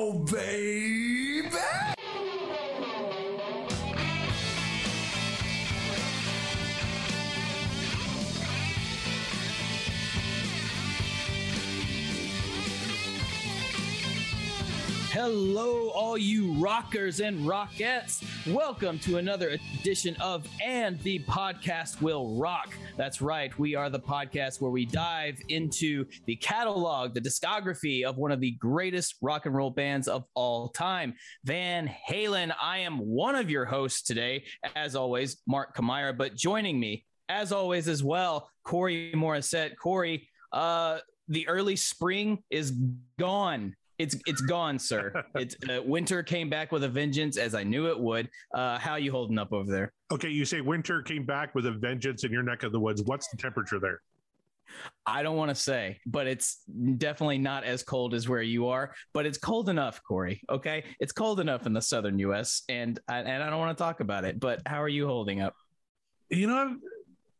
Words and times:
go, 0.00 0.12
Hello, 15.22 15.90
all 15.90 16.16
you 16.16 16.54
rockers 16.54 17.20
and 17.20 17.40
rockettes. 17.40 18.24
Welcome 18.50 18.98
to 19.00 19.18
another 19.18 19.58
edition 19.78 20.16
of 20.18 20.48
And 20.64 20.98
the 21.00 21.18
Podcast 21.18 22.00
Will 22.00 22.36
Rock. 22.36 22.72
That's 22.96 23.20
right. 23.20 23.56
We 23.58 23.74
are 23.74 23.90
the 23.90 24.00
podcast 24.00 24.62
where 24.62 24.70
we 24.70 24.86
dive 24.86 25.38
into 25.50 26.06
the 26.24 26.36
catalog, 26.36 27.12
the 27.12 27.20
discography 27.20 28.02
of 28.02 28.16
one 28.16 28.32
of 28.32 28.40
the 28.40 28.52
greatest 28.52 29.16
rock 29.20 29.44
and 29.44 29.54
roll 29.54 29.68
bands 29.68 30.08
of 30.08 30.24
all 30.32 30.68
time, 30.70 31.12
Van 31.44 31.86
Halen. 32.08 32.54
I 32.58 32.78
am 32.78 32.96
one 32.96 33.34
of 33.34 33.50
your 33.50 33.66
hosts 33.66 34.00
today, 34.00 34.44
as 34.74 34.96
always, 34.96 35.36
Mark 35.46 35.76
Kamira, 35.76 36.16
but 36.16 36.34
joining 36.34 36.80
me, 36.80 37.04
as 37.28 37.52
always, 37.52 37.88
as 37.88 38.02
well, 38.02 38.48
Corey 38.64 39.12
Morissette. 39.14 39.76
Corey, 39.76 40.30
uh, 40.50 41.00
the 41.28 41.46
early 41.46 41.76
spring 41.76 42.42
is 42.48 42.72
gone 43.18 43.76
it's 44.00 44.16
it's 44.26 44.40
gone, 44.40 44.78
sir. 44.78 45.12
It's 45.36 45.54
uh, 45.68 45.82
winter 45.82 46.22
came 46.22 46.50
back 46.50 46.72
with 46.72 46.84
a 46.84 46.88
vengeance, 46.88 47.36
as 47.36 47.54
I 47.54 47.62
knew 47.62 47.88
it 47.88 47.98
would. 47.98 48.28
Uh, 48.54 48.78
how 48.78 48.96
you 48.96 49.10
holding 49.10 49.38
up 49.38 49.52
over 49.52 49.70
there? 49.70 49.92
Okay, 50.10 50.28
you 50.28 50.44
say 50.44 50.60
winter 50.60 51.02
came 51.02 51.24
back 51.24 51.54
with 51.54 51.66
a 51.66 51.70
vengeance 51.70 52.24
in 52.24 52.32
your 52.32 52.42
neck 52.42 52.62
of 52.62 52.72
the 52.72 52.80
woods. 52.80 53.02
What's 53.04 53.28
the 53.28 53.36
temperature 53.36 53.78
there? 53.78 54.00
I 55.06 55.22
don't 55.22 55.36
want 55.36 55.50
to 55.50 55.54
say, 55.54 55.98
but 56.06 56.26
it's 56.26 56.62
definitely 56.96 57.38
not 57.38 57.64
as 57.64 57.82
cold 57.82 58.14
as 58.14 58.28
where 58.28 58.42
you 58.42 58.68
are. 58.68 58.94
But 59.12 59.26
it's 59.26 59.38
cold 59.38 59.68
enough, 59.68 60.02
Corey. 60.02 60.42
Okay, 60.48 60.84
it's 60.98 61.12
cold 61.12 61.40
enough 61.40 61.66
in 61.66 61.72
the 61.72 61.82
southern 61.82 62.18
U.S. 62.20 62.62
and 62.68 62.98
I, 63.08 63.18
and 63.18 63.42
I 63.42 63.50
don't 63.50 63.58
want 63.58 63.76
to 63.76 63.82
talk 63.82 64.00
about 64.00 64.24
it. 64.24 64.40
But 64.40 64.62
how 64.66 64.82
are 64.82 64.88
you 64.88 65.06
holding 65.06 65.40
up? 65.40 65.54
You 66.30 66.46
know, 66.46 66.76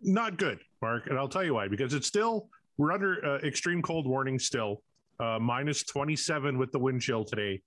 not 0.00 0.36
good, 0.36 0.60
Mark. 0.82 1.06
And 1.08 1.18
I'll 1.18 1.28
tell 1.28 1.44
you 1.44 1.54
why. 1.54 1.68
Because 1.68 1.94
it's 1.94 2.06
still 2.06 2.48
we're 2.76 2.92
under 2.92 3.24
uh, 3.24 3.38
extreme 3.38 3.82
cold 3.82 4.06
warning 4.06 4.38
still 4.38 4.82
uh, 5.20 5.38
minus 5.38 5.82
27 5.84 6.58
with 6.58 6.72
the 6.72 6.78
wind 6.78 7.00
chill 7.00 7.24
today. 7.24 7.60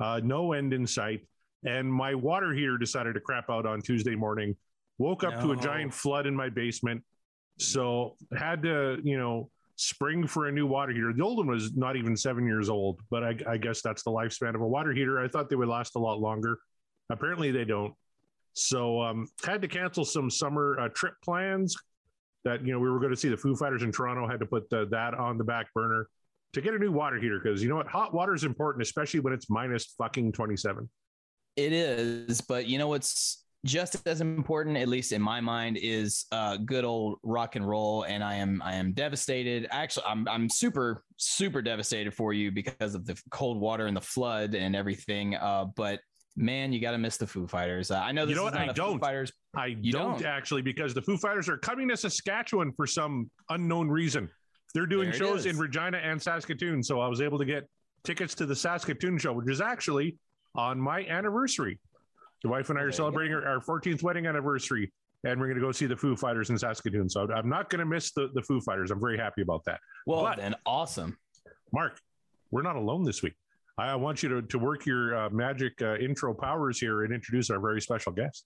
Uh, 0.00 0.20
no 0.22 0.52
end 0.52 0.72
in 0.72 0.86
sight. 0.86 1.26
And 1.64 1.92
my 1.92 2.14
water 2.14 2.52
heater 2.52 2.76
decided 2.78 3.14
to 3.14 3.20
crap 3.20 3.48
out 3.48 3.66
on 3.66 3.80
Tuesday 3.80 4.14
morning. 4.14 4.54
Woke 4.98 5.24
up 5.24 5.34
no. 5.34 5.40
to 5.42 5.52
a 5.52 5.56
giant 5.56 5.92
flood 5.92 6.26
in 6.26 6.34
my 6.34 6.48
basement. 6.48 7.02
So 7.58 8.16
had 8.36 8.62
to, 8.62 8.98
you 9.02 9.18
know, 9.18 9.50
spring 9.76 10.26
for 10.26 10.48
a 10.48 10.52
new 10.52 10.66
water 10.66 10.92
heater. 10.92 11.12
The 11.14 11.22
old 11.22 11.38
one 11.38 11.48
was 11.48 11.74
not 11.74 11.96
even 11.96 12.16
seven 12.16 12.46
years 12.46 12.68
old, 12.68 13.00
but 13.10 13.22
I, 13.22 13.36
I 13.46 13.56
guess 13.56 13.82
that's 13.82 14.02
the 14.02 14.10
lifespan 14.10 14.54
of 14.54 14.60
a 14.60 14.66
water 14.66 14.92
heater. 14.92 15.20
I 15.20 15.28
thought 15.28 15.48
they 15.48 15.56
would 15.56 15.68
last 15.68 15.96
a 15.96 15.98
lot 15.98 16.20
longer. 16.20 16.58
Apparently 17.10 17.50
they 17.50 17.64
don't. 17.64 17.94
So 18.54 19.02
um, 19.02 19.28
had 19.44 19.60
to 19.62 19.68
cancel 19.68 20.04
some 20.04 20.30
summer 20.30 20.78
uh, 20.80 20.88
trip 20.94 21.14
plans 21.22 21.76
that 22.44 22.64
you 22.64 22.72
know 22.72 22.78
we 22.78 22.88
were 22.88 22.98
going 22.98 23.10
to 23.10 23.16
see 23.16 23.28
the 23.28 23.36
Foo 23.36 23.54
Fighters 23.54 23.82
in 23.82 23.92
Toronto. 23.92 24.26
Had 24.26 24.40
to 24.40 24.46
put 24.46 24.70
the, 24.70 24.86
that 24.90 25.14
on 25.14 25.36
the 25.36 25.44
back 25.44 25.66
burner 25.74 26.08
to 26.52 26.60
get 26.60 26.74
a 26.74 26.78
new 26.78 26.92
water 26.92 27.18
heater 27.18 27.40
because 27.42 27.62
you 27.62 27.68
know 27.68 27.76
what, 27.76 27.86
hot 27.86 28.14
water 28.14 28.34
is 28.34 28.44
important, 28.44 28.82
especially 28.82 29.20
when 29.20 29.32
it's 29.32 29.50
minus 29.50 29.94
fucking 29.98 30.32
twenty 30.32 30.56
seven. 30.56 30.88
It 31.56 31.72
is, 31.72 32.40
but 32.40 32.66
you 32.66 32.78
know 32.78 32.88
what's 32.88 33.44
just 33.64 34.06
as 34.06 34.20
important, 34.20 34.76
at 34.76 34.88
least 34.88 35.12
in 35.12 35.20
my 35.20 35.40
mind, 35.40 35.78
is 35.80 36.26
uh, 36.32 36.56
good 36.56 36.84
old 36.84 37.18
rock 37.22 37.56
and 37.56 37.66
roll. 37.66 38.04
And 38.04 38.22
I 38.22 38.36
am 38.36 38.62
I 38.64 38.74
am 38.74 38.92
devastated. 38.92 39.66
Actually, 39.70 40.06
I'm 40.06 40.28
I'm 40.28 40.48
super 40.48 41.02
super 41.16 41.60
devastated 41.60 42.14
for 42.14 42.32
you 42.32 42.50
because 42.50 42.94
of 42.94 43.06
the 43.06 43.20
cold 43.30 43.60
water 43.60 43.86
and 43.86 43.96
the 43.96 44.00
flood 44.00 44.54
and 44.54 44.74
everything. 44.74 45.34
Uh, 45.34 45.66
but 45.76 46.00
man, 46.36 46.72
you 46.72 46.80
got 46.80 46.92
to 46.92 46.98
miss 46.98 47.16
the 47.16 47.26
Foo 47.26 47.46
Fighters. 47.46 47.90
Uh, 47.90 47.98
I 47.98 48.12
know 48.12 48.24
this 48.24 48.30
you 48.30 48.36
know 48.36 48.44
what? 48.44 48.56
I 48.56 48.66
don't. 48.66 48.94
Foo 48.94 48.98
Fighters. 48.98 49.32
I 49.56 49.70
don't, 49.70 50.18
don't, 50.18 50.24
actually 50.24 50.62
because 50.62 50.94
the 50.94 51.02
Foo 51.02 51.16
Fighters 51.16 51.48
are 51.48 51.58
coming 51.58 51.88
to 51.88 51.96
Saskatchewan 51.96 52.72
for 52.76 52.86
some 52.86 53.30
unknown 53.50 53.88
reason. 53.88 54.30
They're 54.76 54.84
doing 54.84 55.08
there 55.08 55.18
shows 55.18 55.46
in 55.46 55.56
Regina 55.56 55.96
and 55.96 56.20
Saskatoon. 56.20 56.82
So 56.82 57.00
I 57.00 57.08
was 57.08 57.22
able 57.22 57.38
to 57.38 57.46
get 57.46 57.66
tickets 58.04 58.34
to 58.34 58.44
the 58.44 58.54
Saskatoon 58.54 59.16
show, 59.16 59.32
which 59.32 59.48
is 59.48 59.62
actually 59.62 60.18
on 60.54 60.78
my 60.78 61.06
anniversary. 61.06 61.78
The 62.42 62.50
wife 62.50 62.68
and 62.68 62.78
I 62.78 62.82
are 62.82 62.92
celebrating 62.92 63.32
our 63.32 63.58
14th 63.60 64.02
wedding 64.02 64.26
anniversary, 64.26 64.92
and 65.24 65.40
we're 65.40 65.46
going 65.46 65.58
to 65.58 65.64
go 65.64 65.72
see 65.72 65.86
the 65.86 65.96
Foo 65.96 66.14
Fighters 66.14 66.50
in 66.50 66.58
Saskatoon. 66.58 67.08
So 67.08 67.26
I'm 67.32 67.48
not 67.48 67.70
going 67.70 67.78
to 67.78 67.86
miss 67.86 68.12
the, 68.12 68.28
the 68.34 68.42
Foo 68.42 68.60
Fighters. 68.60 68.90
I'm 68.90 69.00
very 69.00 69.16
happy 69.16 69.40
about 69.40 69.64
that. 69.64 69.80
Well, 70.06 70.20
but, 70.20 70.36
then 70.36 70.54
awesome. 70.66 71.16
Mark, 71.72 71.98
we're 72.50 72.60
not 72.60 72.76
alone 72.76 73.02
this 73.02 73.22
week. 73.22 73.34
I 73.78 73.94
want 73.94 74.22
you 74.22 74.28
to, 74.28 74.42
to 74.42 74.58
work 74.58 74.84
your 74.84 75.16
uh, 75.16 75.30
magic 75.30 75.80
uh, 75.80 75.96
intro 75.96 76.34
powers 76.34 76.78
here 76.78 77.04
and 77.04 77.14
introduce 77.14 77.48
our 77.48 77.60
very 77.60 77.80
special 77.80 78.12
guest. 78.12 78.44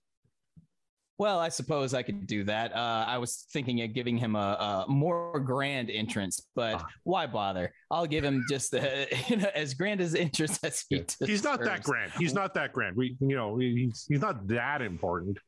Well, 1.21 1.39
I 1.39 1.51
suppose 1.51 1.93
I 1.93 2.03
could 2.03 2.27
do 2.27 2.45
that. 2.45 2.75
Uh, 2.75 3.05
I 3.07 3.19
was 3.19 3.45
thinking 3.53 3.83
of 3.83 3.93
giving 3.93 4.17
him 4.17 4.37
a, 4.37 4.39
a 4.39 4.85
more 4.89 5.39
grand 5.39 5.91
entrance, 5.91 6.41
but 6.57 6.77
ah. 6.77 6.87
why 7.05 7.27
bother? 7.27 7.75
I'll 7.91 8.07
give 8.07 8.25
him 8.25 8.47
just 8.49 8.71
the, 8.71 9.07
you 9.29 9.37
know, 9.37 9.51
as 9.55 9.75
grand 9.75 10.01
as 10.01 10.15
entrance 10.15 10.59
as 10.65 10.83
he. 10.89 11.05
He's 11.27 11.45
not 11.45 11.63
that 11.63 11.83
grand. 11.83 12.13
He's 12.19 12.33
not 12.33 12.55
that 12.55 12.73
grand. 12.73 12.97
We, 12.97 13.19
you 13.21 13.37
know, 13.37 13.59
he's 13.59 14.07
he's 14.09 14.23
not 14.23 14.49
that 14.49 14.81
important 14.81 15.39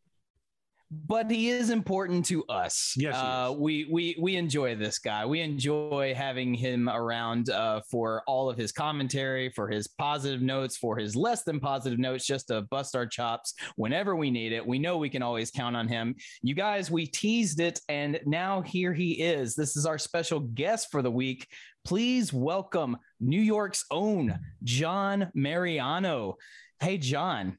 but 0.93 1.31
he 1.31 1.49
is 1.49 1.71
important 1.71 2.27
to 2.27 2.45
us. 2.45 2.95
Yes, 2.97 3.15
uh, 3.15 3.55
we 3.57 3.89
we 3.91 4.17
we 4.21 4.37
enjoy 4.37 4.77
this 4.77 4.99
guy. 4.99 5.25
We 5.25 5.41
enjoy 5.41 6.13
having 6.15 6.53
him 6.53 6.89
around 6.89 7.49
uh, 7.49 7.81
for 7.91 8.23
all 8.27 8.51
of 8.51 8.59
his 8.59 8.73
commentary, 8.73 9.49
for 9.51 9.69
his 9.69 9.89
positive 9.89 10.43
notes, 10.43 10.77
for 10.77 10.97
his 10.97 11.17
less 11.17 11.45
than 11.45 11.61
positive 11.61 11.99
notes, 11.99 12.27
just 12.27 12.49
to 12.49 12.63
bust 12.63 12.95
our 12.95 13.07
chops 13.07 13.55
whenever 13.77 14.15
we 14.17 14.31
need 14.31 14.53
it. 14.53 14.67
We 14.67 14.79
know 14.79 14.99
we 14.99 15.09
can 15.09 15.23
always 15.23 15.51
count 15.51 15.77
on 15.77 15.89
him. 15.89 16.15
You 16.43 16.55
guys, 16.55 16.91
we 16.91 17.07
teased 17.07 17.61
it, 17.61 17.81
and 17.89 18.21
now 18.27 18.61
here 18.61 18.93
he 18.93 19.13
is. 19.13 19.55
This 19.55 19.77
is 19.77 19.87
our 19.87 19.99
special 19.99 20.41
guest 20.41 20.89
for 20.91 21.01
the 21.01 21.11
week. 21.11 21.49
Please 21.85 22.33
welcome 22.33 22.99
New 23.19 23.41
York's 23.41 23.87
own 23.91 24.39
John 24.63 25.31
Mariano. 25.35 26.37
Hey, 26.81 26.99
John 26.99 27.59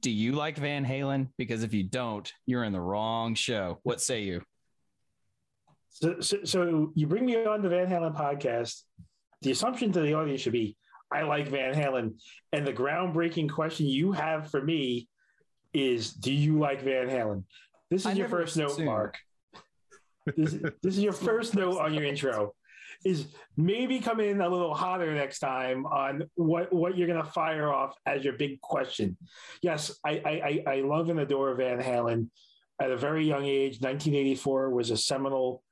do 0.00 0.10
you 0.10 0.32
like 0.32 0.56
Van 0.56 0.84
Halen? 0.84 1.28
Because 1.38 1.62
if 1.62 1.74
you 1.74 1.82
don't, 1.82 2.30
you're 2.46 2.64
in 2.64 2.72
the 2.72 2.80
wrong 2.80 3.34
show. 3.34 3.78
What 3.82 4.00
say 4.00 4.22
you? 4.22 4.42
So, 5.90 6.20
so, 6.20 6.38
so 6.44 6.92
you 6.94 7.06
bring 7.06 7.26
me 7.26 7.44
on 7.44 7.62
the 7.62 7.68
Van 7.68 7.86
Halen 7.86 8.16
podcast. 8.16 8.82
The 9.42 9.50
assumption 9.50 9.92
to 9.92 10.00
the 10.00 10.14
audience 10.14 10.40
should 10.40 10.52
be, 10.52 10.76
I 11.12 11.22
like 11.22 11.48
Van 11.48 11.74
Halen. 11.74 12.14
And 12.52 12.66
the 12.66 12.72
groundbreaking 12.72 13.50
question 13.50 13.86
you 13.86 14.12
have 14.12 14.50
for 14.50 14.62
me 14.62 15.08
is, 15.74 16.12
do 16.12 16.32
you 16.32 16.58
like 16.58 16.82
Van 16.82 17.08
Halen? 17.08 17.44
This 17.90 18.02
is 18.02 18.06
I 18.06 18.12
your 18.12 18.28
first 18.28 18.56
note, 18.56 18.78
Mark. 18.80 19.18
This, 20.36 20.52
this 20.82 20.96
is 20.96 21.00
your 21.00 21.12
first 21.12 21.54
note 21.54 21.78
on 21.78 21.92
your 21.92 22.04
intro 22.04 22.54
is 23.04 23.26
maybe 23.56 24.00
come 24.00 24.20
in 24.20 24.40
a 24.40 24.48
little 24.48 24.74
hotter 24.74 25.14
next 25.14 25.38
time 25.38 25.86
on 25.86 26.24
what 26.34 26.72
what 26.72 26.96
you're 26.96 27.08
going 27.08 27.22
to 27.22 27.30
fire 27.30 27.72
off 27.72 27.94
as 28.06 28.24
your 28.24 28.34
big 28.34 28.60
question. 28.60 29.16
Yes, 29.62 29.98
I, 30.04 30.62
I 30.66 30.72
I 30.74 30.80
love 30.80 31.08
and 31.08 31.20
adore 31.20 31.54
Van 31.54 31.80
Halen. 31.80 32.28
At 32.80 32.90
a 32.90 32.96
very 32.96 33.24
young 33.24 33.44
age, 33.44 33.80
1984 33.80 34.70
was 34.70 34.90
a 34.90 34.96
seminal 34.96 35.62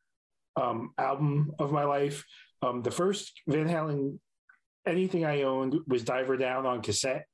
um, 0.55 0.93
album 0.97 1.51
of 1.59 1.73
my 1.73 1.83
life. 1.83 2.25
Um, 2.63 2.83
the 2.83 2.91
first 2.91 3.41
Van 3.49 3.67
Halen 3.67 4.19
anything 4.87 5.25
I 5.25 5.43
owned 5.43 5.77
was 5.87 6.05
Diver 6.05 6.37
Down 6.37 6.67
on 6.67 6.83
cassette. 6.83 7.27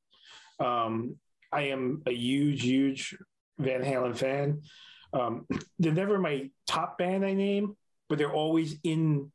Um, 0.59 1.17
I 1.53 1.63
am 1.63 2.03
a 2.07 2.13
huge, 2.13 2.63
huge 2.63 3.17
Van 3.59 3.83
Halen 3.83 4.17
fan. 4.17 4.63
Um, 5.13 5.47
they're 5.79 5.93
never 5.93 6.19
my 6.19 6.51
top 6.67 6.99
band 6.99 7.25
I 7.25 7.35
name, 7.35 7.77
but 8.09 8.19
they're 8.19 8.33
always 8.33 8.77
in 8.83 9.33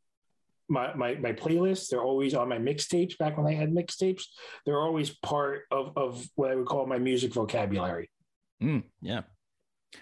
my, 0.71 0.93
my, 0.95 1.15
my 1.15 1.33
playlists. 1.33 1.89
They're 1.89 2.03
always 2.03 2.33
on 2.33 2.49
my 2.49 2.57
mixtapes 2.57 3.17
back 3.17 3.37
when 3.37 3.45
I 3.45 3.53
had 3.53 3.71
mixtapes. 3.71 4.23
They're 4.65 4.79
always 4.79 5.09
part 5.09 5.63
of, 5.69 5.91
of 5.97 6.25
what 6.35 6.51
I 6.51 6.55
would 6.55 6.65
call 6.65 6.87
my 6.87 6.97
music 6.97 7.33
vocabulary. 7.33 8.09
Mm, 8.63 8.83
yeah. 9.01 9.21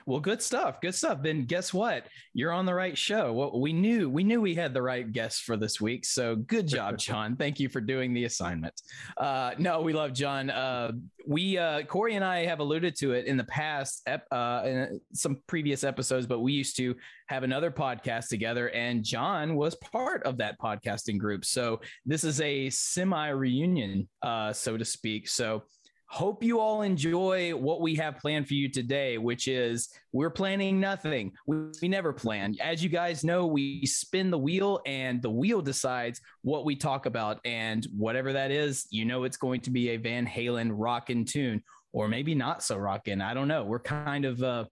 Well, 0.05 0.19
good 0.19 0.41
stuff. 0.41 0.81
Good 0.81 0.95
stuff. 0.95 1.21
Then 1.23 1.45
guess 1.45 1.73
what? 1.73 2.07
You're 2.33 2.51
on 2.51 2.65
the 2.65 2.73
right 2.73 2.97
show. 2.97 3.33
Well, 3.33 3.59
we 3.59 3.73
knew 3.73 4.09
we 4.09 4.23
knew 4.23 4.41
we 4.41 4.55
had 4.55 4.73
the 4.73 4.81
right 4.81 5.11
guest 5.11 5.43
for 5.43 5.57
this 5.57 5.81
week. 5.81 6.05
So 6.05 6.35
good 6.35 6.67
job, 6.67 6.97
John. 6.99 7.35
Thank 7.35 7.59
you 7.59 7.69
for 7.69 7.81
doing 7.81 8.13
the 8.13 8.25
assignment. 8.25 8.79
Uh, 9.17 9.51
no, 9.57 9.81
we 9.81 9.93
love 9.93 10.13
John. 10.13 10.49
Uh, 10.49 10.91
we 11.27 11.57
uh, 11.57 11.83
Corey 11.83 12.15
and 12.15 12.25
I 12.25 12.45
have 12.45 12.59
alluded 12.59 12.95
to 12.97 13.13
it 13.13 13.25
in 13.25 13.37
the 13.37 13.43
past, 13.45 14.07
uh, 14.07 14.61
in 14.65 15.01
some 15.13 15.41
previous 15.47 15.83
episodes, 15.83 16.25
but 16.25 16.39
we 16.39 16.53
used 16.53 16.77
to 16.77 16.95
have 17.27 17.43
another 17.43 17.69
podcast 17.69 18.29
together, 18.29 18.69
and 18.69 19.03
John 19.03 19.55
was 19.55 19.75
part 19.75 20.23
of 20.23 20.37
that 20.37 20.59
podcasting 20.59 21.17
group. 21.17 21.45
So 21.45 21.81
this 22.05 22.23
is 22.23 22.41
a 22.41 22.69
semi 22.69 23.29
reunion, 23.29 24.07
uh, 24.21 24.53
so 24.53 24.77
to 24.77 24.85
speak. 24.85 25.27
So 25.27 25.63
hope 26.09 26.43
you 26.43 26.59
all 26.59 26.81
enjoy 26.81 27.51
what 27.51 27.81
we 27.81 27.93
have 27.95 28.17
planned 28.17 28.47
for 28.47 28.55
you 28.55 28.67
today, 28.67 29.19
which 29.19 29.47
is 29.47 29.89
we're 30.11 30.31
planning 30.31 30.79
nothing. 30.79 31.31
We, 31.45 31.57
we, 31.83 31.87
never 31.87 32.11
plan. 32.11 32.55
As 32.59 32.83
you 32.83 32.89
guys 32.89 33.23
know, 33.23 33.45
we 33.45 33.85
spin 33.85 34.31
the 34.31 34.37
wheel 34.37 34.81
and 34.87 35.21
the 35.21 35.29
wheel 35.29 35.61
decides 35.61 36.19
what 36.41 36.65
we 36.65 36.75
talk 36.75 37.05
about. 37.05 37.39
And 37.45 37.87
whatever 37.95 38.33
that 38.33 38.49
is, 38.49 38.87
you 38.89 39.05
know, 39.05 39.23
it's 39.23 39.37
going 39.37 39.61
to 39.61 39.69
be 39.69 39.89
a 39.89 39.97
Van 39.97 40.25
Halen 40.25 40.71
rockin' 40.73 41.25
tune 41.25 41.61
or 41.93 42.07
maybe 42.07 42.33
not 42.33 42.63
so 42.63 42.75
rockin'. 42.75 43.21
I 43.21 43.35
don't 43.35 43.47
know. 43.47 43.63
We're 43.63 43.79
kind 43.79 44.25
of, 44.25 44.41
uh, 44.41 44.65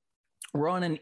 we're 0.56 0.70
on 0.70 0.82
an 0.84 1.00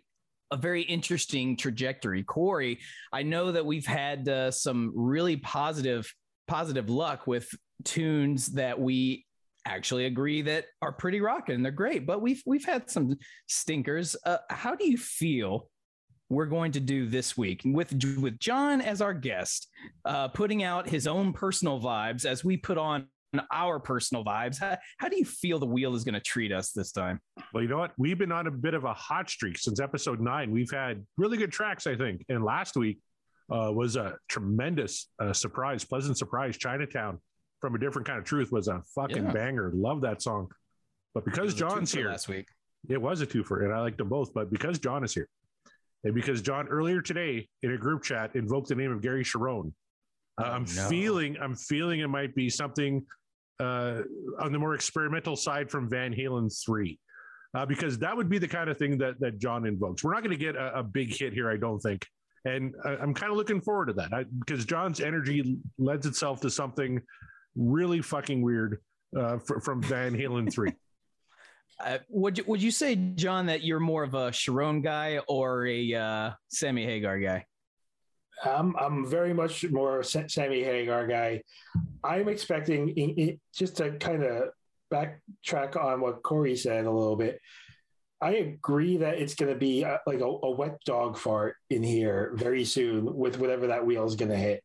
a 0.52 0.58
very 0.58 0.84
interesting 0.84 1.58
trajectory. 1.58 2.24
Corey, 2.24 2.80
I 3.12 3.24
know 3.24 3.52
that 3.52 3.66
we've 3.66 3.86
had 3.86 4.30
uh, 4.30 4.52
some 4.52 4.92
really 4.96 5.38
positive 5.38 6.14
positive 6.48 6.90
luck 6.90 7.26
with 7.26 7.50
tunes 7.84 8.48
that 8.48 8.80
we 8.80 9.26
actually 9.66 10.06
agree 10.06 10.42
that 10.44 10.66
are 10.82 10.92
pretty 10.92 11.22
rocking. 11.22 11.64
They're 11.64 11.72
great, 11.72 12.06
but 12.06 12.22
we've 12.22 12.42
we've 12.46 12.66
had 12.66 12.90
some 12.90 13.18
stinkers. 13.48 14.16
Uh, 14.26 14.38
how 14.50 14.76
do 14.76 14.90
you 14.90 14.98
feel 14.98 15.70
we're 16.30 16.46
going 16.46 16.72
to 16.72 16.80
do 16.80 17.08
this 17.08 17.38
week 17.38 17.62
with 17.66 17.94
with 18.18 18.40
John 18.40 18.82
as 18.82 19.02
our 19.02 19.14
guest, 19.14 19.70
uh, 20.06 20.28
putting 20.30 20.64
out 20.64 20.90
his 20.90 21.08
own 21.08 21.34
personal 21.34 21.80
vibes 21.80 22.26
as 22.26 22.44
we 22.44 22.58
put 22.58 22.78
on 22.78 23.08
our 23.52 23.80
personal 23.80 24.24
vibes. 24.24 24.60
How, 24.60 24.78
how 24.98 25.10
do 25.10 25.18
you 25.18 25.26
feel 25.26 25.60
the 25.60 25.66
wheel 25.66 25.96
is 25.96 26.04
going 26.04 26.14
to 26.14 26.22
treat 26.22 26.52
us 26.52 26.72
this 26.72 26.92
time? 26.92 27.20
Well, 27.54 27.64
you 27.64 27.70
know 27.70 27.78
what? 27.78 27.92
We've 27.98 28.18
been 28.18 28.32
on 28.32 28.48
a 28.48 28.52
bit 28.52 28.74
of 28.74 28.86
a 28.86 28.94
hot 28.94 29.30
streak 29.30 29.58
since 29.58 29.80
episode 29.80 30.20
nine. 30.20 30.52
We've 30.52 30.72
had 30.72 31.06
really 31.18 31.38
good 31.38 31.52
tracks, 31.52 31.88
I 31.88 31.96
think. 31.96 32.26
And 32.30 32.44
last 32.44 32.76
week 32.78 33.00
uh, 33.52 33.72
was 33.74 33.96
a 33.96 34.16
tremendous 34.30 35.10
uh, 35.20 35.34
surprise, 35.34 35.84
pleasant 35.84 36.18
surprise. 36.18 36.58
Chinatown 36.58 37.20
from 37.66 37.74
a 37.74 37.80
different 37.80 38.06
kind 38.06 38.20
of 38.20 38.26
truth 38.26 38.52
was 38.52 38.68
a 38.68 38.84
fucking 38.94 39.26
yeah. 39.26 39.32
banger. 39.32 39.72
Love 39.74 40.02
that 40.02 40.22
song. 40.22 40.48
But 41.16 41.26
because 41.26 41.56
John's 41.56 41.92
here 41.92 42.10
last 42.10 42.28
week, 42.28 42.48
it 42.88 43.02
was 43.02 43.22
a 43.22 43.26
twofer, 43.26 43.64
and 43.64 43.74
I 43.74 43.80
liked 43.80 43.98
them 43.98 44.08
both. 44.08 44.36
But 44.36 44.52
because 44.52 44.78
John 44.78 45.04
is 45.04 45.16
here, 45.16 45.28
and 46.04 46.14
because 46.14 46.44
John 46.44 46.68
earlier 46.68 47.02
today 47.02 47.50
in 47.64 47.72
a 47.72 47.78
group 47.78 48.04
chat 48.04 48.36
invoked 48.36 48.68
the 48.68 48.76
name 48.76 48.92
of 48.92 49.02
Gary 49.02 49.26
uh, 49.36 49.40
oh, 49.40 49.64
I'm 50.38 50.66
no. 50.76 50.88
feeling 50.90 51.38
I'm 51.42 51.56
feeling 51.56 52.02
it 52.02 52.08
might 52.08 52.36
be 52.36 52.52
something 52.52 53.04
uh, 53.60 54.02
on 54.40 54.52
the 54.52 54.60
more 54.60 54.76
experimental 54.76 55.36
side 55.36 55.72
from 55.72 55.90
Van 55.90 56.14
Halen 56.14 56.56
three. 56.64 57.00
Uh, 57.56 57.66
because 57.66 57.98
that 57.98 58.16
would 58.16 58.30
be 58.30 58.38
the 58.38 58.48
kind 58.48 58.70
of 58.70 58.78
thing 58.78 58.96
that 59.00 59.20
that 59.22 59.40
John 59.40 59.66
invokes. 59.66 60.04
We're 60.04 60.14
not 60.14 60.22
going 60.22 60.38
to 60.38 60.46
get 60.46 60.56
a, 60.56 60.80
a, 60.80 60.84
big 60.84 61.12
hit 61.16 61.34
here, 61.34 61.50
I 61.50 61.58
don't 61.58 61.80
think, 61.80 62.06
and 62.44 62.76
I, 62.84 63.02
am 63.02 63.16
kind 63.16 63.32
of 63.32 63.38
looking 63.38 63.60
forward 63.60 63.88
to 63.88 63.94
that 63.94 64.14
I, 64.14 64.26
because 64.38 64.66
John's 64.66 65.00
energy 65.00 65.58
lends 65.80 66.06
itself 66.06 66.42
to 66.42 66.52
something 66.52 67.02
really 67.56 68.02
fucking 68.02 68.42
weird 68.42 68.80
uh, 69.18 69.38
fr- 69.38 69.60
from 69.60 69.82
Van 69.82 70.14
Halen 70.16 70.52
three. 70.52 70.74
Uh, 71.78 71.98
would 72.08 72.38
you 72.38 72.44
would 72.48 72.64
you 72.64 72.72
say, 72.72 72.96
John, 72.96 73.48
that 73.48 73.62
you're 73.62 73.82
more 73.82 74.04
of 74.04 74.14
a 74.14 74.32
Cherone 74.32 74.82
guy 74.82 75.20
or 75.28 75.68
a 75.68 75.94
uh, 75.94 76.32
Sammy 76.48 76.86
Hagar 76.86 77.20
guy? 77.20 77.46
I'm 78.46 78.76
I'm 78.78 79.06
very 79.06 79.34
much 79.34 79.70
more 79.70 80.02
Sammy 80.02 80.64
Hagar 80.64 81.06
guy. 81.06 81.42
I'm 82.02 82.30
expecting 82.30 82.90
in, 82.90 83.10
in, 83.16 83.40
just 83.54 83.76
to 83.78 83.92
kind 83.98 84.24
of 84.24 84.52
backtrack 84.92 85.76
on 85.76 86.02
what 86.02 86.24
Corey 86.24 86.56
said 86.56 86.86
a 86.86 86.92
little 86.92 87.16
bit. 87.16 87.40
I 88.22 88.36
agree 88.36 88.98
that 88.98 89.20
it's 89.20 89.36
going 89.36 89.54
to 89.54 89.60
be 89.60 89.84
a, 89.84 90.00
like 90.08 90.20
a, 90.20 90.26
a, 90.26 90.52
wet 90.52 90.80
dog 90.86 91.18
fart 91.18 91.58
in 91.70 91.84
here 91.84 92.32
very 92.36 92.64
soon 92.64 93.14
with 93.14 93.40
whatever 93.40 93.68
that 93.68 93.86
wheel 93.86 94.06
is 94.06 94.16
going 94.16 94.32
to 94.32 94.38
hit. 94.38 94.64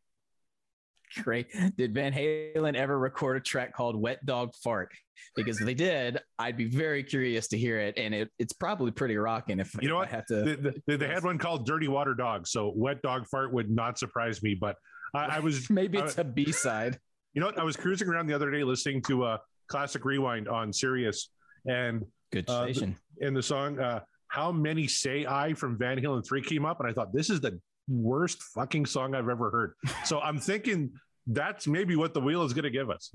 Great. 1.22 1.48
Did 1.76 1.94
Van 1.94 2.12
Halen 2.12 2.74
ever 2.74 2.98
record 2.98 3.36
a 3.36 3.40
track 3.40 3.74
called 3.74 3.96
Wet 3.96 4.24
Dog 4.24 4.54
Fart? 4.62 4.90
Because 5.36 5.60
if 5.60 5.66
they 5.66 5.74
did, 5.74 6.18
I'd 6.38 6.56
be 6.56 6.64
very 6.64 7.02
curious 7.02 7.48
to 7.48 7.58
hear 7.58 7.78
it. 7.78 7.98
And 7.98 8.14
it, 8.14 8.30
it's 8.38 8.52
probably 8.52 8.90
pretty 8.90 9.16
rocking 9.16 9.60
if 9.60 9.74
you 9.80 9.88
know 9.88 9.96
what? 9.96 10.08
I 10.08 10.10
have 10.12 10.26
to. 10.26 10.80
They, 10.86 10.96
they, 10.96 11.08
had 11.08 11.24
one 11.24 11.38
called 11.38 11.66
Dirty 11.66 11.88
Water 11.88 12.14
Dog. 12.14 12.46
So 12.46 12.72
Wet 12.74 13.02
Dog 13.02 13.26
Fart 13.28 13.52
would 13.52 13.70
not 13.70 13.98
surprise 13.98 14.42
me. 14.42 14.54
But 14.54 14.76
I, 15.14 15.36
I 15.36 15.38
was. 15.40 15.68
Maybe 15.70 15.98
it's 15.98 16.18
a 16.18 16.24
B 16.24 16.52
side. 16.52 16.98
You 17.32 17.38
know 17.38 17.46
what? 17.46 17.60
I 17.60 17.62
was 17.62 17.76
cruising 17.76 18.08
around 18.08 18.26
the 18.26 18.34
other 18.34 18.50
day 18.50 18.64
listening 18.64 19.02
to 19.02 19.24
a 19.24 19.34
uh, 19.34 19.38
Classic 19.68 20.04
Rewind 20.04 20.48
on 20.48 20.72
Sirius. 20.72 21.30
And 21.64 22.04
good 22.32 22.50
station. 22.50 22.90
Uh, 22.90 23.02
the, 23.20 23.26
and 23.28 23.36
the 23.36 23.42
song, 23.44 23.78
uh, 23.78 24.00
How 24.26 24.50
Many 24.50 24.88
Say 24.88 25.26
I 25.26 25.54
from 25.54 25.78
Van 25.78 25.96
Halen 25.96 26.26
3 26.26 26.42
came 26.42 26.66
up. 26.66 26.80
And 26.80 26.90
I 26.90 26.92
thought, 26.92 27.12
this 27.12 27.30
is 27.30 27.40
the 27.40 27.60
worst 27.90 28.42
fucking 28.42 28.86
song 28.86 29.14
I've 29.14 29.28
ever 29.28 29.50
heard. 29.50 29.74
So 30.04 30.20
I'm 30.20 30.38
thinking 30.38 30.92
that's 31.26 31.66
maybe 31.66 31.96
what 31.96 32.14
the 32.14 32.20
wheel 32.20 32.42
is 32.44 32.52
going 32.52 32.64
to 32.64 32.70
give 32.70 32.90
us. 32.90 33.10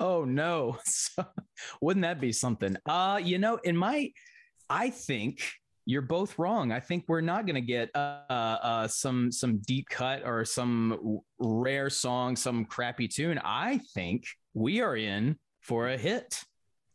oh 0.00 0.24
no. 0.24 0.78
Wouldn't 1.80 2.04
that 2.04 2.20
be 2.20 2.32
something? 2.32 2.76
Uh, 2.86 3.20
you 3.22 3.38
know, 3.38 3.56
in 3.56 3.76
my 3.76 4.10
I 4.70 4.90
think 4.90 5.42
you're 5.86 6.02
both 6.02 6.38
wrong. 6.38 6.72
I 6.72 6.80
think 6.80 7.04
we're 7.08 7.20
not 7.20 7.46
going 7.46 7.56
to 7.56 7.60
get 7.60 7.90
uh, 7.94 8.22
uh, 8.30 8.88
some 8.88 9.30
some 9.30 9.58
deep 9.58 9.88
cut 9.90 10.22
or 10.24 10.44
some 10.44 11.20
rare 11.38 11.90
song, 11.90 12.36
some 12.36 12.64
crappy 12.64 13.08
tune. 13.08 13.38
I 13.44 13.80
think 13.94 14.24
we 14.54 14.80
are 14.80 14.96
in 14.96 15.36
for 15.60 15.88
a 15.88 15.98
hit. 15.98 16.42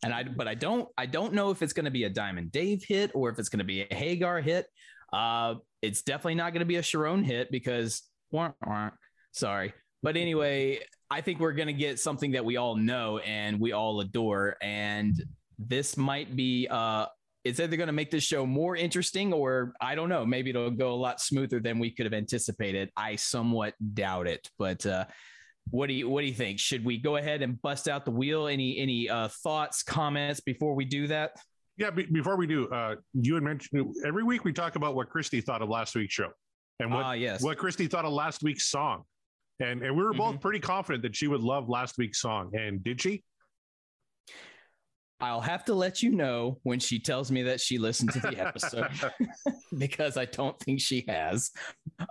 And 0.02 0.14
I, 0.14 0.24
but 0.24 0.48
I 0.48 0.56
don't, 0.56 0.88
I 0.98 1.06
don't 1.06 1.34
know 1.34 1.52
if 1.52 1.62
it's 1.62 1.74
going 1.74 1.86
to 1.86 1.92
be 1.92 2.06
a 2.06 2.10
Diamond 2.10 2.54
Dave 2.54 2.84
hit 2.88 3.12
or 3.14 3.30
if 3.30 3.38
it's 3.38 3.50
going 3.50 3.60
to 3.60 3.66
be 3.66 3.82
a 3.82 3.94
Hagar 3.94 4.40
hit. 4.40 4.66
Uh, 5.12 5.56
it's 5.82 6.02
definitely 6.02 6.36
not 6.36 6.54
going 6.54 6.62
to 6.62 6.66
be 6.66 6.78
a 6.78 6.82
Cherone 6.82 7.24
hit 7.24 7.52
because, 7.52 8.04
wah, 8.32 8.52
wah, 8.66 8.90
sorry. 9.32 9.74
But 10.04 10.18
anyway, 10.18 10.80
I 11.10 11.22
think 11.22 11.40
we're 11.40 11.54
going 11.54 11.68
to 11.68 11.74
get 11.74 12.00
something 12.00 12.32
that 12.32 12.46
we 12.46 12.58
all 12.58 12.76
know 12.76 13.20
and 13.20 13.60
we 13.60 13.72
all 13.72 14.00
adore. 14.02 14.56
And 14.62 15.16
this 15.58 15.98
might 15.98 16.36
be, 16.36 16.68
uh, 16.70 17.08
it's 17.44 17.60
either 17.60 17.78
going 17.78 17.88
to 17.88 17.94
make 17.94 18.12
this 18.12 18.24
show 18.24 18.46
more 18.46 18.76
interesting 18.76 19.34
or 19.34 19.74
I 19.82 19.96
don't 19.96 20.10
know, 20.10 20.26
maybe 20.26 20.50
it'll 20.52 20.72
go 20.72 20.94
a 20.94 20.96
lot 20.96 21.22
smoother 21.22 21.60
than 21.60 21.80
we 21.80 21.92
could 21.92 22.06
have 22.06 22.14
anticipated. 22.14 22.92
I 22.96 23.16
somewhat 23.16 23.74
doubt 23.94 24.28
it, 24.28 24.50
but, 24.58 24.86
uh, 24.86 25.06
what 25.72 25.88
do 25.88 25.94
you 25.94 26.10
what 26.10 26.22
do 26.22 26.28
you 26.28 26.34
think? 26.34 26.60
Should 26.60 26.84
we 26.84 26.98
go 26.98 27.18
ahead 27.18 27.42
and 27.42 27.62
bust 27.62 27.88
out 27.88 28.06
the 28.06 28.12
wheel? 28.12 28.48
Any 28.48 28.80
any 28.80 29.10
uh, 29.10 29.28
thoughts, 29.28 29.84
comments 29.84 30.40
before 30.40 30.74
we 30.74 30.86
do 30.86 31.08
that? 31.08 31.34
Yeah, 31.80 31.92
be, 31.92 32.04
before 32.04 32.36
we 32.36 32.46
do, 32.46 32.68
uh, 32.68 32.96
you 33.14 33.36
had 33.36 33.44
mentioned 33.44 33.96
every 34.06 34.24
week 34.24 34.44
we 34.44 34.52
talk 34.52 34.76
about 34.76 34.96
what 34.96 35.10
Christy 35.10 35.40
thought 35.40 35.62
of 35.62 35.70
last 35.70 35.96
week's 35.96 36.14
show, 36.14 36.30
and 36.80 36.94
what 36.94 37.06
uh, 37.06 37.12
yes. 37.14 37.42
what 37.42 37.58
Christy 37.58 37.88
thought 37.88 38.04
of 38.04 38.12
last 38.12 38.44
week's 38.44 38.68
song. 38.68 39.04
And 39.62 39.82
and 39.82 39.96
we 39.96 40.04
were 40.04 40.14
both 40.14 40.32
mm-hmm. 40.32 40.40
pretty 40.40 40.60
confident 40.60 41.04
that 41.04 41.16
she 41.16 41.28
would 41.28 41.42
love 41.42 41.70
last 41.70 41.98
week's 41.98 42.22
song. 42.22 42.52
And 42.54 42.84
did 42.84 43.02
she? 43.02 43.24
I'll 45.22 45.42
have 45.42 45.66
to 45.66 45.74
let 45.74 46.04
you 46.04 46.12
know 46.12 46.60
when 46.64 46.80
she 46.80 47.00
tells 47.00 47.32
me 47.32 47.44
that 47.44 47.62
she 47.62 47.78
listened 47.78 48.12
to 48.12 48.20
the 48.20 48.40
episode 48.40 48.90
because 49.78 50.18
I 50.18 50.26
don't 50.26 50.60
think 50.60 50.82
she 50.82 51.06
has. 51.08 51.52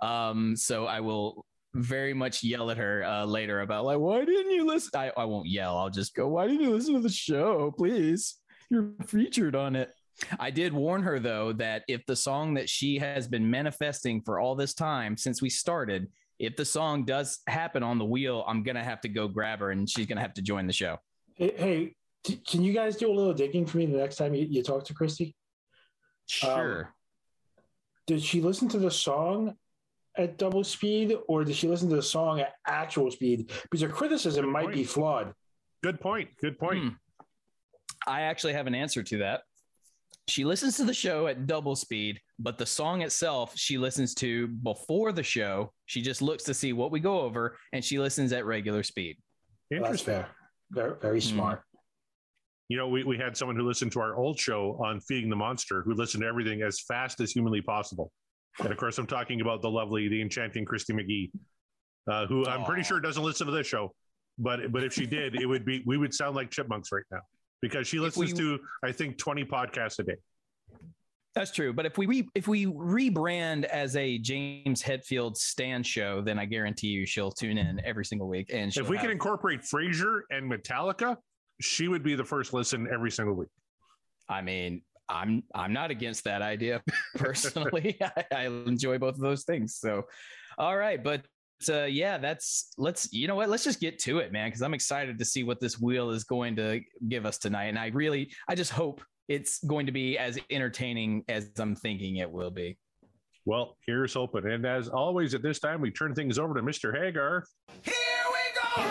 Um, 0.00 0.56
so 0.56 0.86
I 0.86 1.00
will 1.00 1.44
very 1.74 2.14
much 2.14 2.42
yell 2.42 2.70
at 2.70 2.78
her 2.78 3.04
uh, 3.04 3.24
later 3.24 3.60
about 3.60 3.84
like, 3.84 3.98
why 3.98 4.24
didn't 4.24 4.50
you 4.50 4.66
listen? 4.66 4.90
I, 4.94 5.12
I 5.16 5.24
won't 5.24 5.46
yell. 5.46 5.76
I'll 5.76 5.90
just 5.90 6.14
go, 6.14 6.28
why 6.28 6.46
didn't 6.46 6.62
you 6.62 6.70
listen 6.70 6.94
to 6.94 7.00
the 7.00 7.10
show? 7.10 7.72
Please, 7.76 8.36
you're 8.70 8.92
featured 9.06 9.56
on 9.56 9.76
it. 9.76 9.90
I 10.40 10.50
did 10.50 10.72
warn 10.72 11.02
her 11.02 11.20
though 11.20 11.52
that 11.54 11.84
if 11.88 12.04
the 12.06 12.16
song 12.16 12.54
that 12.54 12.68
she 12.68 12.98
has 12.98 13.28
been 13.28 13.48
manifesting 13.48 14.20
for 14.22 14.40
all 14.40 14.56
this 14.56 14.74
time 14.74 15.16
since 15.16 15.40
we 15.40 15.48
started 15.48 16.08
if 16.38 16.56
the 16.56 16.64
song 16.64 17.04
does 17.04 17.40
happen 17.46 17.82
on 17.82 17.98
the 17.98 18.04
wheel, 18.04 18.44
I'm 18.46 18.62
gonna 18.62 18.84
have 18.84 19.00
to 19.02 19.08
go 19.08 19.28
grab 19.28 19.58
her, 19.60 19.70
and 19.70 19.88
she's 19.88 20.06
gonna 20.06 20.20
have 20.20 20.34
to 20.34 20.42
join 20.42 20.66
the 20.66 20.72
show. 20.72 20.98
Hey, 21.34 21.54
hey 21.56 21.94
t- 22.24 22.36
can 22.36 22.62
you 22.62 22.72
guys 22.72 22.96
do 22.96 23.10
a 23.10 23.14
little 23.14 23.34
digging 23.34 23.66
for 23.66 23.78
me 23.78 23.86
the 23.86 23.98
next 23.98 24.16
time 24.16 24.34
you, 24.34 24.46
you 24.48 24.62
talk 24.62 24.84
to 24.84 24.94
Christy? 24.94 25.34
Sure. 26.26 26.80
Um, 26.80 27.64
did 28.06 28.22
she 28.22 28.40
listen 28.40 28.68
to 28.68 28.78
the 28.78 28.90
song 28.90 29.54
at 30.16 30.38
double 30.38 30.64
speed, 30.64 31.16
or 31.26 31.44
did 31.44 31.56
she 31.56 31.68
listen 31.68 31.88
to 31.90 31.96
the 31.96 32.02
song 32.02 32.40
at 32.40 32.54
actual 32.66 33.10
speed? 33.10 33.50
Because 33.62 33.82
her 33.82 33.88
criticism 33.88 34.46
Good 34.46 34.52
might 34.52 34.64
point. 34.64 34.76
be 34.76 34.84
flawed. 34.84 35.34
Good 35.82 36.00
point. 36.00 36.28
Good 36.40 36.58
point. 36.58 36.82
Hmm. 36.82 36.88
I 38.08 38.22
actually 38.22 38.54
have 38.54 38.66
an 38.66 38.74
answer 38.74 39.02
to 39.02 39.18
that. 39.18 39.42
She 40.28 40.44
listens 40.44 40.76
to 40.76 40.84
the 40.84 40.94
show 40.94 41.26
at 41.26 41.46
double 41.46 41.76
speed, 41.76 42.20
but 42.38 42.58
the 42.58 42.66
song 42.66 43.02
itself 43.02 43.52
she 43.56 43.78
listens 43.78 44.14
to 44.16 44.48
before 44.48 45.12
the 45.12 45.22
show. 45.22 45.72
She 45.86 46.02
just 46.02 46.20
looks 46.20 46.44
to 46.44 46.54
see 46.54 46.72
what 46.72 46.90
we 46.90 47.00
go 47.00 47.20
over, 47.20 47.56
and 47.72 47.84
she 47.84 47.98
listens 47.98 48.32
at 48.32 48.44
regular 48.44 48.82
speed. 48.82 49.16
Interesting. 49.70 49.90
That's 49.90 50.02
fair. 50.02 50.28
Very, 50.70 50.94
very 51.00 51.20
hmm. 51.20 51.28
smart. 51.28 51.62
You 52.68 52.76
know, 52.76 52.88
we, 52.88 53.04
we 53.04 53.16
had 53.16 53.34
someone 53.36 53.56
who 53.56 53.66
listened 53.66 53.92
to 53.92 54.00
our 54.00 54.16
old 54.16 54.38
show 54.38 54.78
on 54.84 55.00
Feeding 55.00 55.30
the 55.30 55.36
Monster 55.36 55.82
who 55.82 55.94
listened 55.94 56.22
to 56.22 56.28
everything 56.28 56.60
as 56.60 56.80
fast 56.80 57.20
as 57.20 57.32
humanly 57.32 57.62
possible. 57.62 58.12
And 58.58 58.70
of 58.70 58.76
course, 58.76 58.98
I'm 58.98 59.06
talking 59.06 59.40
about 59.40 59.62
the 59.62 59.70
lovely, 59.70 60.08
the 60.08 60.20
enchanting 60.20 60.66
Christy 60.66 60.92
McGee, 60.92 61.30
uh, 62.10 62.26
who 62.26 62.44
I'm 62.44 62.64
pretty 62.64 62.82
sure 62.82 63.00
doesn't 63.00 63.22
listen 63.22 63.46
to 63.46 63.52
this 63.52 63.66
show. 63.66 63.94
But 64.36 64.70
but 64.72 64.84
if 64.84 64.92
she 64.92 65.06
did, 65.06 65.40
it 65.40 65.46
would 65.46 65.64
be 65.64 65.82
we 65.86 65.96
would 65.96 66.12
sound 66.12 66.36
like 66.36 66.50
chipmunks 66.50 66.90
right 66.92 67.04
now 67.10 67.20
because 67.60 67.86
she 67.86 67.98
listens 67.98 68.32
we, 68.32 68.38
to 68.38 68.58
I 68.82 68.92
think 68.92 69.18
20 69.18 69.44
podcasts 69.44 69.98
a 69.98 70.04
day. 70.04 70.16
That's 71.34 71.52
true, 71.52 71.72
but 71.72 71.86
if 71.86 71.96
we 71.98 72.06
re, 72.06 72.28
if 72.34 72.48
we 72.48 72.66
rebrand 72.66 73.64
as 73.64 73.94
a 73.94 74.18
James 74.18 74.82
Hetfield 74.82 75.36
stand 75.36 75.86
show, 75.86 76.20
then 76.20 76.38
I 76.38 76.46
guarantee 76.46 76.88
you 76.88 77.06
she'll 77.06 77.30
tune 77.30 77.58
in 77.58 77.80
every 77.84 78.04
single 78.04 78.26
week. 78.26 78.50
And 78.52 78.76
if 78.76 78.88
we 78.88 78.96
have, 78.96 79.04
can 79.04 79.12
incorporate 79.12 79.60
Frasier 79.60 80.22
and 80.30 80.50
Metallica, 80.50 81.16
she 81.60 81.86
would 81.86 82.02
be 82.02 82.14
the 82.14 82.24
first 82.24 82.52
listen 82.52 82.88
every 82.92 83.10
single 83.10 83.36
week. 83.36 83.50
I 84.28 84.42
mean, 84.42 84.82
I'm 85.08 85.42
I'm 85.54 85.72
not 85.72 85.90
against 85.90 86.24
that 86.24 86.42
idea 86.42 86.82
personally. 87.16 87.98
I, 88.02 88.24
I 88.32 88.46
enjoy 88.46 88.98
both 88.98 89.14
of 89.14 89.20
those 89.20 89.44
things. 89.44 89.76
So, 89.76 90.06
all 90.58 90.76
right, 90.76 91.02
but 91.02 91.22
uh, 91.68 91.84
yeah, 91.84 92.18
that's 92.18 92.72
let's 92.78 93.12
you 93.12 93.26
know 93.26 93.34
what 93.34 93.48
let's 93.48 93.64
just 93.64 93.80
get 93.80 93.98
to 94.00 94.18
it, 94.18 94.32
man, 94.32 94.48
because 94.48 94.62
I'm 94.62 94.74
excited 94.74 95.18
to 95.18 95.24
see 95.24 95.42
what 95.42 95.60
this 95.60 95.80
wheel 95.80 96.10
is 96.10 96.24
going 96.24 96.54
to 96.56 96.80
give 97.08 97.26
us 97.26 97.38
tonight, 97.38 97.66
and 97.66 97.78
I 97.78 97.88
really 97.88 98.30
I 98.48 98.54
just 98.54 98.70
hope 98.70 99.02
it's 99.28 99.62
going 99.64 99.86
to 99.86 99.92
be 99.92 100.16
as 100.18 100.38
entertaining 100.50 101.24
as 101.28 101.50
I'm 101.58 101.74
thinking 101.74 102.16
it 102.16 102.30
will 102.30 102.50
be. 102.50 102.78
Well, 103.44 103.76
here's 103.86 104.14
hoping, 104.14 104.46
and 104.46 104.64
as 104.64 104.88
always, 104.88 105.34
at 105.34 105.42
this 105.42 105.58
time 105.58 105.80
we 105.80 105.90
turn 105.90 106.14
things 106.14 106.38
over 106.38 106.54
to 106.54 106.62
Mr. 106.62 106.96
Hagar. 106.96 107.44
Here 107.82 107.94
we 108.30 108.38
go. 108.54 108.82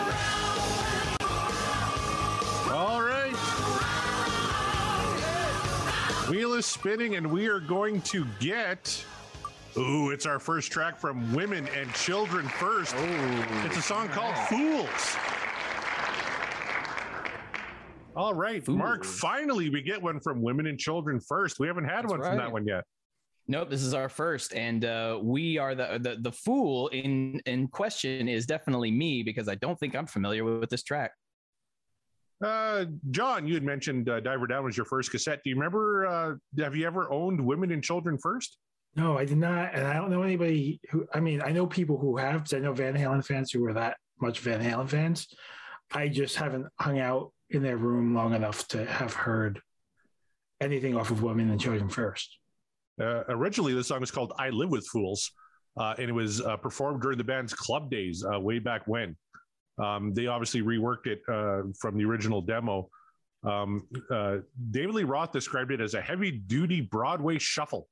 All 2.74 3.02
right. 3.02 3.34
Wheel 6.28 6.52
is 6.54 6.66
spinning, 6.66 7.14
and 7.14 7.30
we 7.30 7.46
are 7.46 7.60
going 7.60 8.02
to 8.02 8.26
get. 8.40 9.04
Ooh, 9.78 10.10
it's 10.10 10.26
our 10.26 10.40
first 10.40 10.72
track 10.72 10.98
from 10.98 11.32
Women 11.32 11.68
and 11.68 11.92
Children 11.94 12.48
First. 12.48 12.96
It's 13.64 13.76
a 13.76 13.82
song 13.82 14.08
called 14.08 14.36
Fools. 14.48 15.16
All 18.16 18.34
right, 18.34 18.66
Mark, 18.66 19.04
finally 19.04 19.70
we 19.70 19.80
get 19.80 20.02
one 20.02 20.18
from 20.18 20.42
Women 20.42 20.66
and 20.66 20.80
Children 20.80 21.20
First. 21.20 21.60
We 21.60 21.68
haven't 21.68 21.84
had 21.84 22.04
That's 22.04 22.10
one 22.10 22.22
from 22.22 22.38
that 22.38 22.50
one 22.50 22.66
yet. 22.66 22.82
Nope, 23.46 23.70
this 23.70 23.82
is 23.82 23.94
our 23.94 24.08
first, 24.08 24.52
and 24.52 24.84
uh, 24.84 25.20
we 25.22 25.58
are 25.58 25.76
the, 25.76 25.98
the 26.02 26.16
the 26.20 26.32
fool 26.32 26.88
in 26.88 27.40
in 27.46 27.68
question 27.68 28.28
is 28.28 28.46
definitely 28.46 28.90
me 28.90 29.22
because 29.22 29.48
I 29.48 29.54
don't 29.54 29.78
think 29.78 29.94
I'm 29.94 30.06
familiar 30.06 30.44
with 30.44 30.70
this 30.70 30.82
track. 30.82 31.12
Uh, 32.44 32.86
John, 33.12 33.46
you 33.46 33.54
had 33.54 33.62
mentioned 33.62 34.08
uh, 34.08 34.18
Diver 34.20 34.48
Down 34.48 34.64
was 34.64 34.76
your 34.76 34.86
first 34.86 35.12
cassette. 35.12 35.40
Do 35.44 35.50
you 35.50 35.56
remember? 35.56 36.06
Uh, 36.06 36.34
have 36.62 36.74
you 36.74 36.84
ever 36.84 37.10
owned 37.12 37.40
Women 37.40 37.70
and 37.70 37.82
Children 37.82 38.18
First? 38.18 38.58
No, 38.98 39.16
I 39.16 39.24
did 39.24 39.38
not, 39.38 39.74
and 39.74 39.86
I 39.86 39.92
don't 39.94 40.10
know 40.10 40.22
anybody 40.22 40.80
who. 40.90 41.06
I 41.14 41.20
mean, 41.20 41.40
I 41.40 41.52
know 41.52 41.68
people 41.68 41.98
who 41.98 42.16
have. 42.16 42.40
'cause 42.40 42.52
I 42.52 42.58
know 42.58 42.72
Van 42.72 42.94
Halen 42.94 43.24
fans 43.24 43.52
who 43.52 43.64
are 43.66 43.74
that 43.74 43.96
much 44.20 44.40
Van 44.40 44.60
Halen 44.60 44.88
fans. 44.88 45.28
I 45.92 46.08
just 46.08 46.34
haven't 46.34 46.66
hung 46.80 46.98
out 46.98 47.32
in 47.50 47.62
their 47.62 47.76
room 47.76 48.12
long 48.12 48.34
enough 48.34 48.66
to 48.68 48.84
have 48.84 49.14
heard 49.14 49.62
anything 50.60 50.96
off 50.96 51.12
of 51.12 51.22
Women 51.22 51.48
and 51.48 51.60
Children 51.60 51.88
First. 51.88 52.38
Uh, 53.00 53.22
originally, 53.28 53.72
the 53.72 53.84
song 53.84 54.00
was 54.00 54.10
called 54.10 54.32
"I 54.36 54.50
Live 54.50 54.70
with 54.70 54.84
Fools," 54.88 55.30
uh, 55.76 55.94
and 55.96 56.08
it 56.08 56.12
was 56.12 56.40
uh, 56.40 56.56
performed 56.56 57.00
during 57.00 57.18
the 57.18 57.24
band's 57.24 57.54
club 57.54 57.92
days 57.92 58.24
uh, 58.24 58.40
way 58.40 58.58
back 58.58 58.82
when. 58.88 59.16
Um, 59.78 60.12
they 60.12 60.26
obviously 60.26 60.62
reworked 60.62 61.06
it 61.06 61.22
uh, 61.28 61.62
from 61.80 61.96
the 61.96 62.04
original 62.04 62.42
demo. 62.42 62.90
Um, 63.44 63.86
uh, 64.10 64.38
David 64.72 64.96
Lee 64.96 65.04
Roth 65.04 65.30
described 65.30 65.70
it 65.70 65.80
as 65.80 65.94
a 65.94 66.00
heavy-duty 66.00 66.80
Broadway 66.80 67.38
shuffle. 67.38 67.86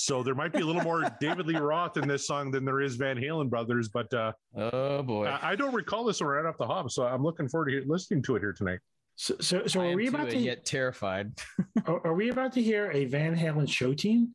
So 0.00 0.22
there 0.22 0.34
might 0.34 0.52
be 0.52 0.60
a 0.60 0.64
little 0.64 0.82
more 0.82 1.04
David 1.20 1.46
Lee 1.46 1.56
Roth 1.56 1.96
in 1.96 2.06
this 2.06 2.24
song 2.26 2.52
than 2.52 2.64
there 2.64 2.80
is 2.80 2.94
Van 2.94 3.16
Halen 3.16 3.50
brothers, 3.50 3.88
but 3.88 4.12
uh, 4.14 4.32
Oh 4.56 5.02
boy, 5.02 5.26
I 5.26 5.50
I 5.50 5.56
don't 5.56 5.74
recall 5.74 6.04
this 6.04 6.20
one 6.20 6.28
right 6.30 6.46
off 6.46 6.56
the 6.56 6.66
hop. 6.66 6.90
So 6.90 7.04
I'm 7.04 7.22
looking 7.22 7.48
forward 7.48 7.66
to 7.66 7.72
hear- 7.72 7.84
listening 7.86 8.22
to 8.22 8.36
it 8.36 8.40
here 8.40 8.52
tonight. 8.52 8.78
So, 9.16 9.34
so, 9.40 9.66
so 9.66 9.80
are 9.80 9.96
we 9.96 10.06
about 10.06 10.30
to? 10.30 10.40
get 10.40 10.64
terrified. 10.64 11.32
Are, 11.86 12.06
are 12.06 12.14
we 12.14 12.30
about 12.30 12.52
to 12.52 12.62
hear 12.62 12.92
a 12.92 13.06
Van 13.06 13.36
Halen 13.36 13.68
show 13.68 13.92
team? 13.92 14.32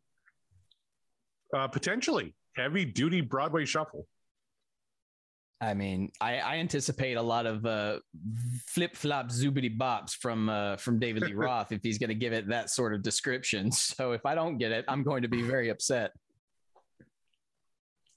Uh, 1.55 1.69
potentially 1.69 2.35
heavy-duty 2.57 3.21
Broadway 3.21 3.63
shuffle. 3.63 4.05
I 5.63 5.73
mean, 5.73 6.11
I, 6.19 6.39
I 6.39 6.55
anticipate 6.57 7.15
a 7.15 7.21
lot 7.21 7.45
of 7.45 7.65
uh, 7.65 7.99
flip 8.67 8.95
flop 8.95 9.29
zoobity 9.29 9.75
bops 9.75 10.11
from 10.11 10.49
uh, 10.49 10.75
from 10.77 10.99
David 10.99 11.23
Lee 11.23 11.33
Roth 11.45 11.71
if 11.71 11.81
he's 11.81 11.97
going 11.97 12.09
to 12.09 12.15
give 12.15 12.33
it 12.33 12.49
that 12.49 12.69
sort 12.69 12.93
of 12.93 13.01
description. 13.01 13.71
So 13.93 14.13
if 14.13 14.25
I 14.25 14.33
don't 14.33 14.57
get 14.57 14.71
it, 14.71 14.85
I'm 14.87 15.03
going 15.03 15.21
to 15.21 15.27
be 15.27 15.41
very 15.41 15.69
upset. 15.69 16.11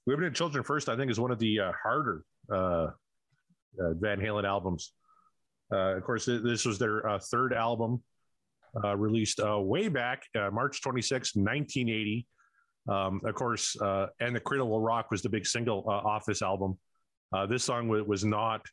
Women 0.07 0.25
and 0.25 0.35
Children 0.35 0.65
First, 0.65 0.89
I 0.89 0.97
think, 0.97 1.11
is 1.11 1.21
one 1.21 1.31
of 1.31 1.39
the 1.39 1.61
uh, 1.61 1.73
harder 1.83 2.25
uh, 2.51 2.57
uh, 2.57 2.89
Van 4.01 4.19
Halen 4.19 4.45
albums. 4.45 4.93
Uh, 5.73 5.97
of 5.97 6.05
course, 6.05 6.25
this 6.27 6.65
was 6.65 6.79
their 6.79 7.07
uh, 7.07 7.19
third 7.19 7.53
album, 7.53 8.03
uh, 8.85 8.97
released 8.97 9.41
uh, 9.41 9.59
way 9.59 9.89
back 9.89 10.23
uh, 10.39 10.51
March 10.53 10.81
26, 10.83 11.37
1980. 11.37 12.27
Um, 12.89 13.21
of 13.25 13.35
course, 13.35 13.77
uh, 13.81 14.07
and 14.21 14.35
the 14.35 14.41
Cradle 14.41 14.69
Will 14.69 14.81
Rock 14.81 15.11
was 15.11 15.23
the 15.23 15.29
big 15.29 15.47
single 15.47 15.85
uh, 15.89 16.09
off 16.09 16.25
this 16.25 16.41
album. 16.43 16.79
Uh, 17.37 17.45
this 17.45 17.65
song 17.65 17.87
wa- 17.87 18.03
was 18.03 18.25
not 18.25 18.65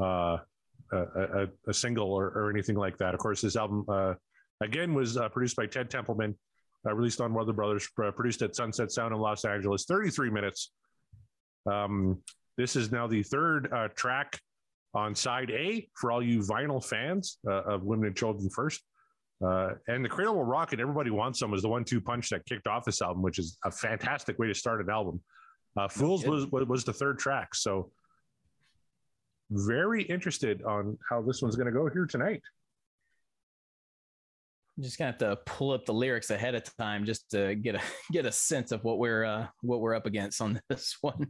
uh, 0.00 0.38
a, 0.92 0.98
a, 0.98 1.46
a 1.68 1.74
single 1.74 2.10
or, 2.12 2.28
or 2.28 2.50
anything 2.50 2.76
like 2.76 2.96
that. 2.96 3.12
Of 3.12 3.20
course, 3.20 3.42
this 3.42 3.56
album 3.56 3.84
uh, 3.88 4.14
again 4.62 4.94
was 4.94 5.18
uh, 5.18 5.28
produced 5.28 5.56
by 5.56 5.66
Ted 5.66 5.90
Templeman, 5.90 6.34
uh, 6.88 6.94
released 6.94 7.20
on 7.20 7.34
Warner 7.34 7.52
Brothers, 7.52 7.86
uh, 8.02 8.10
produced 8.12 8.40
at 8.40 8.56
Sunset 8.56 8.90
Sound 8.90 9.14
in 9.14 9.20
Los 9.20 9.44
Angeles. 9.44 9.84
33 9.84 10.30
minutes. 10.30 10.72
Um, 11.70 12.22
this 12.56 12.74
is 12.74 12.90
now 12.90 13.06
the 13.06 13.22
third 13.22 13.70
uh, 13.70 13.88
track 13.88 14.40
on 14.94 15.14
side 15.14 15.50
A 15.50 15.86
for 15.94 16.10
all 16.10 16.22
you 16.22 16.38
vinyl 16.38 16.82
fans 16.82 17.36
uh, 17.46 17.64
of 17.64 17.84
Women 17.84 18.06
and 18.06 18.16
Children 18.16 18.48
First. 18.48 18.82
Uh, 19.44 19.72
and 19.88 20.02
the 20.02 20.08
Cradle 20.08 20.36
Will 20.36 20.44
Rock 20.44 20.72
and 20.72 20.80
Everybody 20.80 21.10
Wants 21.10 21.40
Some 21.40 21.50
was 21.50 21.60
the 21.60 21.68
one-two 21.68 22.00
punch 22.00 22.30
that 22.30 22.46
kicked 22.46 22.66
off 22.66 22.86
this 22.86 23.02
album, 23.02 23.20
which 23.20 23.38
is 23.38 23.58
a 23.66 23.70
fantastic 23.70 24.38
way 24.38 24.46
to 24.46 24.54
start 24.54 24.80
an 24.80 24.88
album. 24.88 25.20
Uh, 25.76 25.88
Fools 25.88 26.26
was, 26.26 26.46
was 26.46 26.66
was 26.66 26.84
the 26.84 26.92
third 26.92 27.18
track, 27.18 27.54
so 27.54 27.90
very 29.50 30.02
interested 30.02 30.62
on 30.64 30.98
how 31.08 31.22
this 31.22 31.42
one's 31.42 31.56
going 31.56 31.66
to 31.66 31.72
go 31.72 31.88
here 31.88 32.06
tonight. 32.06 32.42
I'm 34.76 34.82
just 34.82 34.98
gonna 34.98 35.10
have 35.10 35.18
to 35.20 35.36
pull 35.46 35.72
up 35.72 35.86
the 35.86 35.94
lyrics 35.94 36.28
ahead 36.30 36.54
of 36.54 36.62
time 36.76 37.06
just 37.06 37.30
to 37.30 37.54
get 37.54 37.76
a 37.76 37.80
get 38.12 38.26
a 38.26 38.32
sense 38.32 38.72
of 38.72 38.84
what 38.84 38.98
we're 38.98 39.24
uh, 39.24 39.46
what 39.62 39.80
we're 39.80 39.94
up 39.94 40.04
against 40.04 40.42
on 40.42 40.60
this 40.68 40.96
one. 41.00 41.28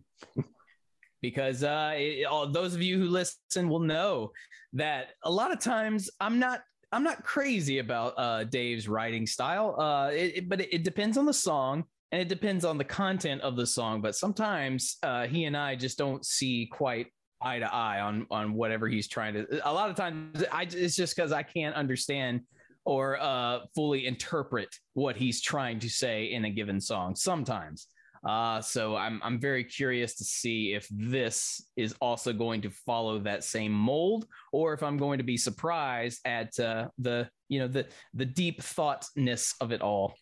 because 1.23 1.63
uh, 1.63 1.93
it- 1.97 2.25
all 2.25 2.49
those 2.51 2.75
of 2.75 2.83
you 2.83 2.99
who 2.99 3.07
listen 3.07 3.69
will 3.69 3.79
know 3.81 4.33
that 4.73 5.11
a 5.23 5.31
lot 5.31 5.53
of 5.53 5.61
times 5.61 6.11
I'm 6.21 6.41
not 6.41 6.63
I'm 6.91 7.05
not 7.05 7.23
crazy 7.23 7.79
about 7.79 8.15
uh, 8.17 8.45
Dave's 8.45 8.89
writing 8.89 9.27
style, 9.27 9.81
uh, 9.81 10.11
it, 10.11 10.39
it- 10.39 10.49
but 10.49 10.61
it, 10.63 10.75
it 10.75 10.83
depends 10.85 11.17
on 11.17 11.25
the 11.25 11.33
song 11.35 11.85
and 12.11 12.21
it 12.21 12.29
depends 12.29 12.65
on 12.65 12.79
the 12.79 12.85
content 12.85 13.43
of 13.43 13.55
the 13.57 13.67
song. 13.67 14.01
But 14.01 14.17
sometimes 14.17 14.97
uh, 15.05 15.27
he 15.29 15.45
and 15.45 15.57
I 15.57 15.77
just 15.77 15.99
don't 15.99 16.25
see 16.27 16.69
quite 16.73 17.07
eye 17.41 17.59
to 17.59 17.73
eye 17.73 18.01
on 18.01 18.27
on 18.31 18.55
whatever 18.55 18.89
he's 18.89 19.09
trying 19.09 19.35
to. 19.35 19.69
A 19.69 19.73
lot 19.73 19.91
of 19.91 19.97
times, 19.97 20.45
I 20.53 20.63
it's 20.63 20.97
just 20.97 21.17
because 21.17 21.33
I 21.33 21.43
can't 21.43 21.75
understand 21.75 22.43
or 22.85 23.21
uh, 23.21 23.61
fully 23.75 24.07
interpret 24.07 24.69
what 24.95 25.17
he's 25.17 25.41
trying 25.41 25.81
to 25.81 25.89
say 25.89 26.27
in 26.27 26.45
a 26.45 26.51
given 26.51 26.81
song. 26.81 27.17
Sometimes. 27.17 27.89
Uh, 28.27 28.61
so 28.61 28.97
I'm 28.97 29.21
I'm 29.23 29.39
very 29.39 29.63
curious 29.63 30.17
to 30.17 30.25
see 30.25 30.73
if 30.73 30.89
this 30.91 31.71
is 31.77 31.95
also 32.01 32.33
going 32.33 32.61
to 32.63 32.71
follow 32.71 33.21
that 33.21 33.45
same 33.45 33.73
mold, 33.73 34.27
or 34.53 34.73
if 34.73 34.83
I'm 34.83 34.97
going 34.97 35.19
to 35.19 35.25
be 35.25 35.37
surprised 35.37 36.21
at 36.25 36.59
uh, 36.59 36.89
the 36.99 37.29
you 37.49 37.61
know 37.61 37.69
the 37.69 37.87
the 38.15 38.25
deep 38.25 38.63
thoughtness 38.63 39.55
of 39.61 39.71
it 39.71 39.81
all. 39.81 40.15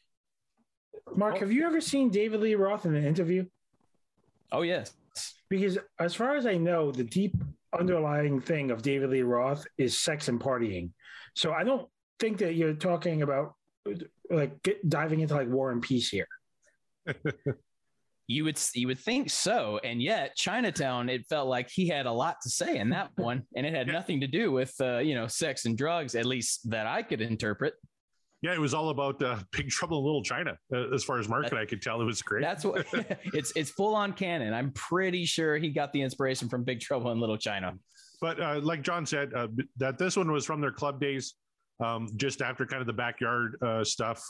Mark, 1.17 1.39
have 1.39 1.53
you 1.53 1.65
ever 1.67 1.81
seen 1.81 2.11
David 2.11 2.41
Lee 2.41 2.55
Roth 2.55 2.85
in 2.85 2.95
an 2.95 3.05
interview? 3.05 3.47
Oh 4.53 4.63
yes, 4.63 4.93
Because 5.49 5.79
as 6.01 6.15
far 6.15 6.37
as 6.37 6.47
I 6.47 6.57
know, 6.57 6.91
the 6.91 7.05
deep 7.05 7.35
underlying 7.79 8.41
thing 8.41 8.71
of 8.71 8.83
David 8.83 9.11
Lee 9.11 9.23
Roth 9.23 9.67
is 9.79 9.99
sex 9.99 10.29
and 10.29 10.41
partying. 10.41 10.91
So 11.35 11.53
I 11.53 11.65
don't 11.65 11.89
think 12.19 12.39
that 12.39 12.55
you're 12.55 12.75
talking 12.75 13.23
about 13.23 13.55
like 14.31 14.63
get, 14.63 14.89
diving 14.89 15.21
into 15.21 15.35
like 15.35 15.49
war 15.49 15.71
and 15.71 15.83
peace 15.83 16.09
here. 16.09 16.29
you 18.27 18.45
would 18.45 18.59
you 18.75 18.87
would 18.87 18.99
think 18.99 19.31
so, 19.31 19.79
and 19.85 20.01
yet 20.01 20.37
Chinatown, 20.37 21.09
it 21.09 21.27
felt 21.27 21.49
like 21.49 21.69
he 21.69 21.89
had 21.89 22.07
a 22.07 22.13
lot 22.13 22.37
to 22.43 22.51
say 22.51 22.79
in 22.79 22.91
that 22.91 23.11
one, 23.17 23.43
and 23.55 23.67
it 23.67 23.75
had 23.75 23.89
nothing 23.89 24.21
to 24.21 24.27
do 24.27 24.51
with 24.51 24.75
uh, 24.81 24.99
you 24.99 25.15
know 25.15 25.27
sex 25.27 25.67
and 25.67 25.77
drugs, 25.77 26.15
at 26.15 26.25
least 26.25 26.71
that 26.71 26.87
I 26.87 27.03
could 27.03 27.21
interpret. 27.21 27.75
Yeah, 28.45 28.53
it 28.53 28.61
was 28.61 28.75
all 28.75 28.91
about 28.91 29.23
uh, 29.23 29.39
Big 29.53 29.71
Trouble 29.71 30.01
in 30.01 30.05
Little 30.05 30.23
China. 30.23 30.59
Uh, 30.71 30.93
as 30.93 31.03
far 31.03 31.19
as 31.19 31.31
Mark 31.31 31.49
and 31.51 31.59
I 31.59 31.65
could 31.65 31.81
tell, 31.81 32.03
it 32.03 32.05
was 32.05 32.21
great. 32.21 32.43
That's 32.43 32.63
what 32.63 32.87
it's 33.33 33.53
it's 33.57 33.71
full 33.71 33.95
on 33.95 34.13
canon. 34.13 34.53
I'm 34.53 34.71
pretty 34.73 35.25
sure 35.25 35.57
he 35.57 35.71
got 35.71 35.95
the 35.95 36.03
inspiration 36.03 36.51
from 36.51 36.63
Big 36.63 36.81
Trouble 36.81 37.11
in 37.11 37.19
Little 37.19 37.39
China. 37.39 37.73
but 38.21 38.39
uh, 38.39 38.61
like 38.63 38.83
John 38.83 39.07
said, 39.07 39.33
uh, 39.35 39.49
that 39.79 39.97
this 39.97 40.19
one 40.19 40.31
was 40.31 40.45
from 40.45 40.61
their 40.61 40.73
club 40.73 41.01
days, 41.01 41.37
um, 41.83 42.07
just 42.17 42.43
after 42.43 42.67
kind 42.67 42.83
of 42.83 42.87
the 42.87 42.93
backyard 42.93 43.57
uh, 43.63 43.83
stuff. 43.83 44.23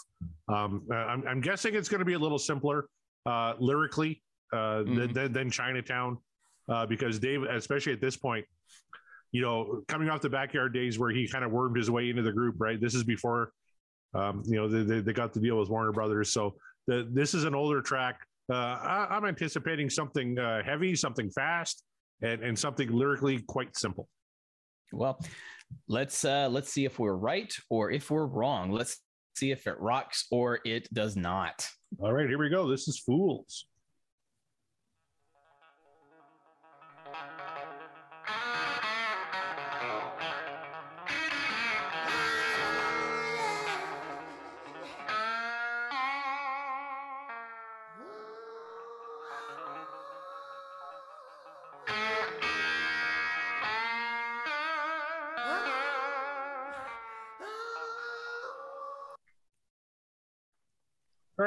Um, 0.49 0.87
uh, 0.93 0.95
I'm, 0.95 1.27
I'm 1.27 1.41
guessing 1.41 1.75
it's 1.75 1.89
going 1.89 1.99
to 1.99 2.05
be 2.05 2.15
a 2.15 2.19
little 2.19 2.39
simpler 2.39 2.87
uh, 3.27 3.55
lyrically 3.59 4.23
uh, 4.53 4.85
than, 4.85 5.13
than, 5.13 5.33
than 5.33 5.51
Chinatown, 5.51 6.19
uh, 6.69 6.87
because 6.87 7.19
Dave, 7.19 7.43
especially 7.43 7.93
at 7.93 8.01
this 8.01 8.17
point, 8.17 8.45
you 9.33 9.43
know, 9.43 9.83
coming 9.89 10.09
off 10.09 10.21
the 10.21 10.31
backyard 10.31 10.73
days 10.73 11.01
where 11.01 11.11
he 11.11 11.27
kind 11.27 11.45
of 11.45 11.51
wormed 11.51 11.77
his 11.77 11.91
way 11.91 12.11
into 12.11 12.23
the 12.23 12.31
group, 12.31 12.55
right? 12.59 12.81
This 12.81 12.95
is 12.95 13.03
before, 13.03 13.51
um, 14.15 14.43
you 14.47 14.57
know, 14.57 14.69
they, 14.69 14.83
they, 14.83 15.01
they 15.01 15.13
got 15.13 15.33
the 15.33 15.41
deal 15.41 15.59
with 15.59 15.69
Warner 15.69 15.93
Brothers. 15.93 16.33
So 16.33 16.55
the, 16.87 17.09
this 17.13 17.35
is 17.35 17.45
an 17.45 17.55
older 17.55 17.81
track. 17.81 18.21
Uh, 18.53 18.57
I, 18.57 19.07
I'm 19.11 19.25
anticipating 19.25 19.89
something 19.89 20.39
uh, 20.39 20.63
heavy, 20.63 20.95
something 20.95 21.31
fast, 21.31 21.83
and, 22.23 22.43
and 22.43 22.59
something 22.59 22.91
lyrically 22.91 23.41
quite 23.43 23.77
simple. 23.77 24.09
Well, 24.93 25.19
let's 25.89 26.25
uh 26.25 26.49
let's 26.51 26.73
see 26.73 26.85
if 26.85 26.99
we're 26.99 27.17
right 27.17 27.53
or 27.71 27.91
if 27.91 28.11
we're 28.11 28.27
wrong. 28.27 28.71
Let's 28.71 28.99
see 29.35 29.51
if 29.51 29.67
it 29.67 29.81
rocks 29.81 30.27
or 30.31 30.61
it 30.65 30.93
does 30.93 31.17
not. 31.17 31.67
All 31.99 32.13
right, 32.13 32.29
here 32.29 32.39
we 32.39 32.49
go. 32.49 32.69
This 32.69 32.87
is 32.87 32.99
Fools. 32.99 33.67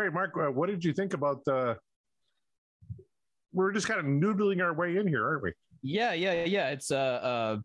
Right, 0.08 0.14
Mark, 0.14 0.34
uh, 0.38 0.52
what 0.52 0.70
did 0.70 0.84
you 0.84 0.94
think 0.94 1.14
about 1.14 1.44
the? 1.46 1.78
We're 3.54 3.72
just 3.72 3.88
kind 3.88 4.00
of 4.00 4.06
noodling 4.06 4.62
our 4.62 4.74
way 4.74 4.98
in 4.98 5.08
here, 5.08 5.26
aren't 5.26 5.44
we? 5.44 5.54
Yeah, 5.82 6.14
yeah, 6.14 6.44
yeah. 6.46 6.70
It's 6.70 6.92
uh, 6.92 6.96
uh 6.96 7.58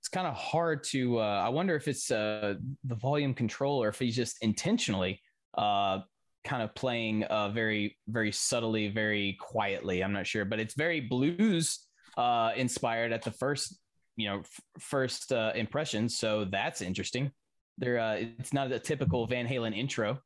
it's 0.00 0.08
kind 0.08 0.26
of 0.26 0.34
hard 0.34 0.84
to. 0.84 1.18
Uh, 1.18 1.42
I 1.44 1.48
wonder 1.48 1.74
if 1.76 1.88
it's 1.88 2.10
uh 2.10 2.54
the 2.84 2.94
volume 2.94 3.34
control 3.34 3.82
or 3.82 3.88
if 3.88 3.98
he's 3.98 4.16
just 4.16 4.38
intentionally 4.42 5.20
uh 5.58 6.00
kind 6.44 6.62
of 6.62 6.74
playing 6.74 7.24
uh 7.24 7.48
very 7.50 7.96
very 8.08 8.32
subtly, 8.32 8.88
very 8.88 9.36
quietly. 9.40 10.02
I'm 10.02 10.12
not 10.12 10.26
sure, 10.26 10.44
but 10.44 10.60
it's 10.60 10.74
very 10.74 11.00
blues 11.00 11.80
uh 12.16 12.52
inspired 12.56 13.12
at 13.12 13.22
the 13.22 13.30
first 13.30 13.78
you 14.16 14.28
know 14.28 14.40
f- 14.40 14.60
first 14.78 15.32
uh 15.32 15.52
impression. 15.54 16.08
So 16.08 16.44
that's 16.44 16.82
interesting. 16.82 17.32
There, 17.78 17.98
uh, 17.98 18.16
it's 18.38 18.52
not 18.52 18.70
a 18.70 18.78
typical 18.78 19.26
Van 19.26 19.48
Halen 19.48 19.74
intro. 19.74 20.18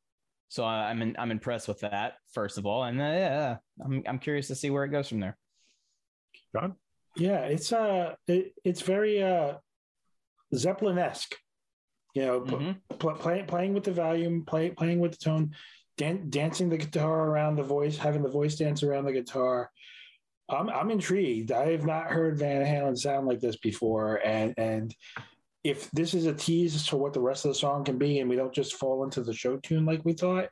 So 0.49 0.63
I- 0.63 0.89
I'm 0.89 1.01
in, 1.01 1.15
I'm 1.17 1.31
impressed 1.31 1.67
with 1.67 1.79
that 1.81 2.13
first 2.33 2.57
of 2.57 2.65
all, 2.65 2.83
and 2.83 2.99
uh, 3.01 3.03
yeah, 3.03 3.57
I'm 3.83 4.03
I'm 4.07 4.19
curious 4.19 4.47
to 4.47 4.55
see 4.55 4.69
where 4.69 4.83
it 4.83 4.89
goes 4.89 5.07
from 5.09 5.19
there. 5.19 5.37
John? 6.55 6.75
Yeah, 7.17 7.41
it's 7.45 7.71
uh, 7.73 8.15
it, 8.27 8.53
it's 8.63 8.81
very 8.81 9.21
uh, 9.23 9.55
Zeppelin 10.53 10.97
esque. 10.97 11.35
You 12.13 12.25
know, 12.25 12.41
p- 12.41 12.55
Mhm. 12.55 12.75
pl- 12.99 13.15
playing 13.15 13.45
playing 13.47 13.73
with 13.73 13.83
the 13.83 13.91
volume, 13.91 14.45
play, 14.45 14.69
playing 14.69 14.99
with 14.99 15.11
the 15.11 15.17
tone, 15.17 15.55
dan- 15.97 16.29
dancing 16.29 16.69
the 16.69 16.77
guitar 16.77 17.27
around 17.29 17.55
the 17.55 17.63
voice, 17.63 17.97
having 17.97 18.23
the 18.23 18.29
voice 18.29 18.55
dance 18.55 18.83
around 18.83 19.05
the 19.05 19.11
guitar. 19.13 19.69
I'm 20.47 20.69
I'm 20.69 20.91
intrigued. 20.91 21.51
I 21.51 21.71
have 21.71 21.85
not 21.85 22.07
heard 22.11 22.37
Van 22.39 22.63
Halen 22.65 22.97
sound 22.97 23.27
like 23.27 23.39
this 23.39 23.57
before, 23.57 24.21
and 24.25 24.53
and 24.57 24.95
if 25.65 25.89
this 25.91 26.13
is 26.13 26.27
a 26.27 26.33
tease 26.33 26.85
to 26.85 26.95
what 26.95 27.11
the 27.11 27.19
rest 27.19 27.43
of 27.43 27.49
the 27.49 27.55
song 27.55 27.83
can 27.83 27.97
be, 27.97 28.19
and 28.19 28.29
we 28.29 28.35
don't 28.35 28.53
just 28.53 28.75
fall 28.75 29.03
into 29.03 29.23
the 29.23 29.33
show 29.33 29.57
tune 29.57 29.83
like 29.83 30.05
we 30.05 30.13
thought, 30.13 30.47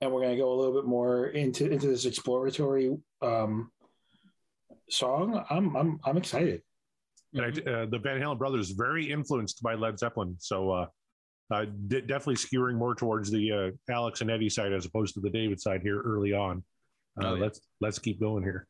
and 0.00 0.10
we're 0.10 0.22
going 0.22 0.34
to 0.34 0.42
go 0.42 0.50
a 0.50 0.56
little 0.56 0.72
bit 0.72 0.86
more 0.86 1.26
into 1.26 1.70
into 1.70 1.86
this 1.86 2.06
exploratory 2.06 2.96
um, 3.20 3.70
song, 4.88 5.44
I'm 5.50 5.76
I'm 5.76 6.00
I'm 6.04 6.16
excited. 6.16 6.62
And 7.34 7.44
I, 7.44 7.70
uh, 7.70 7.86
the 7.86 7.98
Van 7.98 8.18
Halen 8.18 8.38
brothers 8.38 8.70
very 8.70 9.10
influenced 9.10 9.62
by 9.62 9.74
Led 9.74 9.98
Zeppelin, 9.98 10.36
so 10.38 10.70
uh, 10.70 10.86
uh, 11.52 11.66
de- 11.88 12.00
definitely 12.00 12.36
skewing 12.36 12.76
more 12.76 12.94
towards 12.94 13.30
the 13.30 13.52
uh, 13.52 13.92
Alex 13.92 14.22
and 14.22 14.30
Eddie 14.30 14.48
side 14.48 14.72
as 14.72 14.86
opposed 14.86 15.14
to 15.14 15.20
the 15.20 15.30
David 15.30 15.60
side 15.60 15.82
here 15.82 16.00
early 16.00 16.32
on. 16.32 16.64
Uh, 17.20 17.26
Oh, 17.26 17.34
yeah. 17.34 17.42
Let's 17.42 17.60
let's 17.80 17.98
keep 17.98 18.18
going 18.18 18.42
here. 18.42 18.66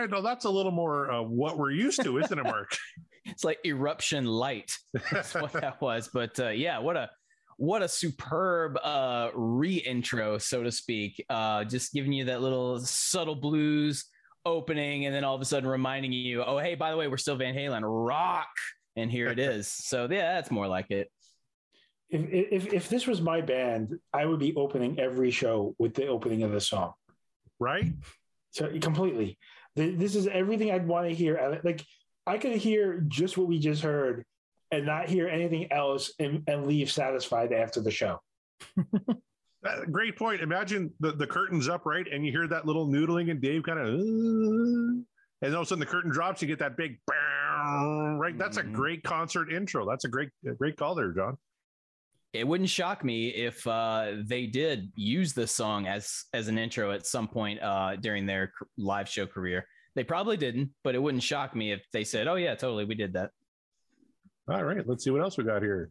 Right, 0.00 0.10
no, 0.10 0.22
that's 0.22 0.44
a 0.44 0.50
little 0.50 0.72
more 0.72 1.10
uh, 1.10 1.22
what 1.22 1.58
we're 1.58 1.70
used 1.70 2.02
to, 2.02 2.18
isn't 2.18 2.38
it, 2.38 2.42
Mark? 2.44 2.76
It's 3.26 3.44
like 3.44 3.58
eruption 3.66 4.24
light. 4.24 4.72
That's 5.12 5.34
what 5.34 5.52
that 5.52 5.80
was. 5.82 6.08
But 6.12 6.40
uh, 6.40 6.48
yeah, 6.48 6.78
what 6.78 6.96
a 6.96 7.10
what 7.58 7.82
a 7.82 7.86
superb 7.86 8.78
uh 8.82 9.28
re-intro, 9.34 10.38
so 10.38 10.62
to 10.62 10.72
speak. 10.72 11.22
Uh 11.28 11.62
just 11.64 11.92
giving 11.92 12.12
you 12.14 12.24
that 12.24 12.40
little 12.40 12.80
subtle 12.80 13.34
blues 13.36 14.06
opening 14.46 15.04
and 15.04 15.14
then 15.14 15.22
all 15.22 15.34
of 15.34 15.40
a 15.42 15.44
sudden 15.44 15.68
reminding 15.68 16.12
you, 16.12 16.42
oh 16.42 16.58
hey, 16.58 16.74
by 16.74 16.90
the 16.90 16.96
way, 16.96 17.08
we're 17.08 17.18
still 17.18 17.36
Van 17.36 17.54
Halen, 17.54 17.82
rock. 17.84 18.48
And 18.96 19.10
here 19.12 19.28
it 19.28 19.38
is. 19.38 19.68
So 19.90 20.08
yeah, 20.10 20.34
that's 20.34 20.50
more 20.50 20.66
like 20.66 20.90
it. 20.90 21.08
If, 22.08 22.22
if 22.66 22.72
if 22.72 22.88
this 22.88 23.06
was 23.06 23.20
my 23.20 23.42
band, 23.42 23.98
I 24.14 24.24
would 24.24 24.40
be 24.40 24.54
opening 24.56 24.98
every 24.98 25.30
show 25.30 25.76
with 25.78 25.92
the 25.94 26.06
opening 26.06 26.42
of 26.42 26.52
the 26.52 26.60
song. 26.60 26.94
right? 27.60 27.92
So 28.52 28.66
completely, 28.80 29.26
Th- 29.26 29.36
this 29.76 30.14
is 30.16 30.26
everything 30.26 30.70
I'd 30.70 30.86
want 30.86 31.08
to 31.08 31.14
hear. 31.14 31.60
Like 31.64 31.84
I 32.26 32.38
could 32.38 32.52
hear 32.56 33.00
just 33.08 33.36
what 33.38 33.46
we 33.48 33.58
just 33.58 33.82
heard, 33.82 34.24
and 34.70 34.86
not 34.86 35.08
hear 35.08 35.28
anything 35.28 35.70
else, 35.72 36.12
and, 36.18 36.42
and 36.46 36.66
leave 36.66 36.90
satisfied 36.90 37.52
after 37.52 37.80
the 37.80 37.90
show. 37.90 38.20
Uh, 39.62 39.84
great 39.92 40.16
point. 40.16 40.40
Imagine 40.40 40.90
the, 41.00 41.12
the 41.12 41.26
curtain's 41.26 41.68
up, 41.68 41.84
right? 41.84 42.06
And 42.10 42.24
you 42.24 42.32
hear 42.32 42.48
that 42.48 42.64
little 42.64 42.88
noodling, 42.88 43.30
and 43.30 43.42
Dave 43.42 43.62
kind 43.62 43.78
of, 43.78 43.88
and 43.88 45.04
all 45.42 45.60
of 45.60 45.60
a 45.60 45.66
sudden 45.66 45.80
the 45.80 45.84
curtain 45.84 46.10
drops. 46.10 46.40
You 46.40 46.48
get 46.48 46.60
that 46.60 46.78
big, 46.78 46.98
right? 47.10 48.38
That's 48.38 48.56
a 48.56 48.62
Mhm. 48.62 48.72
great 48.72 49.02
concert 49.02 49.52
intro. 49.52 49.86
That's 49.86 50.06
a 50.06 50.08
great, 50.08 50.30
great 50.56 50.78
call 50.78 50.94
there, 50.94 51.12
John. 51.12 51.36
It 52.32 52.46
wouldn't 52.46 52.68
shock 52.68 53.02
me 53.04 53.28
if 53.28 53.66
uh, 53.66 54.12
they 54.24 54.46
did 54.46 54.92
use 54.94 55.32
this 55.32 55.50
song 55.50 55.88
as 55.88 56.24
as 56.32 56.46
an 56.46 56.58
intro 56.58 56.92
at 56.92 57.06
some 57.06 57.26
point 57.26 57.60
uh, 57.60 57.96
during 57.96 58.24
their 58.24 58.52
live 58.78 59.08
show 59.08 59.26
career. 59.26 59.66
They 59.96 60.04
probably 60.04 60.36
didn't, 60.36 60.70
but 60.84 60.94
it 60.94 61.02
wouldn't 61.02 61.24
shock 61.24 61.56
me 61.56 61.72
if 61.72 61.82
they 61.92 62.04
said, 62.04 62.28
"Oh 62.28 62.36
yeah, 62.36 62.54
totally, 62.54 62.84
we 62.84 62.94
did 62.94 63.14
that." 63.14 63.30
All 64.48 64.62
right, 64.62 64.86
let's 64.86 65.02
see 65.02 65.10
what 65.10 65.22
else 65.22 65.36
we 65.36 65.44
got 65.44 65.62
here. 65.62 65.90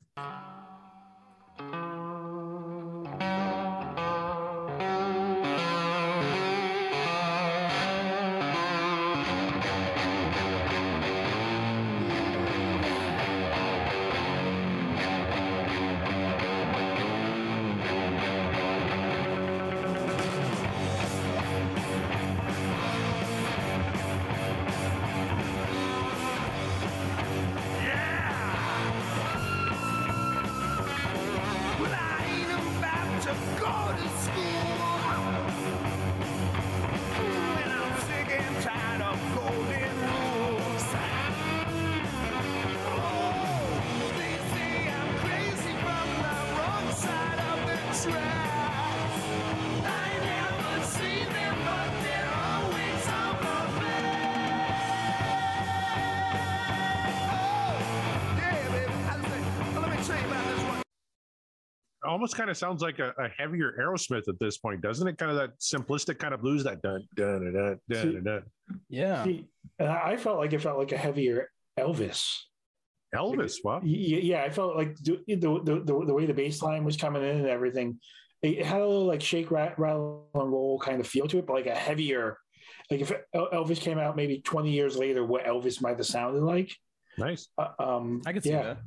Almost 62.09 62.35
kind 62.35 62.49
of 62.49 62.57
sounds 62.57 62.81
like 62.81 62.97
a, 62.97 63.13
a 63.19 63.29
heavier 63.37 63.75
Aerosmith 63.79 64.27
at 64.27 64.39
this 64.39 64.57
point, 64.57 64.81
doesn't 64.81 65.07
it? 65.07 65.17
Kind 65.17 65.31
of 65.31 65.37
that 65.37 65.59
simplistic 65.59 66.17
kind 66.17 66.33
of 66.33 66.41
blues, 66.41 66.63
that 66.63 66.81
dun 66.81 67.07
dun 67.15 67.53
dun 67.53 67.79
dun 67.87 68.13
dun. 68.13 68.23
dun. 68.23 68.43
Yeah, 68.89 69.23
See, 69.23 69.47
I 69.79 70.13
I 70.13 70.17
felt 70.17 70.39
like 70.39 70.51
it 70.53 70.61
felt 70.61 70.79
like 70.79 70.91
a 70.91 70.97
heavier 70.97 71.51
Elvis. 71.79 72.25
Elvis, 73.15 73.57
wow. 73.63 73.79
Y- 73.83 73.89
Yeah, 73.89 74.43
I 74.43 74.49
felt 74.49 74.75
like 74.75 74.95
the 74.97 75.19
the, 75.27 75.35
the, 75.35 75.81
the, 75.85 76.05
the 76.05 76.13
way 76.13 76.25
the 76.25 76.33
bass 76.33 76.61
line 76.61 76.83
was 76.83 76.97
coming 76.97 77.23
in 77.23 77.37
and 77.37 77.47
everything, 77.47 77.99
it 78.41 78.65
had 78.65 78.81
a 78.81 78.87
little 78.87 79.05
like 79.05 79.21
shake, 79.21 79.51
rat, 79.51 79.77
rattle, 79.77 80.29
and 80.33 80.51
roll 80.51 80.79
kind 80.79 80.99
of 80.99 81.07
feel 81.07 81.27
to 81.27 81.39
it, 81.39 81.45
but 81.45 81.53
like 81.53 81.67
a 81.67 81.75
heavier. 81.75 82.37
Like 82.89 83.01
if 83.01 83.11
Elvis 83.35 83.79
came 83.79 83.99
out 83.99 84.15
maybe 84.15 84.41
20 84.41 84.71
years 84.71 84.97
later, 84.97 85.23
what 85.23 85.45
Elvis 85.45 85.81
might 85.81 85.97
have 85.97 86.05
sounded 86.05 86.41
like. 86.41 86.75
Nice. 87.17 87.49
Uh, 87.57 87.69
um, 87.79 88.21
I 88.25 88.33
can 88.33 88.41
see 88.41 88.49
yeah. 88.49 88.63
that. 88.63 88.77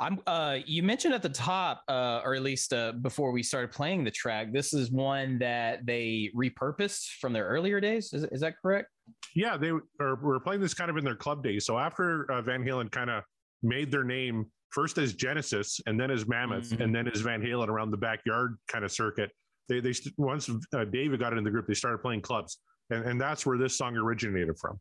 I'm. 0.00 0.18
Uh, 0.26 0.58
you 0.64 0.82
mentioned 0.82 1.12
at 1.14 1.22
the 1.22 1.28
top, 1.28 1.82
uh, 1.88 2.22
or 2.24 2.34
at 2.34 2.42
least 2.42 2.72
uh, 2.72 2.92
before 2.92 3.32
we 3.32 3.42
started 3.42 3.70
playing 3.70 4.02
the 4.02 4.10
track, 4.10 4.50
this 4.50 4.72
is 4.72 4.90
one 4.90 5.38
that 5.40 5.84
they 5.84 6.30
repurposed 6.34 7.18
from 7.20 7.34
their 7.34 7.46
earlier 7.46 7.80
days. 7.80 8.12
Is, 8.14 8.24
is 8.24 8.40
that 8.40 8.54
correct? 8.62 8.88
Yeah, 9.34 9.58
they 9.58 9.72
are, 10.00 10.14
were 10.16 10.40
playing 10.40 10.62
this 10.62 10.72
kind 10.72 10.90
of 10.90 10.96
in 10.96 11.04
their 11.04 11.16
club 11.16 11.44
days. 11.44 11.66
So 11.66 11.78
after 11.78 12.30
uh, 12.32 12.40
Van 12.40 12.64
Halen 12.64 12.90
kind 12.90 13.10
of 13.10 13.24
made 13.62 13.90
their 13.90 14.04
name 14.04 14.46
first 14.70 14.96
as 14.96 15.12
Genesis 15.12 15.80
and 15.86 16.00
then 16.00 16.10
as 16.10 16.26
Mammoth 16.26 16.70
Mhm. 16.70 16.80
and 16.80 16.94
then 16.94 17.06
as 17.08 17.20
Van 17.20 17.42
Halen 17.42 17.68
around 17.68 17.90
the 17.90 17.96
backyard 17.98 18.56
kind 18.68 18.84
of 18.84 18.90
circuit, 18.92 19.30
they 19.68 19.80
they 19.80 19.92
once 20.16 20.48
uh, 20.74 20.84
David 20.86 21.20
got 21.20 21.36
in 21.36 21.44
the 21.44 21.50
group, 21.50 21.66
they 21.66 21.74
started 21.74 21.98
playing 21.98 22.22
clubs, 22.22 22.58
and 22.88 23.04
and 23.04 23.20
that's 23.20 23.44
where 23.44 23.58
this 23.58 23.76
song 23.76 23.96
originated 23.96 24.56
from. 24.58 24.80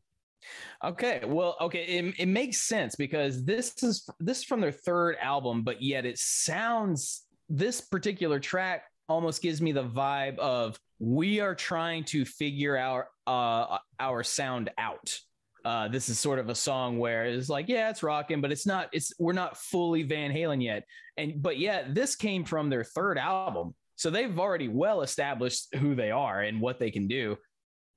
Okay, 0.84 1.21
well, 1.25 1.56
okay, 1.62 1.84
it, 1.84 2.15
it 2.19 2.28
makes 2.28 2.62
sense 2.62 2.95
because 2.95 3.43
this 3.43 3.84
is 3.84 4.08
this 4.19 4.39
is 4.39 4.43
from 4.43 4.62
their 4.62 4.71
third 4.71 5.17
album, 5.21 5.63
but 5.63 5.82
yet 5.82 6.06
it 6.06 6.17
sounds 6.17 7.25
this 7.49 7.82
particular 7.82 8.39
track 8.39 8.84
almost 9.08 9.41
gives 9.41 9.62
me 9.62 9.71
the 9.71 9.84
vibe 9.84 10.38
of 10.38 10.80
we 10.99 11.39
are 11.39 11.56
trying 11.56 12.04
to 12.06 12.23
figure 12.25 12.78
out 12.78 13.06
uh, 13.28 13.78
our 13.99 14.23
sound 14.23 14.69
out. 14.78 15.17
Uh, 15.65 15.88
this 15.89 16.08
is 16.08 16.17
sort 16.17 16.39
of 16.39 16.47
a 16.47 16.56
song 16.56 16.99
where 16.99 17.25
it's 17.25 17.49
like, 17.49 17.67
yeah, 17.67 17.89
it's 17.89 18.04
rocking, 18.04 18.39
but 18.39 18.52
it's 18.52 18.65
not. 18.65 18.88
It's 18.93 19.12
we're 19.19 19.34
not 19.34 19.58
fully 19.58 20.04
Van 20.04 20.32
Halen 20.32 20.63
yet, 20.63 20.86
and 21.17 21.41
but 21.41 21.58
yet 21.58 21.93
this 21.93 22.15
came 22.15 22.45
from 22.45 22.69
their 22.69 22.86
third 22.86 23.17
album, 23.17 23.75
so 23.97 24.10
they've 24.10 24.39
already 24.39 24.69
well 24.69 25.02
established 25.02 25.75
who 25.75 25.95
they 25.95 26.12
are 26.12 26.41
and 26.41 26.62
what 26.62 26.80
they 26.80 26.91
can 26.91 27.08
do 27.08 27.38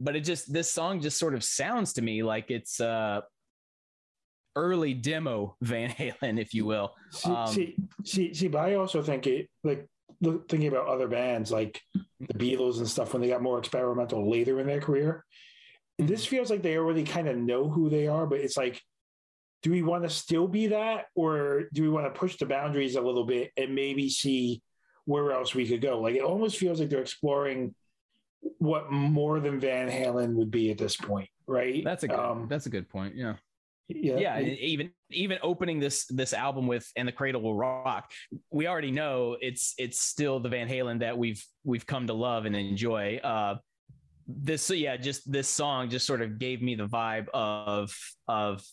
but 0.00 0.16
it 0.16 0.20
just 0.20 0.52
this 0.52 0.70
song 0.70 1.00
just 1.00 1.18
sort 1.18 1.34
of 1.34 1.44
sounds 1.44 1.92
to 1.94 2.02
me 2.02 2.22
like 2.22 2.50
it's 2.50 2.80
uh 2.80 3.20
early 4.54 4.94
demo 4.94 5.56
Van 5.62 5.90
Halen, 5.90 6.40
if 6.40 6.52
you 6.54 6.66
will. 6.66 6.94
See, 7.10 7.30
Um, 7.30 7.46
see, 7.48 7.76
see, 8.04 8.34
see, 8.34 8.48
but 8.48 8.68
I 8.68 8.74
also 8.74 9.02
think 9.02 9.26
it 9.26 9.48
like 9.64 9.86
look, 10.20 10.48
thinking 10.48 10.68
about 10.68 10.88
other 10.88 11.08
bands 11.08 11.50
like 11.50 11.80
the 11.94 12.34
Beatles 12.34 12.78
and 12.78 12.88
stuff 12.88 13.12
when 13.12 13.22
they 13.22 13.28
got 13.28 13.42
more 13.42 13.58
experimental 13.58 14.30
later 14.30 14.60
in 14.60 14.66
their 14.66 14.80
career. 14.80 15.24
This 15.98 16.24
feels 16.24 16.50
like 16.50 16.62
they 16.62 16.76
already 16.76 17.04
kind 17.04 17.28
of 17.28 17.36
know 17.36 17.68
who 17.68 17.88
they 17.88 18.08
are, 18.08 18.26
but 18.26 18.40
it's 18.40 18.56
like, 18.56 18.80
do 19.62 19.70
we 19.70 19.82
want 19.82 20.02
to 20.02 20.10
still 20.10 20.48
be 20.48 20.68
that, 20.68 21.06
or 21.14 21.64
do 21.72 21.82
we 21.82 21.88
want 21.88 22.12
to 22.12 22.18
push 22.18 22.36
the 22.36 22.46
boundaries 22.46 22.96
a 22.96 23.00
little 23.00 23.24
bit 23.24 23.52
and 23.56 23.74
maybe 23.74 24.08
see 24.08 24.62
where 25.04 25.32
else 25.32 25.54
we 25.54 25.66
could 25.66 25.80
go? 25.80 26.00
Like 26.00 26.16
it 26.16 26.22
almost 26.22 26.56
feels 26.56 26.80
like 26.80 26.88
they're 26.88 27.00
exploring 27.00 27.74
what 28.58 28.90
more 28.90 29.40
than 29.40 29.60
Van 29.60 29.88
Halen 29.88 30.34
would 30.34 30.50
be 30.50 30.70
at 30.70 30.78
this 30.78 30.96
point, 30.96 31.28
right? 31.46 31.82
That's 31.84 32.04
a 32.04 32.08
good, 32.08 32.18
Um, 32.18 32.46
that's 32.48 32.66
a 32.66 32.70
good 32.70 32.88
point. 32.88 33.14
Yeah. 33.16 33.34
yeah, 33.88 34.16
yeah 34.16 34.36
and 34.36 34.48
even 34.48 34.90
even 35.10 35.38
opening 35.42 35.78
this 35.80 36.06
this 36.06 36.32
album 36.32 36.66
with 36.66 36.88
and 36.96 37.06
the 37.06 37.12
cradle 37.12 37.42
will 37.42 37.54
rock 37.54 38.10
we 38.50 38.66
already 38.66 38.90
know 38.90 39.36
it's 39.40 39.74
it's 39.76 40.00
still 40.00 40.40
the 40.40 40.48
van 40.48 40.68
halen 40.68 41.00
that 41.00 41.18
we've 41.18 41.44
we've 41.64 41.84
come 41.84 42.06
to 42.06 42.14
love 42.14 42.46
and 42.46 42.56
enjoy 42.56 43.18
uh 43.18 43.56
this 44.26 44.62
so 44.62 44.72
yeah 44.72 44.96
just 44.96 45.30
this 45.30 45.48
song 45.48 45.90
just 45.90 46.06
sort 46.06 46.22
of 46.22 46.38
gave 46.38 46.62
me 46.62 46.74
the 46.74 46.86
vibe 46.86 47.26
of 47.34 47.94
of 48.28 48.64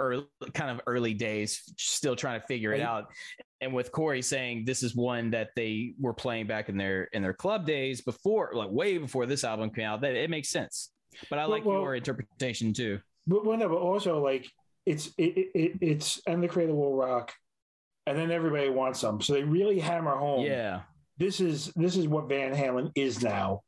early 0.00 0.26
kind 0.54 0.70
of 0.70 0.80
early 0.86 1.14
days 1.14 1.62
still 1.78 2.16
trying 2.16 2.40
to 2.40 2.46
figure 2.46 2.72
it 2.72 2.80
out 2.80 3.10
and 3.60 3.72
with 3.72 3.92
corey 3.92 4.20
saying 4.22 4.64
this 4.64 4.82
is 4.82 4.94
one 4.96 5.30
that 5.30 5.50
they 5.54 5.94
were 6.00 6.12
playing 6.12 6.46
back 6.46 6.68
in 6.68 6.76
their 6.76 7.04
in 7.12 7.22
their 7.22 7.32
club 7.34 7.64
days 7.64 8.00
before 8.00 8.50
like 8.54 8.70
way 8.70 8.98
before 8.98 9.24
this 9.26 9.44
album 9.44 9.70
came 9.70 9.84
out 9.84 10.00
that 10.00 10.14
it 10.14 10.28
makes 10.30 10.48
sense 10.48 10.90
but 11.30 11.38
i 11.38 11.44
like 11.44 11.64
well- 11.64 11.80
your 11.80 11.94
interpretation 11.94 12.72
too 12.72 12.98
But 13.26 13.46
well, 13.46 13.56
no, 13.56 13.68
but 13.68 13.78
also 13.78 14.22
like 14.22 14.50
it's 14.84 15.06
it, 15.16 15.36
it, 15.38 15.48
it 15.54 15.72
it's 15.80 16.20
and 16.26 16.42
the 16.42 16.48
cradle 16.48 16.76
will 16.76 16.96
rock, 16.96 17.32
and 18.06 18.18
then 18.18 18.30
everybody 18.30 18.68
wants 18.68 19.00
some. 19.00 19.20
So 19.22 19.32
they 19.32 19.42
really 19.42 19.78
hammer 19.80 20.16
home. 20.16 20.44
yeah 20.44 20.82
this 21.16 21.40
is 21.40 21.72
this 21.76 21.96
is 21.96 22.06
what 22.08 22.28
Van 22.28 22.52
Halen 22.52 22.90
is 22.96 23.22
now, 23.22 23.62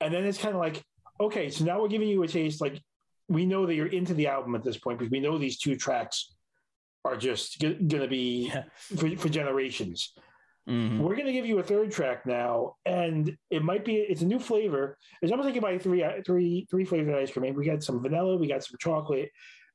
and 0.00 0.12
then 0.12 0.24
it's 0.24 0.38
kind 0.38 0.54
of 0.54 0.60
like 0.60 0.82
okay, 1.20 1.50
so 1.50 1.64
now 1.66 1.78
we're 1.80 1.88
giving 1.88 2.08
you 2.08 2.22
a 2.22 2.26
taste. 2.28 2.60
Like 2.62 2.80
we 3.30 3.46
know 3.46 3.64
that 3.64 3.74
you're 3.74 3.86
into 3.86 4.12
the 4.12 4.26
album 4.26 4.54
at 4.54 4.62
this 4.64 4.76
point 4.76 4.98
because 4.98 5.10
we 5.10 5.20
know 5.20 5.38
these 5.38 5.56
two 5.58 5.76
tracks 5.76 6.34
are 7.04 7.16
just 7.16 7.60
g- 7.60 7.74
going 7.74 8.02
to 8.02 8.08
be 8.08 8.48
Yeah. 8.52 8.64
for, 8.98 9.08
for 9.16 9.28
generations. 9.30 10.12
Mhm. 10.68 10.98
We're 10.98 11.14
going 11.14 11.26
to 11.26 11.32
give 11.32 11.46
you 11.46 11.58
a 11.58 11.62
third 11.62 11.90
track 11.90 12.26
now, 12.26 12.74
and 12.84 13.34
it 13.50 13.62
might 13.64 13.84
be 13.84 13.94
it's 13.96 14.20
a 14.20 14.26
new 14.26 14.38
flavor. 14.38 14.98
It's 15.22 15.32
almost 15.32 15.46
like 15.46 15.54
you 15.54 15.60
buy 15.62 15.78
three 15.78 16.04
three 16.26 16.66
three 16.70 16.84
flavored 16.84 17.14
ice 17.14 17.30
cream. 17.32 17.54
We 17.54 17.64
got 17.64 17.82
some 17.82 18.02
vanilla, 18.02 18.36
we 18.36 18.46
got 18.48 18.62
some 18.62 18.76
chocolate, 18.78 19.30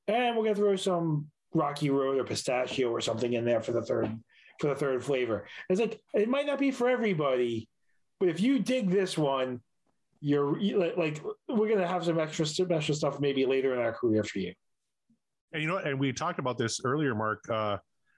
and 0.08 0.36
we're 0.38 0.44
going 0.44 0.56
to 0.56 0.62
throw 0.62 0.76
some 0.76 1.28
Rocky 1.54 1.90
Road 1.90 2.20
or 2.20 2.24
pistachio 2.24 2.90
or 2.92 3.02
something 3.02 3.34
in 3.34 3.46
there 3.46 3.62
for 3.62 3.72
the 3.72 3.82
third 3.82 4.16
for 4.60 4.68
the 4.68 4.76
third 4.76 5.04
flavor. 5.04 5.48
It's 5.70 5.82
like 5.82 6.00
it 6.14 6.30
might 6.30 6.46
not 6.46 6.60
be 6.60 6.70
for 6.72 6.88
everybody, 6.88 7.68
but 8.20 8.30
if 8.30 8.40
you 8.40 8.60
dig 8.60 8.90
this 8.92 9.18
one, 9.18 9.62
you're 10.26 10.60
like, 10.80 10.98
like 10.98 11.24
we're 11.48 11.68
going 11.68 11.80
to 11.80 11.88
have 11.88 12.04
some 12.04 12.20
extra 12.20 12.48
special 12.48 12.96
stuff 12.96 13.20
maybe 13.20 13.46
later 13.46 13.74
in 13.74 13.80
our 13.80 13.94
career 13.94 14.24
for 14.24 14.40
you. 14.40 14.54
And 15.54 15.62
you 15.62 15.68
know, 15.70 15.78
and 15.78 16.00
we 16.00 16.12
talked 16.12 16.40
about 16.40 16.58
this 16.58 16.82
earlier, 16.84 17.14
Mark. 17.14 17.48
Uh, 17.50 17.78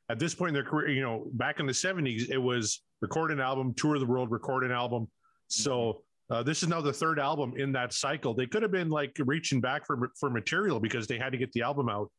at 0.09 0.17
this 0.17 0.33
point 0.33 0.49
in 0.49 0.53
their 0.53 0.63
career, 0.63 0.89
you 0.89 1.01
know, 1.01 1.27
back 1.33 1.59
in 1.59 1.65
the 1.65 1.73
'70s, 1.73 2.29
it 2.31 2.37
was 2.37 2.81
record 3.01 3.31
an 3.31 3.41
album, 3.41 3.73
tour 3.73 3.99
the 3.99 4.05
world, 4.05 4.31
record 4.31 4.63
an 4.63 4.71
album. 4.71 5.09
So 5.49 6.01
uh, 6.29 6.43
this 6.43 6.63
is 6.63 6.69
now 6.69 6.79
the 6.79 6.93
third 6.93 7.19
album 7.19 7.53
in 7.57 7.73
that 7.73 7.91
cycle. 7.91 8.33
They 8.33 8.47
could 8.47 8.61
have 8.61 8.71
been 8.71 8.89
like 8.89 9.11
reaching 9.19 9.59
back 9.59 9.85
for 9.85 10.09
for 10.17 10.29
material 10.29 10.79
because 10.79 11.07
they 11.07 11.17
had 11.17 11.33
to 11.33 11.37
get 11.37 11.51
the 11.51 11.61
album 11.61 11.89
out 11.89 12.09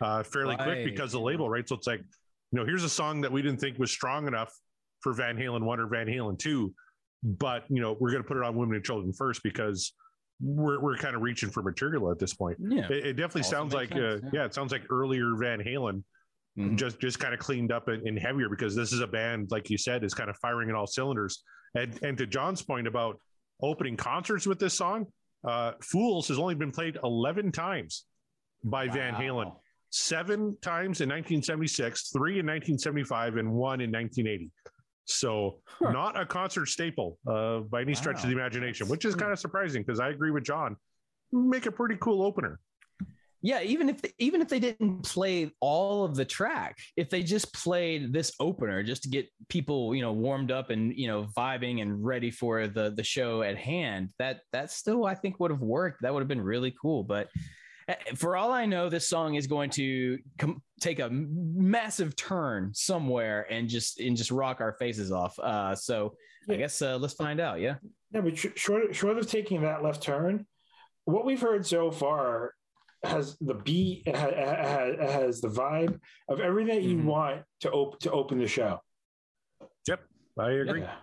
uh, 0.00 0.22
fairly 0.22 0.56
quick 0.56 0.84
because 0.84 1.12
of 1.12 1.20
the 1.20 1.26
label, 1.26 1.50
right? 1.50 1.68
So 1.68 1.74
it's 1.74 1.86
like, 1.86 2.00
you 2.00 2.58
know, 2.58 2.64
here's 2.64 2.84
a 2.84 2.88
song 2.88 3.20
that 3.20 3.30
we 3.30 3.42
didn't 3.42 3.60
think 3.60 3.78
was 3.78 3.90
strong 3.90 4.26
enough 4.26 4.52
for 5.00 5.12
Van 5.12 5.36
Halen 5.36 5.62
one 5.62 5.78
or 5.78 5.86
Van 5.88 6.06
Halen 6.06 6.38
two, 6.38 6.74
but 7.22 7.64
you 7.68 7.80
know, 7.80 7.96
we're 7.98 8.10
going 8.10 8.22
to 8.22 8.28
put 8.28 8.36
it 8.36 8.42
on 8.42 8.54
women 8.56 8.76
and 8.76 8.84
children 8.84 9.12
first 9.12 9.42
because 9.42 9.92
we're 10.40 10.80
we're 10.80 10.96
kind 10.96 11.16
of 11.16 11.22
reaching 11.22 11.48
for 11.50 11.62
material 11.62 12.10
at 12.10 12.18
this 12.18 12.34
point. 12.34 12.58
yeah 12.60 12.86
It, 12.90 13.06
it 13.06 13.12
definitely 13.14 13.40
Also 13.42 13.56
sounds 13.56 13.74
like 13.74 13.90
makes 13.90 14.02
uh, 14.02 14.18
yeah. 14.24 14.30
yeah. 14.32 14.44
it 14.44 14.54
sounds 14.54 14.70
like 14.72 14.82
earlier 14.90 15.34
Van 15.36 15.60
Halen, 15.60 16.02
Mhm. 16.58 16.76
just 16.76 16.98
just 17.00 17.18
kind 17.18 17.34
of 17.34 17.40
cleaned 17.40 17.70
up 17.70 17.88
and, 17.88 18.06
and 18.06 18.18
heavier 18.18 18.48
because 18.48 18.74
this 18.74 18.90
is 18.92 19.00
a 19.00 19.06
band 19.06 19.48
like 19.50 19.68
you 19.68 19.76
said 19.76 20.02
is 20.04 20.14
kind 20.14 20.30
of 20.30 20.36
firing 20.38 20.68
in 20.70 20.74
all 20.74 20.86
cylinders. 20.86 21.42
And 21.74 21.98
and 22.02 22.16
to 22.18 22.26
John's 22.26 22.62
point 22.62 22.86
about 22.86 23.20
opening 23.62 23.94
concerts 23.96 24.46
with 24.46 24.58
this 24.58 24.72
song, 24.74 25.06
uh, 25.46 25.72
"Fools" 25.82 26.28
has 26.28 26.38
only 26.38 26.54
been 26.54 26.70
played 26.72 26.98
eleven 27.04 27.52
times 27.52 28.04
by 28.64 28.88
Van 28.88 29.14
Halen. 29.14 29.54
Seven 29.90 30.56
times 30.62 31.00
in 31.00 31.08
1976, 31.08 32.10
three 32.10 32.38
in 32.40 32.46
1975, 32.46 33.36
and 33.36 33.50
one 33.52 33.80
in 33.80 33.90
1980. 33.90 34.50
So 35.06 35.60
Huh. 35.78 35.90
not 35.90 36.18
a 36.18 36.24
concert 36.24 36.66
staple 36.66 37.18
uh, 37.28 37.60
by 37.60 37.82
any 37.82 37.94
stretch 37.94 38.22
of 38.22 38.30
the 38.30 38.34
imagination, 38.34 38.88
which 38.88 39.04
is 39.04 39.14
kind 39.14 39.30
of 39.30 39.38
surprising 39.38 39.82
because 39.82 40.00
I 40.00 40.08
agree 40.08 40.30
with 40.30 40.44
John. 40.44 40.76
Make 41.32 41.66
a 41.66 41.72
pretty 41.72 41.96
cool 42.00 42.22
opener. 42.22 42.60
Yeah, 43.42 43.60
even 43.60 43.88
if 43.88 44.00
even 44.18 44.40
if 44.40 44.48
they 44.48 44.58
didn't 44.58 45.02
play 45.02 45.52
all 45.60 46.04
of 46.04 46.16
the 46.16 46.24
track, 46.24 46.78
if 46.96 47.10
they 47.10 47.22
just 47.22 47.52
played 47.52 48.12
this 48.12 48.32
opener 48.40 48.82
just 48.82 49.02
to 49.02 49.08
get 49.08 49.28
people, 49.48 49.94
you 49.94 50.02
know, 50.02 50.12
warmed 50.12 50.50
up 50.50 50.70
and 50.70 50.96
you 50.96 51.06
know 51.06 51.28
vibing 51.36 51.82
and 51.82 52.04
ready 52.04 52.30
for 52.30 52.66
the 52.66 52.90
the 52.96 53.04
show 53.04 53.42
at 53.42 53.56
hand, 53.58 54.08
that 54.18 54.40
that 54.52 54.70
still 54.70 55.04
I 55.04 55.14
think 55.14 55.38
would 55.38 55.50
have 55.50 55.60
worked. 55.60 56.02
That 56.02 56.12
would 56.12 56.20
have 56.20 56.28
been 56.28 56.40
really 56.40 56.74
cool. 56.80 57.04
But 57.04 57.28
for 58.16 58.36
all 58.36 58.52
I 58.52 58.66
know, 58.66 58.88
this 58.88 59.08
song 59.08 59.34
is 59.34 59.46
going 59.46 59.70
to 59.70 60.18
com- 60.38 60.62
take 60.80 60.98
a 60.98 61.08
massive 61.10 62.16
turn 62.16 62.72
somewhere 62.74 63.46
and 63.50 63.68
just 63.68 64.00
and 64.00 64.16
just 64.16 64.30
rock 64.30 64.60
our 64.60 64.72
faces 64.72 65.12
off. 65.12 65.38
Uh, 65.38 65.74
so 65.74 66.14
I 66.48 66.56
guess 66.56 66.82
uh, 66.82 66.96
let's 66.96 67.14
find 67.14 67.40
out. 67.40 67.60
Yeah. 67.60 67.76
Yeah, 68.12 68.20
but 68.22 68.36
short 68.36 68.94
short 68.94 69.18
of 69.18 69.28
taking 69.28 69.62
that 69.62 69.82
left 69.82 70.02
turn, 70.02 70.46
what 71.04 71.24
we've 71.24 71.40
heard 71.40 71.66
so 71.66 71.90
far 71.90 72.54
has 73.04 73.36
the 73.40 73.54
beat, 73.54 74.04
it 74.06 74.16
ha- 74.16 74.30
ha- 74.34 74.68
ha- 74.68 74.84
it 74.84 75.10
has 75.10 75.40
the 75.40 75.48
vibe 75.48 76.00
of 76.28 76.40
everything 76.40 76.74
that 76.74 76.82
you 76.82 76.98
want 76.98 77.42
to 77.60 77.70
open 77.70 77.98
to 78.00 78.10
open 78.10 78.38
the 78.38 78.48
show. 78.48 78.80
Yep, 79.86 80.00
I 80.38 80.50
agree. 80.50 80.80
Yeah, 80.80 80.94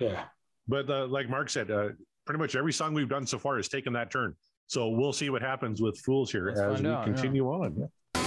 yeah. 0.00 0.24
But 0.68 0.88
uh, 0.88 1.06
like 1.06 1.28
Mark 1.28 1.50
said, 1.50 1.70
uh, 1.70 1.88
pretty 2.26 2.38
much 2.38 2.54
every 2.54 2.72
song 2.72 2.94
we've 2.94 3.08
done 3.08 3.26
so 3.26 3.38
far 3.38 3.56
has 3.56 3.68
taken 3.68 3.92
that 3.94 4.10
turn. 4.10 4.34
So 4.70 4.88
we'll 4.88 5.12
see 5.12 5.30
what 5.30 5.42
happens 5.42 5.82
with 5.82 5.98
Fools 5.98 6.30
here 6.30 6.46
Let's 6.46 6.60
as 6.60 6.80
we 6.80 6.86
out, 6.86 7.04
yeah. 7.04 7.12
continue 7.12 7.48
on. 7.48 7.74
Yeah. 7.76 7.86
How 8.14 8.20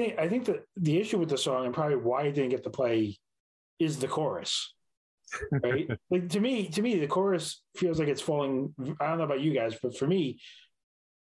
think 0.00 0.18
I 0.18 0.28
think 0.28 0.44
that 0.46 0.64
the 0.76 0.98
issue 0.98 1.18
with 1.18 1.28
the 1.28 1.38
song 1.38 1.64
and 1.64 1.74
probably 1.74 1.96
why 1.96 2.22
it 2.22 2.32
didn't 2.32 2.50
get 2.50 2.64
to 2.64 2.70
play 2.70 3.18
is 3.78 3.98
the 3.98 4.08
chorus. 4.08 4.74
Right? 5.50 5.88
like 6.10 6.28
to 6.30 6.40
me, 6.40 6.68
to 6.68 6.82
me, 6.82 6.98
the 6.98 7.06
chorus 7.06 7.62
feels 7.76 7.98
like 7.98 8.08
it's 8.08 8.20
falling. 8.20 8.74
I 9.00 9.08
don't 9.08 9.18
know 9.18 9.24
about 9.24 9.40
you 9.40 9.52
guys, 9.52 9.76
but 9.82 9.96
for 9.96 10.06
me, 10.06 10.40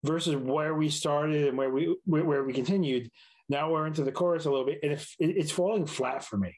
versus 0.04 0.36
where 0.36 0.76
we 0.76 0.90
started 0.90 1.48
and 1.48 1.58
where 1.58 1.70
we 1.70 1.96
where, 2.06 2.24
where 2.24 2.44
we 2.44 2.54
continued, 2.54 3.10
now 3.50 3.72
we're 3.72 3.88
into 3.88 4.04
the 4.04 4.12
chorus 4.12 4.46
a 4.46 4.52
little 4.52 4.66
bit, 4.66 4.80
and 4.84 4.92
it, 4.94 5.08
it's 5.20 5.52
falling 5.52 5.86
flat 5.86 6.24
for 6.24 6.38
me. 6.38 6.56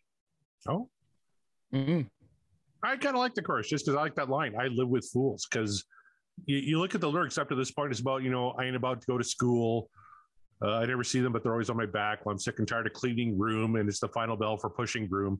Oh, 0.68 0.90
Mm-hmm. 1.74 2.02
I 2.84 2.96
kind 2.98 3.16
of 3.16 3.20
like 3.20 3.34
the 3.34 3.42
chorus 3.42 3.70
just 3.70 3.86
because 3.86 3.98
I 3.98 4.02
like 4.02 4.16
that 4.16 4.30
line. 4.30 4.54
I 4.60 4.68
live 4.68 4.88
with 4.88 5.08
fools 5.12 5.48
because 5.50 5.84
you, 6.46 6.58
you 6.58 6.80
look 6.80 6.96
at 6.96 7.02
the 7.02 7.10
lyrics 7.10 7.38
up 7.38 7.50
to 7.50 7.56
this 7.56 7.72
point. 7.72 7.92
It's 7.92 8.00
about 8.00 8.24
you 8.24 8.30
know 8.30 8.52
I 8.58 8.66
ain't 8.66 8.76
about 8.76 9.02
to 9.02 9.08
go 9.08 9.18
to 9.18 9.24
school. 9.24 9.90
Uh, 10.64 10.78
I 10.78 10.86
never 10.86 11.04
see 11.04 11.20
them, 11.20 11.34
but 11.34 11.44
they're 11.44 11.52
always 11.52 11.70
on 11.70 11.78
my 11.78 11.86
back. 11.86 12.26
When 12.26 12.34
I'm 12.34 12.40
sick 12.40 12.60
and 12.60 12.68
tired 12.68 12.88
of 12.88 12.94
cleaning 12.94 13.38
room, 13.38 13.76
and 13.76 13.88
it's 13.88 14.00
the 14.00 14.08
final 14.08 14.36
bell 14.36 14.58
for 14.58 14.70
pushing 14.70 15.08
broom. 15.08 15.40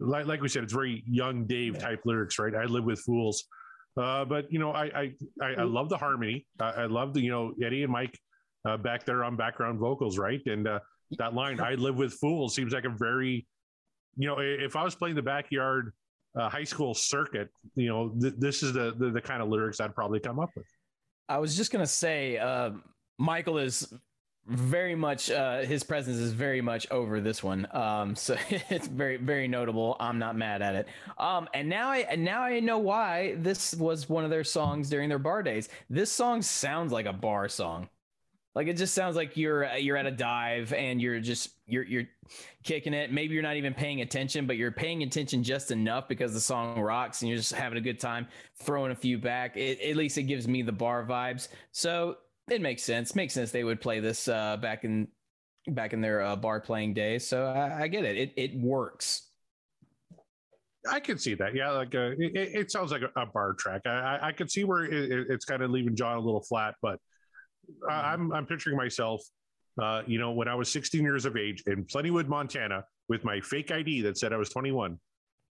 Like, 0.00 0.26
like 0.26 0.40
we 0.40 0.48
said, 0.48 0.64
it's 0.64 0.72
very 0.72 1.04
young 1.06 1.46
Dave 1.46 1.78
type 1.78 2.00
lyrics, 2.04 2.38
right? 2.38 2.54
I 2.54 2.64
live 2.64 2.84
with 2.84 3.00
fools, 3.00 3.44
uh, 3.96 4.24
but 4.24 4.50
you 4.52 4.58
know 4.58 4.72
I 4.72 4.84
I, 4.84 5.12
I, 5.42 5.46
I 5.58 5.62
love 5.62 5.88
the 5.88 5.96
harmony. 5.96 6.46
I, 6.60 6.70
I 6.70 6.86
love 6.86 7.14
the 7.14 7.20
you 7.20 7.30
know 7.30 7.52
Eddie 7.62 7.82
and 7.82 7.92
Mike 7.92 8.18
uh, 8.68 8.76
back 8.76 9.04
there 9.04 9.22
on 9.22 9.36
background 9.36 9.78
vocals, 9.78 10.18
right? 10.18 10.40
And 10.46 10.66
uh, 10.66 10.80
that 11.18 11.34
line 11.34 11.60
"I 11.60 11.74
live 11.74 11.96
with 11.96 12.14
fools" 12.14 12.54
seems 12.54 12.72
like 12.72 12.84
a 12.84 12.90
very 12.90 13.46
you 14.16 14.28
know 14.28 14.38
if 14.40 14.76
I 14.76 14.82
was 14.82 14.94
playing 14.94 15.14
the 15.14 15.22
backyard 15.22 15.92
uh, 16.38 16.48
high 16.48 16.64
school 16.64 16.94
circuit, 16.94 17.48
you 17.76 17.88
know, 17.88 18.12
th- 18.20 18.34
this 18.38 18.62
is 18.62 18.72
the, 18.72 18.94
the 18.98 19.10
the 19.10 19.20
kind 19.20 19.42
of 19.42 19.48
lyrics 19.48 19.80
I'd 19.80 19.94
probably 19.94 20.20
come 20.20 20.40
up 20.40 20.50
with. 20.56 20.66
I 21.28 21.38
was 21.38 21.56
just 21.56 21.70
gonna 21.70 21.86
say, 21.86 22.38
uh, 22.38 22.70
Michael 23.18 23.58
is 23.58 23.92
very 24.46 24.94
much 24.94 25.30
uh, 25.30 25.60
his 25.60 25.82
presence 25.82 26.18
is 26.18 26.32
very 26.32 26.60
much 26.60 26.86
over 26.90 27.20
this 27.20 27.42
one. 27.42 27.66
Um, 27.72 28.14
so 28.14 28.36
it's 28.70 28.86
very 28.88 29.16
very 29.16 29.48
notable. 29.48 29.96
I'm 30.00 30.18
not 30.18 30.36
mad 30.36 30.62
at 30.62 30.74
it. 30.74 30.88
Um, 31.18 31.48
and 31.54 31.68
now 31.68 31.90
I 31.90 32.14
now 32.16 32.42
I 32.42 32.60
know 32.60 32.78
why 32.78 33.34
this 33.38 33.74
was 33.74 34.08
one 34.08 34.24
of 34.24 34.30
their 34.30 34.44
songs 34.44 34.90
during 34.90 35.08
their 35.08 35.18
bar 35.18 35.42
days. 35.42 35.68
This 35.88 36.12
song 36.12 36.42
sounds 36.42 36.92
like 36.92 37.06
a 37.06 37.12
bar 37.12 37.48
song. 37.48 37.88
Like 38.54 38.68
it 38.68 38.76
just 38.76 38.94
sounds 38.94 39.16
like 39.16 39.36
you're 39.36 39.64
you're 39.76 39.96
at 39.96 40.06
a 40.06 40.12
dive 40.12 40.72
and 40.72 41.00
you're 41.00 41.18
just 41.18 41.50
you're 41.66 41.82
you're 41.82 42.04
kicking 42.62 42.94
it. 42.94 43.12
Maybe 43.12 43.34
you're 43.34 43.42
not 43.42 43.56
even 43.56 43.74
paying 43.74 44.00
attention, 44.00 44.46
but 44.46 44.56
you're 44.56 44.70
paying 44.70 45.02
attention 45.02 45.42
just 45.42 45.70
enough 45.72 46.06
because 46.06 46.32
the 46.32 46.40
song 46.40 46.78
rocks 46.80 47.22
and 47.22 47.28
you're 47.28 47.38
just 47.38 47.52
having 47.52 47.78
a 47.78 47.80
good 47.80 47.98
time 47.98 48.28
throwing 48.62 48.92
a 48.92 48.94
few 48.94 49.18
back. 49.18 49.56
It, 49.56 49.80
at 49.80 49.96
least 49.96 50.18
it 50.18 50.24
gives 50.24 50.46
me 50.46 50.62
the 50.62 50.72
bar 50.72 51.04
vibes. 51.04 51.48
So 51.72 52.18
it 52.50 52.60
makes 52.60 52.82
sense. 52.82 53.14
Makes 53.14 53.34
sense 53.34 53.50
they 53.50 53.64
would 53.64 53.80
play 53.80 54.00
this 54.00 54.28
uh, 54.28 54.56
back 54.58 54.84
in 54.84 55.08
back 55.68 55.92
in 55.94 56.00
their 56.00 56.20
uh, 56.22 56.36
bar 56.36 56.60
playing 56.60 56.94
days. 56.94 57.26
So 57.26 57.46
I, 57.46 57.82
I 57.84 57.88
get 57.88 58.04
it. 58.04 58.16
It 58.16 58.32
it 58.36 58.58
works. 58.58 59.30
I 60.90 61.00
can 61.00 61.16
see 61.18 61.34
that. 61.34 61.54
Yeah, 61.54 61.70
like 61.70 61.94
uh, 61.94 62.10
it, 62.18 62.34
it 62.54 62.70
sounds 62.70 62.92
like 62.92 63.00
a, 63.02 63.20
a 63.20 63.24
bar 63.24 63.54
track. 63.54 63.82
I, 63.86 63.90
I, 64.20 64.28
I 64.28 64.32
could 64.32 64.50
see 64.50 64.64
where 64.64 64.84
it, 64.84 64.92
it- 65.10 65.26
it's 65.30 65.44
kind 65.46 65.62
of 65.62 65.70
leaving 65.70 65.96
John 65.96 66.16
a 66.18 66.20
little 66.20 66.42
flat, 66.42 66.74
but 66.82 66.98
I, 67.88 68.12
I'm 68.12 68.32
I'm 68.32 68.44
picturing 68.46 68.76
myself, 68.76 69.22
uh, 69.80 70.02
you 70.06 70.18
know, 70.18 70.32
when 70.32 70.48
I 70.48 70.54
was 70.54 70.70
16 70.70 71.02
years 71.02 71.24
of 71.24 71.36
age 71.38 71.62
in 71.66 71.84
Plentywood, 71.86 72.28
Montana, 72.28 72.84
with 73.08 73.24
my 73.24 73.40
fake 73.40 73.70
ID 73.70 74.02
that 74.02 74.18
said 74.18 74.32
I 74.34 74.36
was 74.36 74.50
21. 74.50 74.98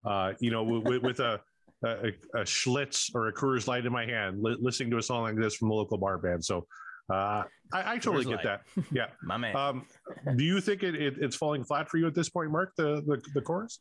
Uh, 0.06 0.34
you 0.40 0.52
know, 0.52 0.64
with, 0.64 1.02
with 1.02 1.20
a, 1.20 1.40
a 1.84 2.10
a 2.36 2.42
Schlitz 2.42 3.10
or 3.16 3.30
a 3.30 3.34
Coors 3.34 3.68
Light 3.68 3.86
in 3.88 3.92
my 3.92 4.06
hand, 4.06 4.38
li- 4.44 4.58
listening 4.60 4.92
to 4.92 4.98
a 4.98 5.02
song 5.02 5.24
like 5.24 5.36
this 5.38 5.56
from 5.56 5.70
the 5.70 5.74
local 5.76 5.98
bar 5.98 6.20
band. 6.20 6.46
So. 6.46 6.68
Uh, 7.10 7.44
I, 7.74 7.94
I 7.94 7.98
totally 7.98 8.26
get 8.26 8.44
that. 8.44 8.62
Yeah. 8.92 9.08
My 9.24 9.38
man. 9.38 9.56
Um, 9.56 9.86
do 10.36 10.44
you 10.44 10.62
think 10.62 10.84
it, 10.84 10.96
it, 10.96 11.16
it's 11.20 11.36
falling 11.36 11.64
flat 11.64 11.90
for 11.90 11.98
you 11.98 12.08
at 12.08 12.16
this 12.16 12.30
point, 12.30 12.52
Mark? 12.52 12.74
The 12.78 13.02
the, 13.06 13.22
the 13.34 13.42
chorus? 13.42 13.80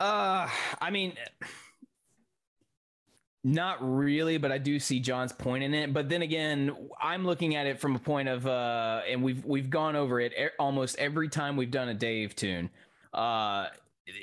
Uh, 0.00 0.48
I 0.80 0.90
mean, 0.90 1.14
not 3.44 3.78
really, 3.80 4.38
but 4.38 4.52
I 4.52 4.58
do 4.58 4.78
see 4.78 5.00
John's 5.00 5.32
point 5.32 5.64
in 5.64 5.74
it. 5.74 5.92
But 5.92 6.08
then 6.08 6.22
again, 6.22 6.76
I'm 7.00 7.24
looking 7.24 7.56
at 7.56 7.66
it 7.66 7.80
from 7.80 7.96
a 7.96 7.98
point 7.98 8.28
of, 8.28 8.46
uh, 8.46 9.02
and 9.08 9.22
we've 9.22 9.44
we've 9.44 9.70
gone 9.70 9.96
over 9.96 10.20
it 10.20 10.32
e- 10.38 10.48
almost 10.58 10.98
every 10.98 11.28
time 11.28 11.56
we've 11.56 11.70
done 11.70 11.88
a 11.88 11.94
Dave 11.94 12.36
tune. 12.36 12.70
Uh, 13.12 13.66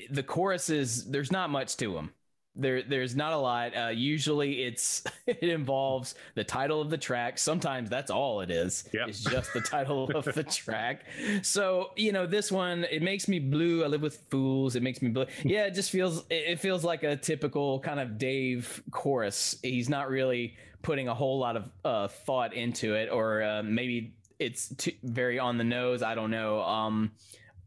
the 0.10 0.24
choruses, 0.24 1.06
there's 1.06 1.32
not 1.32 1.50
much 1.50 1.78
to 1.78 1.94
them. 1.94 2.12
There, 2.60 2.84
there's 2.84 3.16
not 3.16 3.34
a 3.34 3.38
lot. 3.38 3.76
Uh, 3.76 3.88
usually, 3.88 4.64
it's 4.64 5.04
it 5.28 5.44
involves 5.44 6.16
the 6.36 6.44
title 6.44 6.82
of 6.82 6.90
the 6.90 6.98
track. 6.98 7.38
Sometimes 7.38 7.90
that's 7.90 8.12
all 8.12 8.42
it 8.42 8.52
is. 8.52 8.88
Yep. 8.94 9.08
It's 9.10 9.24
just 9.24 9.54
the 9.54 9.62
title 9.62 10.10
of 10.12 10.26
the 10.26 10.44
track. 10.64 11.06
So 11.42 11.92
you 11.96 12.12
know, 12.12 12.26
this 12.26 12.52
one 12.52 12.86
it 12.92 13.02
makes 13.02 13.28
me 13.28 13.40
blue. 13.40 13.84
I 13.84 13.88
live 13.88 14.02
with 14.02 14.18
fools. 14.30 14.76
It 14.76 14.84
makes 14.84 15.02
me 15.02 15.10
blue. 15.10 15.26
Yeah, 15.44 15.66
it 15.66 15.74
just 15.74 15.92
feels 15.92 16.24
it 16.30 16.60
feels 16.60 16.84
like 16.84 17.04
a 17.04 17.16
typical 17.16 17.80
kind 17.80 18.00
of 18.00 18.18
Dave 18.18 18.84
chorus. 18.92 19.56
He's 19.64 19.90
not 19.90 20.10
really 20.10 20.56
putting 20.82 21.08
a 21.08 21.14
whole 21.14 21.40
lot 21.40 21.58
of 21.58 21.70
uh, 21.84 22.08
thought 22.08 22.54
into 22.54 22.96
it, 22.96 23.10
or 23.12 23.42
uh, 23.42 23.64
maybe 23.64 24.14
it's 24.40 24.70
too, 24.70 24.94
very 25.04 25.40
on 25.40 25.58
the 25.58 25.64
nose. 25.64 26.02
I 26.02 26.16
don't 26.16 26.32
know. 26.32 26.62
Um, 26.62 27.12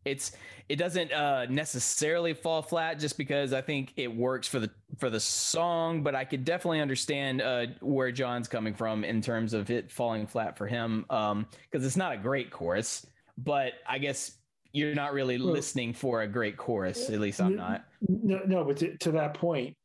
it's 0.04 0.32
it 0.68 0.76
doesn't 0.76 1.12
uh, 1.12 1.46
necessarily 1.46 2.34
fall 2.34 2.62
flat 2.62 2.98
just 2.98 3.18
because 3.18 3.52
I 3.52 3.60
think 3.60 3.92
it 3.96 4.14
works 4.14 4.48
for 4.48 4.58
the 4.58 4.70
for 4.98 5.10
the 5.10 5.20
song, 5.20 6.02
but 6.02 6.14
I 6.14 6.24
could 6.24 6.44
definitely 6.44 6.80
understand 6.80 7.42
uh, 7.42 7.66
where 7.80 8.12
John's 8.12 8.48
coming 8.48 8.74
from 8.74 9.04
in 9.04 9.20
terms 9.20 9.54
of 9.54 9.70
it 9.70 9.90
falling 9.90 10.26
flat 10.26 10.56
for 10.56 10.66
him 10.66 11.04
because 11.08 11.84
it's 11.84 11.96
not 11.96 12.14
a 12.14 12.16
great 12.16 12.50
chorus, 12.50 13.06
but 13.38 13.74
I 13.88 13.98
guess 13.98 14.32
you're 14.72 14.94
not 14.94 15.12
really 15.12 15.38
Well- 15.38 15.52
listening 15.52 15.92
for 15.92 16.22
a 16.22 16.28
great 16.28 16.56
chorus. 16.56 17.10
At 17.10 17.20
least 17.20 17.40
I'm 17.40 17.56
not. 17.56 17.84
No, 18.08 18.40
no, 18.46 18.64
but 18.64 18.78
to, 18.78 18.96
to 18.98 19.12
that 19.12 19.34
point, 19.34 19.76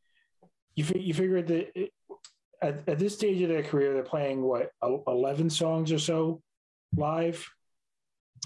you 0.76 0.86
you 0.96 1.14
figure 1.14 1.42
that 1.42 1.80
it, 1.80 1.92
at, 2.62 2.88
at 2.88 3.00
this 3.00 3.14
stage 3.14 3.42
of 3.42 3.50
their 3.50 3.64
career, 3.64 3.94
they're 3.94 4.04
playing 4.04 4.42
what 4.42 4.72
eleven 5.08 5.50
songs 5.50 5.92
or 5.92 6.00
so 6.00 6.42
live. 6.96 7.48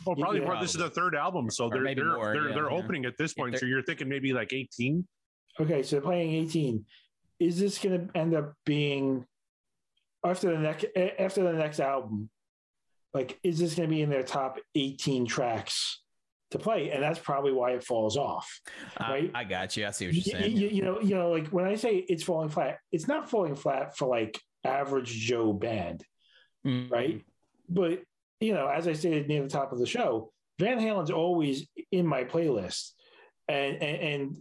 Well, 0.06 0.16
probably 0.16 0.40
Yeah. 0.40 0.46
more. 0.46 0.60
This 0.60 0.72
is 0.72 0.78
the 0.82 0.90
third 0.90 1.16
album, 1.16 1.50
so 1.50 1.70
they're 1.70 1.82
maybe 1.82 2.02
they're 2.02 2.16
more, 2.16 2.34
they're, 2.34 2.50
yeah, 2.50 2.56
they're 2.56 2.72
yeah. 2.72 2.78
opening 2.78 3.06
at 3.06 3.18
this 3.18 3.34
point. 3.34 3.52
they're- 3.54 3.60
So 3.60 3.66
you're 3.66 3.84
thinking 3.84 4.10
maybe 4.10 4.34
like 4.34 4.54
18. 4.54 5.08
Okay, 5.60 5.84
so 5.84 6.00
playing 6.00 6.32
eighteen. 6.32 6.86
Is 7.40 7.60
this 7.60 7.78
going 7.78 8.08
to 8.08 8.18
end 8.18 8.34
up 8.36 8.54
being 8.66 9.26
after 10.26 10.52
the 10.52 10.58
next 10.60 10.86
after 10.96 11.44
the 11.44 11.54
next 11.54 11.80
album? 11.80 12.30
Like, 13.14 13.38
is 13.44 13.60
this 13.60 13.76
going 13.76 13.90
to 13.90 13.94
be 13.96 14.02
in 14.02 14.10
their 14.10 14.24
top 14.24 14.58
eighteen 14.76 15.26
tracks 15.26 16.02
to 16.52 16.60
play? 16.60 16.92
And 16.92 17.04
that's 17.04 17.20
probably 17.20 17.52
why 17.52 17.72
it 17.72 17.84
falls 17.84 18.16
off. 18.16 18.62
Right. 19.00 19.30
I, 19.36 19.42
I 19.42 19.44
got 19.44 19.76
you. 19.76 19.86
I 19.86 19.92
see 19.92 20.06
what 20.08 20.16
you, 20.16 20.22
you're 20.26 20.40
saying. 20.42 20.56
you- 20.58 20.68
you 20.70 20.82
know, 20.84 21.02
you 21.02 21.16
know, 21.16 21.32
like 21.32 21.48
when 21.50 21.66
I 21.66 21.76
say 21.76 21.98
it's 21.98 22.24
falling 22.24 22.50
flat, 22.50 22.78
it's 22.92 23.08
not 23.08 23.30
falling 23.30 23.56
flat 23.56 23.98
for 23.98 24.08
like 24.08 24.40
average 24.64 25.12
Joe 25.12 25.52
band, 25.52 26.06
Mhm. 26.66 26.90
right? 26.90 27.26
But 27.68 28.04
you 28.42 28.54
know, 28.54 28.68
as 28.68 28.88
I 28.88 28.94
stated 28.94 29.28
near 29.28 29.44
the 29.44 29.50
top 29.50 29.72
of 29.72 29.80
the 29.80 29.86
show, 29.86 30.32
Van 30.60 30.80
Halen's 30.80 31.12
always 31.12 31.68
in 31.92 32.06
my 32.06 32.24
playlist, 32.24 32.92
and 33.48 33.82
and, 33.82 34.02
and 34.02 34.38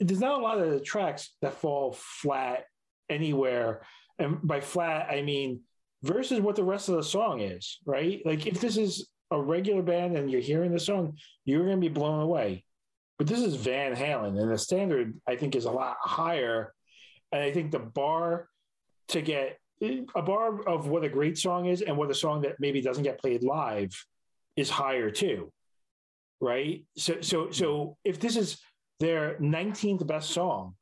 there's 0.00 0.20
not 0.20 0.40
a 0.40 0.42
lot 0.42 0.58
of 0.58 0.70
the 0.70 0.80
tracks 0.80 1.30
that 1.42 1.54
fall 1.54 1.92
flat 1.92 2.64
anywhere. 3.08 3.82
And 4.18 4.38
by 4.42 4.60
flat, 4.60 5.08
I 5.10 5.22
mean 5.22 5.60
versus 6.02 6.40
what 6.40 6.56
the 6.56 6.64
rest 6.64 6.88
of 6.88 6.96
the 6.96 7.02
song 7.02 7.40
is, 7.40 7.78
right? 7.84 8.22
Like 8.24 8.46
if 8.46 8.60
this 8.60 8.76
is 8.76 9.08
a 9.30 9.40
regular 9.40 9.82
band 9.82 10.16
and 10.16 10.30
you're 10.30 10.40
hearing 10.40 10.72
the 10.72 10.80
song, 10.80 11.18
you're 11.44 11.64
going 11.64 11.80
to 11.80 11.88
be 11.88 11.92
blown 11.92 12.20
away. 12.20 12.64
But 13.18 13.26
this 13.26 13.40
is 13.40 13.54
Van 13.54 13.94
Halen, 13.94 14.40
and 14.40 14.50
the 14.50 14.56
standard 14.56 15.20
I 15.26 15.36
think 15.36 15.54
is 15.54 15.66
a 15.66 15.70
lot 15.70 15.96
higher. 16.00 16.72
And 17.32 17.42
I 17.42 17.52
think 17.52 17.70
the 17.70 17.78
bar 17.78 18.48
to 19.08 19.20
get 19.20 19.58
Mm-hmm. 19.82 20.18
a 20.18 20.22
bar 20.22 20.60
of 20.68 20.88
what 20.88 21.04
a 21.04 21.08
great 21.08 21.38
song 21.38 21.66
is 21.66 21.80
and 21.80 21.96
what 21.96 22.10
a 22.10 22.14
song 22.14 22.42
that 22.42 22.56
maybe 22.60 22.82
doesn't 22.82 23.02
get 23.02 23.18
played 23.18 23.42
live 23.42 23.90
is 24.56 24.68
higher 24.68 25.10
too. 25.10 25.50
Right. 26.40 26.84
So 26.96 27.20
so 27.20 27.50
so 27.50 27.66
mm-hmm. 27.66 27.92
if 28.04 28.20
this 28.20 28.36
is 28.36 28.58
their 28.98 29.36
19th 29.40 30.06
best 30.06 30.30
song, 30.30 30.74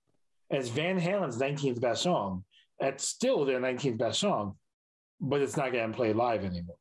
and 0.51 0.61
it's 0.61 0.69
Van 0.69 0.99
Halen's 0.99 1.39
19th 1.39 1.81
best 1.81 2.03
song, 2.03 2.45
that's 2.81 3.07
still 3.07 3.45
their 3.45 3.61
19th 3.61 3.99
best 3.99 4.21
song, 4.21 4.57
but 5.21 5.41
it's 5.41 5.57
not 5.57 5.73
getting 5.73 5.93
played 5.93 6.17
live 6.17 6.45
anymore. 6.45 6.77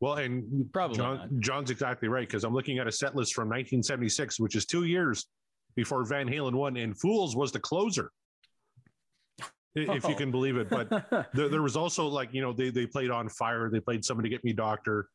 Well, 0.00 0.14
and 0.14 0.72
Probably 0.72 0.96
John. 0.96 1.40
John's 1.40 1.70
exactly 1.70 2.08
right 2.08 2.26
because 2.26 2.44
I'm 2.44 2.54
looking 2.54 2.78
at 2.78 2.86
a 2.86 2.92
set 2.92 3.16
list 3.16 3.34
from 3.34 3.48
1976, 3.48 4.38
which 4.38 4.54
is 4.54 4.64
two 4.64 4.84
years 4.84 5.26
before 5.74 6.04
Van 6.04 6.28
Halen 6.28 6.54
one, 6.54 6.76
and 6.76 6.98
Fools 6.98 7.36
was 7.36 7.52
the 7.52 7.60
closer, 7.60 8.10
if 9.74 10.04
you 10.04 10.14
Oh. 10.14 10.16
can 10.16 10.30
believe 10.30 10.56
it. 10.56 10.68
But 10.68 10.88
there, 11.34 11.48
there 11.48 11.62
was 11.62 11.76
also 11.76 12.06
like 12.06 12.32
you 12.32 12.40
know 12.42 12.52
they 12.52 12.70
they 12.70 12.86
played 12.86 13.10
on 13.10 13.28
fire 13.28 13.70
they 13.70 13.80
played 13.80 14.04
somebody 14.04 14.28
get 14.28 14.42
me 14.44 14.52
doctor 14.52 15.08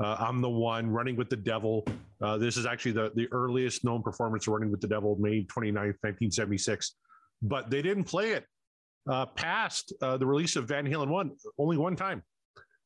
uh, 0.00 0.16
i'm 0.20 0.40
the 0.40 0.48
one 0.48 0.88
running 0.88 1.16
with 1.16 1.28
the 1.28 1.36
devil 1.36 1.84
uh, 2.22 2.38
this 2.38 2.56
is 2.56 2.64
actually 2.64 2.92
the 2.92 3.10
the 3.16 3.26
earliest 3.32 3.84
known 3.84 4.02
performance 4.02 4.46
of 4.46 4.52
running 4.52 4.70
with 4.70 4.80
the 4.80 4.86
devil 4.86 5.16
may 5.18 5.42
29th 5.44 5.98
1976 6.02 6.94
but 7.42 7.70
they 7.70 7.82
didn't 7.82 8.04
play 8.04 8.30
it 8.32 8.44
uh, 9.10 9.26
past 9.26 9.92
uh, 10.00 10.16
the 10.16 10.24
release 10.26 10.54
of 10.54 10.68
van 10.68 10.86
halen 10.86 11.08
1 11.08 11.30
only 11.58 11.76
one 11.76 11.96
time 11.96 12.22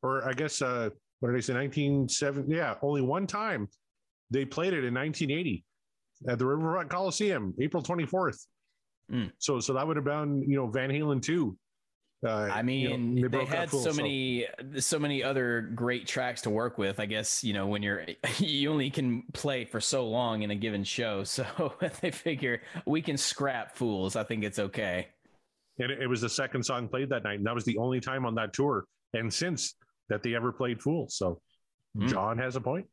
or 0.02 0.26
i 0.26 0.32
guess 0.32 0.62
uh, 0.62 0.88
what 1.20 1.30
did 1.30 1.36
I 1.36 1.40
say? 1.40 1.52
1970. 1.54 2.54
Yeah, 2.54 2.76
only 2.80 3.02
one 3.02 3.26
time 3.26 3.66
they 4.30 4.44
played 4.44 4.72
it 4.72 4.84
in 4.84 4.94
1980 4.94 5.64
at 6.28 6.38
the 6.38 6.46
Riverfront 6.46 6.88
Coliseum, 6.88 7.52
April 7.60 7.82
24th. 7.82 8.38
Mm. 9.12 9.32
So, 9.38 9.60
so 9.60 9.72
that 9.74 9.86
would 9.86 9.96
have 9.96 10.04
been, 10.04 10.42
you 10.42 10.56
know, 10.56 10.66
Van 10.66 10.90
Halen 10.90 11.22
too. 11.22 11.56
Uh, 12.26 12.30
I 12.30 12.62
you 12.62 12.88
know, 12.88 12.96
mean, 12.96 13.14
they, 13.14 13.28
broke 13.28 13.48
that 13.50 13.58
had 13.58 13.70
so 13.70 13.92
many, 13.92 14.44
so 14.78 14.98
many 14.98 15.22
other 15.22 15.60
great 15.74 16.06
tracks 16.08 16.42
to 16.42 16.50
work 16.50 16.76
with. 16.76 16.98
I 16.98 17.06
guess 17.06 17.44
you 17.44 17.52
know 17.52 17.68
when 17.68 17.82
you're, 17.82 18.04
you 18.38 18.70
only 18.70 18.90
can 18.90 19.22
play 19.32 19.64
for 19.64 19.80
so 19.80 20.08
long 20.08 20.42
in 20.42 20.50
a 20.50 20.56
given 20.56 20.82
show, 20.82 21.22
so 21.24 21.44
they 22.00 22.10
figure 22.10 22.62
we 22.86 23.02
can 23.02 23.16
scrap 23.16 23.76
fools. 23.76 24.16
I 24.16 24.24
think 24.24 24.42
it's 24.42 24.58
okay. 24.58 25.06
and 25.78 25.92
it, 25.92 26.02
it 26.02 26.06
was 26.08 26.20
the 26.20 26.28
second 26.28 26.64
song 26.64 26.88
played 26.88 27.10
that 27.10 27.22
night, 27.22 27.38
and 27.38 27.46
that 27.46 27.54
was 27.54 27.64
the 27.64 27.78
only 27.78 28.00
time 28.00 28.26
on 28.26 28.34
that 28.34 28.52
tour, 28.52 28.84
and 29.14 29.32
since 29.32 29.74
that 30.08 30.22
they 30.24 30.34
ever 30.34 30.52
played 30.52 30.82
Fools. 30.82 31.16
So, 31.16 31.40
Mm. 31.96 32.08
John 32.08 32.38
has 32.38 32.54
a 32.56 32.60
point. 32.60 32.86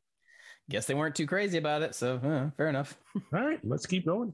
Guess 0.69 0.88
they 0.88 0.93
weren't 0.93 1.15
too 1.15 1.28
crazy 1.28 1.58
about 1.58 1.82
it, 1.84 1.93
so 1.93 2.15
uh, 2.15 2.49
fair 2.58 2.69
enough. 2.69 2.97
All 3.34 3.39
right, 3.45 3.60
let's 3.63 3.86
keep 3.86 4.06
going. 4.06 4.34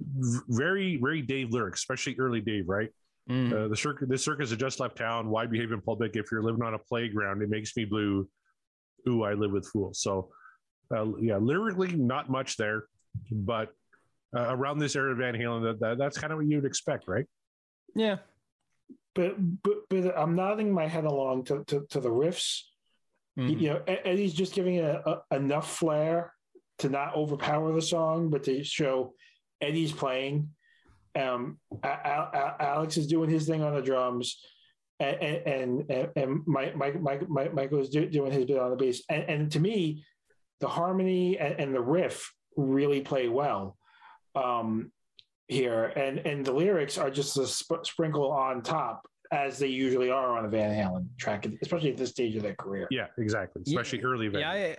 V- 0.00 0.40
Very, 0.48 0.96
very 0.96 1.22
Dave 1.22 1.50
lyrics, 1.50 1.80
especially 1.80 2.16
early 2.18 2.40
Dave, 2.40 2.68
right? 2.68 2.90
Mm. 3.30 3.52
Uh, 3.52 3.68
the 3.68 3.76
circus, 3.76 4.08
the 4.08 4.18
circus 4.18 4.50
has 4.50 4.58
just 4.58 4.78
left 4.78 4.96
town. 4.96 5.30
Why 5.30 5.46
behave 5.46 5.72
in 5.72 5.80
public 5.80 6.16
if 6.16 6.30
you're 6.30 6.42
living 6.42 6.62
on 6.62 6.74
a 6.74 6.78
playground? 6.78 7.42
It 7.42 7.48
makes 7.50 7.76
me 7.76 7.84
blue. 7.84 8.28
Ooh, 9.08 9.22
I 9.24 9.34
live 9.34 9.52
with 9.52 9.66
fools. 9.68 10.00
So, 10.00 10.30
uh, 10.94 11.06
yeah, 11.20 11.36
lyrically, 11.36 11.92
not 11.96 12.28
much 12.30 12.56
there, 12.56 12.84
but 13.32 13.70
uh, 14.36 14.46
around 14.54 14.78
this 14.78 14.94
era 14.96 15.12
of 15.12 15.18
Van 15.18 15.34
Halen, 15.34 15.62
that, 15.64 15.80
that 15.80 15.98
that's 15.98 16.18
kind 16.18 16.32
of 16.32 16.38
what 16.38 16.46
you'd 16.46 16.64
expect, 16.64 17.08
right? 17.08 17.24
Yeah, 17.94 18.18
But 19.14 19.36
but 19.62 19.88
but 19.88 20.16
I'm 20.18 20.34
nodding 20.36 20.72
my 20.72 20.86
head 20.86 21.04
along 21.04 21.44
to 21.44 21.64
to, 21.64 21.86
to 21.90 22.00
the 22.00 22.10
riffs. 22.10 22.60
Mhm. 23.38 23.60
You 23.60 23.68
know, 23.70 23.82
Eddie's 23.86 24.34
just 24.34 24.54
giving 24.54 24.76
it 24.76 24.84
a, 24.84 25.22
a, 25.30 25.36
enough 25.36 25.76
flair 25.76 26.32
to 26.78 26.88
not 26.88 27.14
overpower 27.14 27.72
the 27.72 27.82
song, 27.82 28.28
but 28.30 28.44
to 28.44 28.62
show 28.64 29.14
Eddie's 29.60 29.92
playing. 29.92 30.50
Um, 31.18 31.58
Alex 31.82 32.96
is 32.96 33.06
doing 33.06 33.30
his 33.30 33.46
thing 33.46 33.62
on 33.62 33.74
the 33.74 33.82
drums, 33.82 34.38
and 35.00 35.16
and 35.16 35.90
and, 35.90 36.08
and 36.16 36.40
Mike, 36.46 36.76
Mike, 36.76 37.00
Mike, 37.00 37.28
Mike, 37.28 37.54
Michael 37.54 37.80
is 37.80 37.88
do, 37.88 38.06
doing 38.06 38.32
his 38.32 38.44
bit 38.44 38.58
on 38.58 38.70
the 38.70 38.76
bass. 38.76 39.02
And, 39.08 39.22
and 39.24 39.52
to 39.52 39.60
me, 39.60 40.04
the 40.60 40.68
harmony 40.68 41.38
and, 41.38 41.58
and 41.58 41.74
the 41.74 41.80
riff 41.80 42.32
really 42.56 43.00
play 43.00 43.28
well 43.28 43.76
um, 44.34 44.92
here, 45.48 45.84
and 45.84 46.18
and 46.18 46.44
the 46.44 46.52
lyrics 46.52 46.98
are 46.98 47.10
just 47.10 47.36
a 47.38 47.46
sp- 47.48 47.84
sprinkle 47.84 48.30
on 48.30 48.62
top 48.62 49.06
as 49.32 49.58
they 49.58 49.66
usually 49.66 50.10
are 50.10 50.36
on 50.38 50.44
a 50.44 50.48
Van 50.48 50.70
Halen 50.70 51.06
track, 51.18 51.46
especially 51.62 51.90
at 51.90 51.96
this 51.96 52.10
stage 52.10 52.36
of 52.36 52.42
their 52.42 52.54
career. 52.54 52.86
Yeah, 52.90 53.06
exactly. 53.18 53.62
Yeah. 53.64 53.80
Especially 53.80 54.04
early 54.04 54.28
Van. 54.28 54.40
yeah, 54.40 54.50
I, 54.50 54.76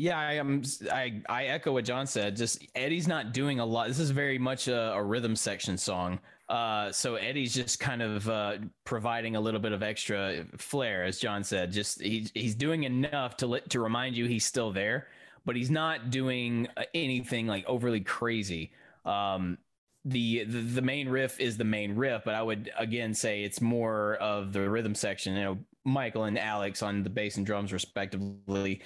yeah. 0.00 0.18
I 0.18 0.32
am. 0.34 0.62
I 0.90 1.22
I 1.28 1.44
echo 1.44 1.72
what 1.72 1.84
John 1.84 2.06
said. 2.06 2.36
Just 2.36 2.64
Eddie's 2.74 3.06
not 3.06 3.32
doing 3.32 3.60
a 3.60 3.64
lot. 3.64 3.88
This 3.88 3.98
is 3.98 4.10
very 4.10 4.38
much 4.38 4.68
a, 4.68 4.92
a 4.92 5.02
rhythm 5.02 5.36
section 5.36 5.76
song. 5.76 6.18
Uh, 6.48 6.90
so 6.90 7.14
Eddie's 7.14 7.54
just 7.54 7.78
kind 7.78 8.02
of 8.02 8.28
uh, 8.28 8.56
providing 8.84 9.36
a 9.36 9.40
little 9.40 9.60
bit 9.60 9.70
of 9.70 9.84
extra 9.84 10.44
flair, 10.56 11.04
as 11.04 11.18
John 11.18 11.44
said. 11.44 11.70
Just 11.70 12.00
he's 12.00 12.32
he's 12.34 12.54
doing 12.54 12.84
enough 12.84 13.36
to 13.38 13.46
let 13.46 13.70
to 13.70 13.80
remind 13.80 14.16
you 14.16 14.26
he's 14.26 14.44
still 14.44 14.72
there, 14.72 15.06
but 15.44 15.54
he's 15.54 15.70
not 15.70 16.10
doing 16.10 16.66
uh, 16.76 16.82
anything 16.94 17.46
like 17.46 17.64
overly 17.66 18.00
crazy. 18.00 18.72
Um, 19.04 19.58
the, 20.04 20.44
the 20.44 20.60
the 20.60 20.82
main 20.82 21.08
riff 21.08 21.38
is 21.38 21.56
the 21.56 21.64
main 21.64 21.94
riff, 21.94 22.22
but 22.24 22.34
I 22.34 22.42
would 22.42 22.70
again 22.78 23.12
say 23.14 23.44
it's 23.44 23.60
more 23.60 24.14
of 24.14 24.52
the 24.52 24.68
rhythm 24.68 24.94
section. 24.94 25.34
You 25.34 25.42
know, 25.42 25.58
Michael 25.84 26.24
and 26.24 26.38
Alex 26.38 26.82
on 26.82 27.02
the 27.02 27.10
bass 27.10 27.36
and 27.36 27.46
drums 27.46 27.72
respectively 27.72 28.82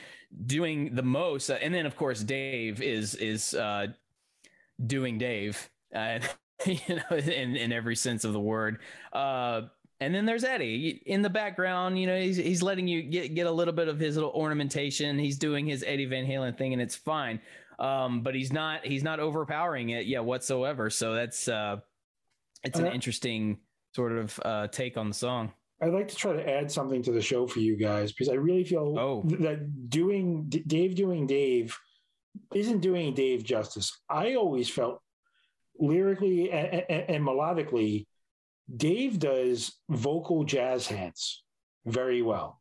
doing 0.46 0.94
the 0.94 1.02
most, 1.02 1.50
uh, 1.50 1.54
and 1.54 1.74
then 1.74 1.87
of 1.87 1.96
course 1.96 2.20
Dave 2.22 2.80
is 2.83 3.14
is 3.16 3.54
uh, 3.54 3.88
doing 4.87 5.18
Dave, 5.18 5.70
uh, 5.94 6.20
you 6.66 6.78
know, 6.96 7.16
in 7.16 7.57
in 7.57 7.72
every 7.72 7.96
sense 7.96 8.24
of 8.24 8.33
the 8.33 8.40
word. 8.40 8.78
Uh, 9.12 9.62
and 10.00 10.14
then 10.14 10.26
there's 10.26 10.44
Eddie 10.44 11.02
in 11.07 11.22
the 11.22 11.30
background. 11.30 11.98
You 11.98 12.07
know, 12.07 12.18
he's 12.20 12.37
he's 12.37 12.62
letting 12.62 12.87
you 12.88 13.02
get 13.02 13.35
get 13.35 13.46
a 13.46 13.50
little 13.50 13.74
bit 13.74 13.88
of 13.88 13.98
his 13.98 14.16
little 14.16 14.33
ornamentation. 14.33 15.18
He's 15.18 15.38
doing 15.38 15.66
his 15.66 15.83
Eddie 15.87 16.07
Van 16.07 16.26
Halen 16.26 16.57
thing, 16.57 16.72
and 16.72 16.83
it's 16.83 16.96
fine. 16.96 17.40
Um, 17.78 18.22
but 18.22 18.35
he's 18.35 18.52
not 18.52 18.85
he's 18.87 19.02
not 19.02 19.20
overpowering 19.20 19.90
it, 19.90 20.07
yeah, 20.07 20.20
whatsoever. 20.20 20.90
So 20.90 21.14
that's 21.14 21.48
uh, 21.48 21.78
it's 22.64 22.78
an 22.78 22.87
Uh, 22.87 22.90
interesting 22.90 23.59
sort 23.94 24.12
of 24.12 24.40
uh, 24.44 24.68
take 24.68 24.96
on 24.96 25.09
the 25.09 25.14
song. 25.14 25.52
I'd 25.82 25.92
like 25.92 26.08
to 26.08 26.16
try 26.16 26.32
to 26.32 26.48
add 26.48 26.70
something 26.70 27.02
to 27.02 27.12
the 27.12 27.20
show 27.20 27.46
for 27.46 27.58
you 27.60 27.76
guys 27.76 28.12
because 28.12 28.28
I 28.28 28.34
really 28.34 28.64
feel 28.64 28.96
Oh. 28.98 29.22
th- 29.28 29.40
that 29.40 29.90
doing 29.90 30.44
D- 30.48 30.62
Dave 30.66 30.94
doing 30.94 31.26
Dave 31.26 31.76
isn't 32.54 32.80
doing 32.80 33.12
Dave 33.14 33.44
justice. 33.44 34.00
I 34.08 34.34
always 34.34 34.68
felt 34.68 35.00
lyrically 35.78 36.50
and, 36.50 36.84
and, 36.88 37.10
and 37.10 37.24
melodically, 37.24 38.06
Dave 38.74 39.18
does 39.18 39.74
vocal 39.90 40.44
jazz 40.44 40.87
hands 40.87 41.42
very 41.84 42.22
well. 42.22 42.60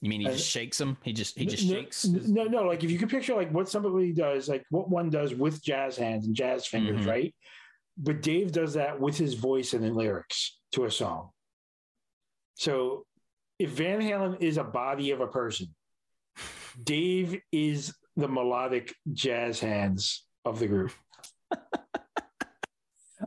You 0.00 0.10
mean 0.10 0.20
he 0.20 0.26
just 0.26 0.46
shakes 0.48 0.76
them? 0.76 0.98
He 1.02 1.14
just 1.14 1.36
he 1.38 1.46
just 1.46 1.64
no, 1.66 1.74
shakes. 1.74 2.04
No, 2.04 2.44
no, 2.44 2.62
like 2.64 2.84
if 2.84 2.90
you 2.90 2.98
could 2.98 3.08
picture 3.08 3.34
like 3.34 3.50
what 3.52 3.70
somebody 3.70 4.12
does, 4.12 4.48
like 4.50 4.64
what 4.70 4.90
one 4.90 5.08
does 5.08 5.34
with 5.34 5.62
jazz 5.64 5.96
hands 5.96 6.26
and 6.26 6.36
jazz 6.36 6.66
fingers, 6.66 7.04
Mhm. 7.04 7.08
right? 7.08 7.34
But 7.96 8.20
Dave 8.20 8.52
does 8.52 8.74
that 8.74 9.00
with 9.00 9.16
his 9.16 9.32
voice 9.34 9.72
and 9.72 9.82
the 9.82 9.90
lyrics 9.90 10.58
to 10.72 10.84
a 10.84 10.90
song. 10.90 11.30
So 12.54 13.06
if 13.58 13.70
Van 13.70 14.00
Halen 14.00 14.40
is 14.42 14.56
a 14.56 14.64
body 14.64 15.10
of 15.10 15.20
a 15.20 15.26
person, 15.26 15.74
Dave 16.82 17.40
is 17.52 17.94
the 18.16 18.28
melodic 18.28 18.94
jazz 19.12 19.60
hands 19.60 20.24
of 20.44 20.58
the 20.58 20.66
group. 20.66 20.92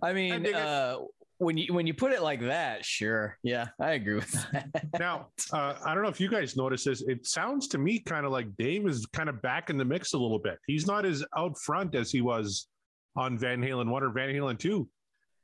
I 0.04 0.14
mean, 0.14 0.44
dig 0.44 0.54
it. 0.54 0.56
uh, 0.56 1.00
when 1.40 1.58
you 1.58 1.74
when 1.74 1.88
you 1.88 1.94
put 1.94 2.12
it 2.12 2.22
like 2.22 2.42
that, 2.42 2.84
sure, 2.84 3.38
yeah, 3.44 3.68
I 3.80 3.92
agree 3.92 4.16
with 4.16 4.32
that. 4.52 4.70
Now, 5.00 5.28
uh, 5.52 5.76
I 5.86 5.94
don't 5.94 6.04
know 6.04 6.10
if 6.10 6.20
you 6.20 6.30
guys 6.30 6.58
notice 6.58 6.84
this. 6.84 7.02
It 7.08 7.26
sounds 7.26 7.68
to 7.70 7.78
me 7.78 8.00
kind 8.00 8.26
of 8.26 8.32
like 8.32 8.48
Dave 8.58 8.88
is 8.88 9.06
kind 9.08 9.30
of 9.30 9.42
back 9.42 9.70
in 9.70 9.78
the 9.78 9.86
mix 9.86 10.14
a 10.14 10.18
little 10.18 10.40
bit. 10.40 10.58
He's 10.68 10.88
not 10.88 11.06
as 11.06 11.24
out 11.36 11.58
front 11.60 11.96
as 11.96 12.12
he 12.12 12.22
was 12.22 12.68
on 13.16 13.38
Van 13.38 13.62
Halen 13.62 13.90
one 13.90 14.04
or 14.04 14.10
Van 14.10 14.30
Halen 14.30 14.60
two. 14.60 14.88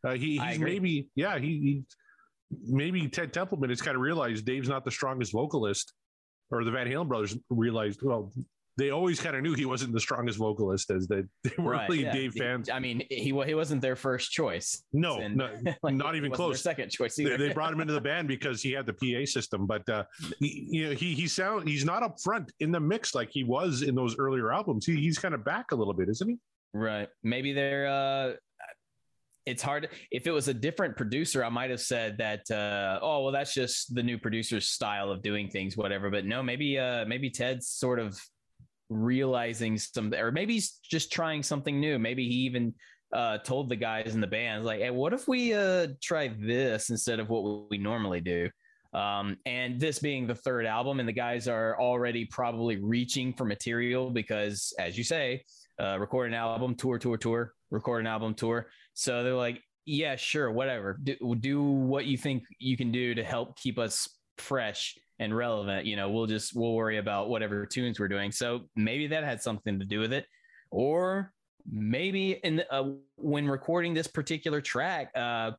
Uh, 0.06 0.14
he, 0.14 0.38
he's 0.38 0.60
maybe, 0.60 1.08
yeah, 1.16 1.40
he, 1.40 1.48
he 1.48 1.84
maybe 2.66 3.08
Ted 3.08 3.34
Templeman 3.34 3.70
has 3.70 3.82
kind 3.82 3.96
of 3.96 4.02
realized 4.02 4.46
Dave's 4.46 4.70
not 4.70 4.86
the 4.86 4.92
strongest 4.92 5.32
vocalist, 5.32 5.94
or 6.52 6.64
the 6.64 6.72
Van 6.72 6.88
Halen 6.88 7.08
brothers 7.08 7.38
realized. 7.50 8.02
Well, 8.04 8.32
they 8.76 8.90
always 8.90 9.20
kind 9.20 9.36
of 9.36 9.44
knew 9.44 9.54
he 9.54 9.66
wasn't 9.66 9.94
the 9.94 10.00
strongest 10.00 10.40
vocalist, 10.40 10.90
as 10.90 11.08
they, 11.08 11.22
they 11.44 11.52
were 11.60 11.74
Right, 11.74 11.88
really 11.90 12.04
yeah. 12.06 12.12
Dave 12.14 12.34
fans. 12.34 12.70
I 12.72 12.80
mean, 12.80 13.04
he 13.10 13.26
he 13.46 13.54
wasn't 13.54 13.82
their 13.84 13.96
first 13.96 14.32
choice. 14.32 14.84
No, 14.94 15.20
And- 15.20 15.36
no, 15.38 15.50
Like, 15.84 15.94
not 15.94 16.16
even 16.16 16.32
close. 16.32 16.60
Second 16.62 16.90
choice 16.90 17.16
they, 17.16 17.38
they 17.38 17.54
brought 17.54 17.72
him 17.72 17.82
into 17.82 17.94
the 17.94 18.02
band 18.12 18.28
because 18.28 18.62
he 18.64 18.72
had 18.72 18.88
the 18.88 18.94
PA 18.94 19.26
system, 19.26 19.68
but 19.68 19.88
uh, 19.90 20.06
he, 20.40 20.68
you 20.72 20.86
know, 20.90 20.96
he 20.96 21.14
he 21.14 21.28
sound 21.28 21.68
he's 21.68 21.86
not 21.86 22.02
up 22.02 22.16
front 22.24 22.52
in 22.62 22.72
the 22.72 22.80
mix 22.80 23.14
like 23.14 23.30
he 23.32 23.44
was 23.44 23.84
in 23.84 23.94
those 23.94 24.18
earlier 24.18 24.52
albums. 24.52 24.86
He, 24.88 24.96
he's 24.96 25.20
kind 25.20 25.36
of 25.36 25.46
back 25.46 25.72
a 25.72 25.76
little 25.76 25.94
bit, 25.94 26.10
isn't 26.10 26.28
he? 26.28 26.38
Right. 26.74 27.08
Maybe 27.22 27.54
they're 27.54 27.86
uh 27.86 28.34
it's 29.46 29.62
hard 29.62 29.90
if 30.12 30.28
it 30.28 30.32
was 30.32 30.48
a 30.48 30.54
different 30.54 30.96
producer, 30.96 31.44
I 31.44 31.50
might 31.50 31.70
have 31.70 31.82
said 31.82 32.18
that 32.18 32.50
uh 32.50 33.00
oh 33.02 33.24
well 33.24 33.32
that's 33.32 33.54
just 33.54 33.94
the 33.94 34.04
new 34.04 34.18
producer's 34.18 34.70
style 34.70 35.12
of 35.12 35.22
doing 35.22 35.50
things, 35.50 35.76
whatever. 35.78 36.10
But 36.10 36.26
no, 36.26 36.42
maybe 36.42 36.80
uh 36.80 37.06
maybe 37.06 37.30
Ted's 37.30 37.68
sort 37.68 38.00
of 38.00 38.20
realizing 38.90 39.78
some 39.78 40.14
or 40.14 40.32
maybe 40.32 40.54
he's 40.54 40.80
just 40.84 41.12
trying 41.12 41.44
something 41.44 41.80
new. 41.80 42.00
Maybe 42.00 42.28
he 42.28 42.36
even 42.36 42.74
uh, 43.14 43.38
told 43.40 43.70
the 43.70 43.76
guys 43.76 44.16
in 44.16 44.22
the 44.22 44.28
band, 44.28 44.66
like, 44.66 44.80
hey, 44.80 44.90
what 44.90 45.14
if 45.14 45.28
we 45.28 45.54
uh, 45.54 45.88
try 46.02 46.30
this 46.40 46.90
instead 46.90 47.20
of 47.20 47.30
what 47.30 47.70
we 47.70 47.78
normally 47.78 48.22
do? 48.22 48.50
Um, 48.94 49.38
and 49.46 49.80
this 49.80 50.00
being 50.00 50.28
the 50.28 50.36
third 50.36 50.66
album, 50.66 51.00
and 51.00 51.08
the 51.08 51.14
guys 51.14 51.48
are 51.48 51.80
already 51.80 52.26
probably 52.26 52.78
reaching 52.78 53.34
for 53.34 53.46
material 53.46 54.10
because, 54.10 54.74
as 54.80 54.98
you 54.98 55.04
say, 55.04 55.44
uh, 55.80 55.98
record 56.00 56.28
an 56.28 56.36
album, 56.36 56.76
tour, 56.76 57.00
tour, 57.00 57.18
tour, 57.18 57.54
record 57.72 58.02
an 58.02 58.08
album, 58.08 58.34
tour. 58.36 58.68
So 58.94 59.24
they're 59.24 59.34
like, 59.34 59.62
yeah, 59.86 60.16
sure, 60.16 60.52
whatever. 60.52 61.00
Do, 61.04 61.36
do 61.36 61.62
what 61.62 62.06
you 62.06 62.18
think 62.18 62.44
you 62.60 62.78
can 62.78 62.92
do 62.92 63.16
to 63.16 63.24
help 63.24 63.58
keep 63.58 63.78
us 63.78 64.08
fresh 64.38 64.98
and 65.20 65.36
relevant. 65.36 65.86
You 65.86 65.96
know, 65.96 66.10
we'll 66.10 66.26
just 66.26 66.56
we'll 66.56 66.74
worry 66.74 66.98
about 66.98 67.30
whatever 67.30 67.66
tunes 67.66 68.00
we're 68.00 68.08
doing. 68.08 68.32
So 68.32 68.62
maybe 68.76 69.08
that 69.08 69.24
had 69.24 69.42
something 69.42 69.80
to 69.80 69.86
do 69.86 70.00
with 70.00 70.14
it, 70.14 70.26
or 70.72 71.34
maybe 71.70 72.32
in 72.44 72.58
the, 72.58 72.74
uh, 72.74 72.92
when 73.16 73.48
recording 73.48 73.94
this 73.94 74.08
particular 74.08 74.62
track, 74.62 75.12
uh, 75.16 75.52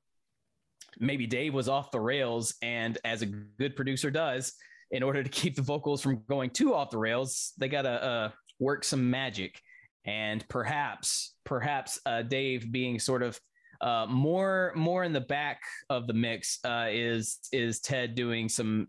maybe 0.98 1.26
Dave 1.26 1.54
was 1.54 1.68
off 1.68 1.90
the 1.90 2.00
rails, 2.00 2.54
and 2.62 2.98
as 3.04 3.22
a 3.22 3.26
good 3.26 3.76
producer 3.76 4.10
does, 4.10 4.52
in 4.90 5.02
order 5.02 5.22
to 5.22 5.30
keep 5.30 5.56
the 5.56 5.62
vocals 5.62 6.02
from 6.02 6.22
going 6.28 6.50
too 6.50 6.74
off 6.74 6.90
the 6.90 6.98
rails, 6.98 7.52
they 7.58 7.68
gotta 7.68 8.02
uh, 8.04 8.30
work 8.58 8.84
some 8.84 9.10
magic, 9.10 9.60
and 10.04 10.46
perhaps, 10.48 11.34
perhaps 11.44 12.00
uh, 12.06 12.22
Dave 12.22 12.70
being 12.70 12.98
sort 12.98 13.22
of 13.22 13.40
uh, 13.80 14.06
more 14.08 14.72
more 14.74 15.04
in 15.04 15.12
the 15.12 15.20
back 15.20 15.60
of 15.90 16.06
the 16.06 16.14
mix 16.14 16.58
uh, 16.64 16.86
is 16.90 17.38
is 17.52 17.80
Ted 17.80 18.14
doing 18.14 18.48
some 18.48 18.88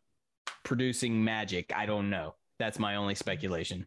producing 0.64 1.24
magic. 1.24 1.72
I 1.76 1.86
don't 1.86 2.10
know. 2.10 2.36
That's 2.60 2.80
my 2.80 2.96
only 2.96 3.16
speculation. 3.16 3.86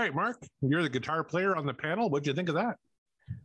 Right, 0.00 0.14
Mark, 0.14 0.42
you're 0.62 0.82
the 0.82 0.88
guitar 0.88 1.22
player 1.22 1.56
on 1.56 1.66
the 1.66 1.74
panel. 1.74 2.10
What'd 2.10 2.26
you 2.26 2.34
think 2.34 2.48
of 2.48 2.54
that? 2.54 2.76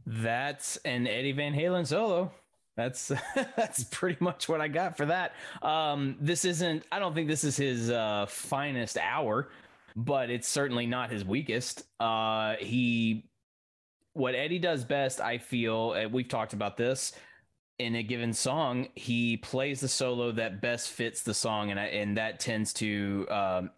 That's 0.06 0.78
an 0.78 1.08
Eddie 1.08 1.32
Van 1.32 1.54
Halen 1.54 1.86
solo. 1.86 2.32
That's 2.78 3.12
that's 3.56 3.84
pretty 3.86 4.18
much 4.20 4.50
what 4.50 4.62
I 4.62 4.68
got 4.68 4.98
for 4.98 5.06
that. 5.06 5.34
Um, 5.62 6.18
this 6.20 6.46
isn't. 6.46 6.84
I 6.92 7.00
don't 7.00 7.14
think 7.14 7.28
this 7.28 7.44
is 7.44 7.56
his 7.56 7.90
uh, 7.90 8.26
finest 8.28 8.98
hour, 8.98 9.50
but 9.96 10.30
it's 10.30 10.48
certainly 10.48 10.86
not 10.86 11.12
his 11.12 11.24
weakest. 11.24 11.84
Uh, 12.00 12.56
he, 12.60 13.30
what 14.14 14.36
Eddie 14.36 14.60
does 14.60 14.84
best, 14.84 15.22
I 15.22 15.38
feel. 15.38 15.94
and 15.94 16.12
We've 16.12 16.28
talked 16.28 16.54
about 16.54 16.78
this 16.78 17.14
in 17.80 17.96
a 17.96 18.04
given 18.04 18.34
song. 18.34 18.88
He 18.96 19.38
plays 19.38 19.82
the 19.82 19.88
solo 19.88 20.32
that 20.34 20.62
best 20.62 20.92
fits 20.92 21.22
the 21.22 21.34
song, 21.34 21.72
and 21.72 21.80
I, 21.80 21.86
and 21.86 22.18
that 22.18 22.40
tends 22.40 22.74
to 22.74 23.26
um, 23.30 23.70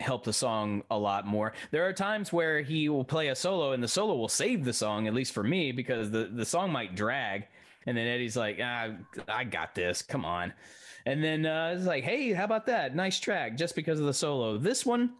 help 0.00 0.24
the 0.24 0.32
song 0.32 0.82
a 0.90 0.98
lot 0.98 1.26
more. 1.26 1.52
There 1.70 1.86
are 1.86 1.92
times 1.92 2.32
where 2.32 2.62
he 2.62 2.88
will 2.88 3.04
play 3.04 3.28
a 3.28 3.34
solo 3.34 3.72
and 3.72 3.82
the 3.82 3.88
solo 3.88 4.16
will 4.16 4.28
save 4.28 4.64
the 4.64 4.72
song, 4.72 5.06
at 5.06 5.14
least 5.14 5.32
for 5.32 5.42
me, 5.42 5.72
because 5.72 6.10
the, 6.10 6.30
the 6.32 6.44
song 6.44 6.72
might 6.72 6.94
drag. 6.94 7.46
And 7.86 7.96
then 7.96 8.06
Eddie's 8.06 8.36
like, 8.36 8.58
ah, 8.62 8.88
I 9.28 9.44
got 9.44 9.74
this. 9.74 10.02
Come 10.02 10.24
on. 10.24 10.52
And 11.06 11.24
then 11.24 11.46
uh, 11.46 11.74
it's 11.76 11.86
like, 11.86 12.04
hey, 12.04 12.32
how 12.32 12.44
about 12.44 12.66
that? 12.66 12.94
Nice 12.94 13.18
track, 13.18 13.56
just 13.56 13.74
because 13.74 14.00
of 14.00 14.06
the 14.06 14.14
solo. 14.14 14.58
This 14.58 14.84
one, 14.84 15.14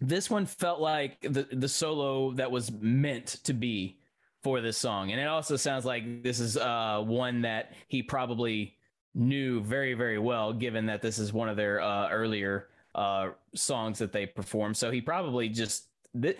this 0.00 0.30
one 0.30 0.46
felt 0.46 0.80
like 0.80 1.20
the 1.20 1.46
the 1.52 1.68
solo 1.68 2.32
that 2.32 2.50
was 2.50 2.72
meant 2.72 3.26
to 3.44 3.52
be 3.52 3.98
for 4.42 4.60
this 4.60 4.76
song, 4.76 5.12
and 5.12 5.20
it 5.20 5.28
also 5.28 5.56
sounds 5.56 5.84
like 5.84 6.22
this 6.22 6.40
is 6.40 6.56
uh, 6.56 7.00
one 7.06 7.42
that 7.42 7.74
he 7.88 8.02
probably 8.02 8.74
knew 9.14 9.60
very 9.60 9.94
very 9.94 10.18
well, 10.18 10.52
given 10.52 10.86
that 10.86 11.02
this 11.02 11.18
is 11.18 11.32
one 11.32 11.48
of 11.48 11.56
their 11.56 11.80
uh, 11.80 12.08
earlier 12.08 12.68
uh, 12.94 13.30
songs 13.54 13.98
that 13.98 14.12
they 14.12 14.26
perform. 14.26 14.74
So 14.74 14.90
he 14.90 15.00
probably 15.00 15.48
just. 15.48 15.88
Th- 16.20 16.38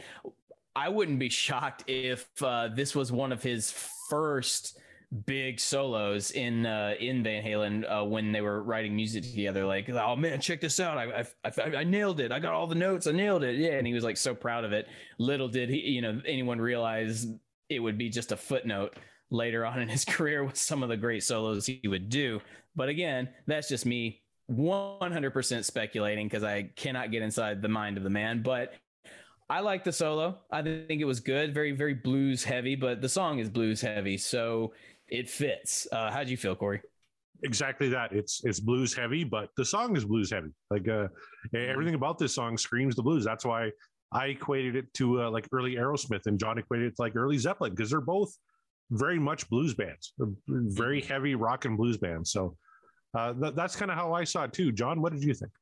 I 0.74 0.88
wouldn't 0.88 1.18
be 1.18 1.28
shocked 1.28 1.84
if 1.86 2.26
uh, 2.42 2.68
this 2.74 2.94
was 2.94 3.12
one 3.12 3.30
of 3.30 3.42
his 3.42 3.70
first 4.08 4.78
big 5.26 5.60
solos 5.60 6.30
in 6.30 6.64
uh, 6.64 6.94
in 6.98 7.22
Van 7.22 7.44
Halen 7.44 7.84
uh, 7.90 8.04
when 8.04 8.32
they 8.32 8.40
were 8.40 8.62
writing 8.62 8.96
music 8.96 9.22
together. 9.22 9.66
Like, 9.66 9.88
oh 9.90 10.16
man, 10.16 10.40
check 10.40 10.60
this 10.60 10.80
out! 10.80 10.96
I, 10.96 11.26
I 11.44 11.50
I 11.50 11.76
I 11.78 11.84
nailed 11.84 12.20
it! 12.20 12.32
I 12.32 12.38
got 12.38 12.54
all 12.54 12.66
the 12.66 12.74
notes! 12.74 13.06
I 13.06 13.12
nailed 13.12 13.44
it! 13.44 13.56
Yeah, 13.56 13.72
and 13.72 13.86
he 13.86 13.92
was 13.92 14.04
like 14.04 14.16
so 14.16 14.34
proud 14.34 14.64
of 14.64 14.72
it. 14.72 14.88
Little 15.18 15.48
did 15.48 15.68
he, 15.68 15.80
you 15.80 16.00
know, 16.00 16.20
anyone 16.26 16.58
realize 16.58 17.26
it 17.68 17.80
would 17.80 17.98
be 17.98 18.08
just 18.08 18.32
a 18.32 18.36
footnote 18.36 18.96
later 19.30 19.64
on 19.66 19.80
in 19.80 19.88
his 19.88 20.04
career 20.06 20.44
with 20.44 20.56
some 20.56 20.82
of 20.82 20.88
the 20.88 20.96
great 20.96 21.22
solos 21.22 21.66
he 21.66 21.80
would 21.86 22.08
do. 22.08 22.40
But 22.74 22.88
again, 22.88 23.28
that's 23.46 23.68
just 23.68 23.84
me 23.84 24.22
100% 24.50 25.64
speculating 25.64 26.26
because 26.26 26.44
I 26.44 26.70
cannot 26.76 27.10
get 27.10 27.22
inside 27.22 27.62
the 27.62 27.68
mind 27.68 27.96
of 27.96 28.02
the 28.02 28.10
man. 28.10 28.42
But 28.42 28.74
I 29.48 29.60
like 29.60 29.84
the 29.84 29.92
solo. 29.92 30.38
I 30.50 30.62
think 30.62 31.00
it 31.00 31.04
was 31.04 31.20
good, 31.20 31.54
very, 31.54 31.72
very 31.72 31.94
blues 31.94 32.42
heavy, 32.42 32.74
but 32.74 33.00
the 33.00 33.08
song 33.08 33.38
is 33.38 33.48
blues 33.48 33.80
heavy. 33.80 34.16
So 34.16 34.72
it 35.08 35.28
fits. 35.28 35.86
Uh, 35.92 36.10
how'd 36.10 36.28
you 36.28 36.36
feel, 36.36 36.54
Corey? 36.54 36.80
Exactly 37.44 37.88
that. 37.88 38.12
It's 38.12 38.40
it's 38.44 38.60
blues 38.60 38.94
heavy, 38.94 39.24
but 39.24 39.50
the 39.56 39.64
song 39.64 39.96
is 39.96 40.04
blues 40.04 40.30
heavy. 40.30 40.50
Like 40.70 40.88
uh, 40.88 41.08
everything 41.54 41.94
about 41.94 42.16
this 42.18 42.34
song 42.34 42.56
screams 42.56 42.94
the 42.94 43.02
blues. 43.02 43.24
That's 43.24 43.44
why 43.44 43.72
I 44.12 44.26
equated 44.26 44.76
it 44.76 44.92
to 44.94 45.24
uh, 45.24 45.30
like 45.30 45.48
early 45.52 45.74
Aerosmith, 45.74 46.26
and 46.26 46.38
John 46.38 46.56
equated 46.56 46.86
it 46.86 46.96
to 46.96 47.02
like 47.02 47.16
early 47.16 47.38
Zeppelin 47.38 47.72
because 47.74 47.90
they're 47.90 48.00
both 48.00 48.32
very 48.92 49.18
much 49.18 49.48
blues 49.50 49.74
bands, 49.74 50.14
very 50.48 51.00
heavy 51.00 51.34
rock 51.34 51.64
and 51.64 51.76
blues 51.76 51.96
bands. 51.98 52.30
So 52.30 52.56
uh, 53.14 53.32
th- 53.34 53.54
that's 53.54 53.76
kind 53.76 53.90
of 53.90 53.96
how 53.96 54.12
I 54.12 54.24
saw 54.24 54.44
it 54.44 54.52
too. 54.52 54.72
John, 54.72 55.00
what 55.00 55.12
did 55.12 55.22
you 55.22 55.34
think? 55.34 55.52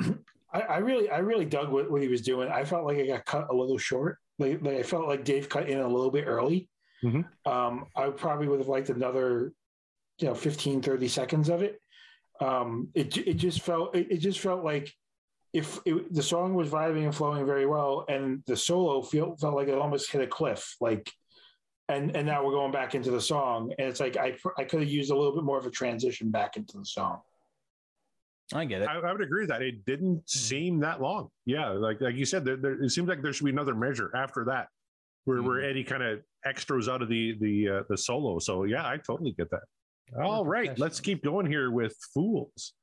I, 0.52 0.60
I 0.60 0.78
really, 0.78 1.10
I 1.10 1.18
really 1.18 1.44
dug 1.44 1.70
what, 1.70 1.90
what 1.90 2.02
he 2.02 2.08
was 2.08 2.20
doing. 2.20 2.48
I 2.50 2.64
felt 2.64 2.84
like 2.84 2.98
I 2.98 3.06
got 3.06 3.24
cut 3.24 3.48
a 3.50 3.54
little 3.54 3.78
short. 3.78 4.18
Like, 4.38 4.60
like 4.62 4.76
I 4.76 4.82
felt 4.82 5.08
like 5.08 5.24
Dave 5.24 5.48
cut 5.48 5.68
in 5.68 5.80
a 5.80 5.88
little 5.88 6.10
bit 6.10 6.24
early. 6.26 6.68
Mhm. 7.04 7.24
Um, 7.46 7.86
I 7.96 8.10
probably 8.10 8.48
would 8.48 8.60
have 8.60 8.68
liked 8.68 8.90
another, 8.90 9.52
you 10.18 10.28
know, 10.28 10.34
15, 10.34 10.82
30 10.82 11.08
seconds 11.08 11.48
of 11.48 11.62
it. 11.62 11.80
Um, 12.40 12.88
it, 12.94 13.16
it 13.16 13.34
just 13.34 13.60
felt, 13.60 13.94
it, 13.94 14.10
it 14.10 14.18
just 14.18 14.40
felt 14.40 14.64
like 14.64 14.92
if 15.52 15.80
it, 15.84 16.12
the 16.12 16.22
song 16.22 16.54
was 16.54 16.68
vibing 16.68 17.04
and 17.04 17.14
flowing 17.14 17.44
very 17.44 17.66
well, 17.66 18.04
and 18.08 18.42
the 18.46 18.56
solo 18.56 19.02
feel, 19.02 19.36
felt 19.36 19.54
like 19.54 19.68
it 19.68 19.74
almost 19.74 20.10
hit 20.10 20.22
a 20.22 20.26
cliff, 20.26 20.76
like, 20.80 21.12
and 21.92 22.16
and 22.16 22.26
now 22.26 22.44
we're 22.44 22.52
going 22.52 22.72
back 22.72 22.94
into 22.94 23.10
the 23.10 23.20
song, 23.20 23.72
and 23.78 23.88
it's 23.88 24.00
like 24.00 24.16
I 24.16 24.36
I 24.58 24.64
could 24.64 24.80
have 24.80 24.88
used 24.88 25.10
a 25.10 25.16
little 25.16 25.34
bit 25.34 25.44
more 25.44 25.58
of 25.58 25.66
a 25.66 25.70
transition 25.70 26.30
back 26.30 26.56
into 26.56 26.78
the 26.78 26.84
song. 26.84 27.20
I 28.54 28.64
get 28.64 28.82
it. 28.82 28.88
I, 28.88 28.98
I 28.98 29.12
would 29.12 29.22
agree 29.22 29.42
with 29.42 29.50
that 29.50 29.62
it 29.62 29.84
didn't 29.86 30.28
seem 30.28 30.80
that 30.80 31.00
long. 31.00 31.28
Yeah, 31.46 31.68
like 31.70 32.00
like 32.00 32.14
you 32.14 32.24
said, 32.24 32.44
there, 32.44 32.56
there, 32.56 32.82
it 32.82 32.90
seems 32.90 33.08
like 33.08 33.22
there 33.22 33.32
should 33.32 33.44
be 33.44 33.50
another 33.50 33.74
measure 33.74 34.10
after 34.14 34.44
that, 34.46 34.68
where 35.24 35.42
where 35.42 35.62
Eddie 35.62 35.84
kind 35.84 36.02
of 36.02 36.20
extras 36.44 36.88
out 36.88 37.02
of 37.02 37.08
the 37.08 37.36
the 37.40 37.68
uh, 37.68 37.82
the 37.88 37.96
solo. 37.96 38.38
So 38.38 38.64
yeah, 38.64 38.86
I 38.86 38.96
totally 38.98 39.32
get 39.32 39.50
that. 39.50 39.62
All 40.22 40.44
right, 40.44 40.78
let's 40.78 41.00
keep 41.00 41.22
going 41.24 41.46
here 41.46 41.70
with 41.70 41.96
Fools. 42.12 42.74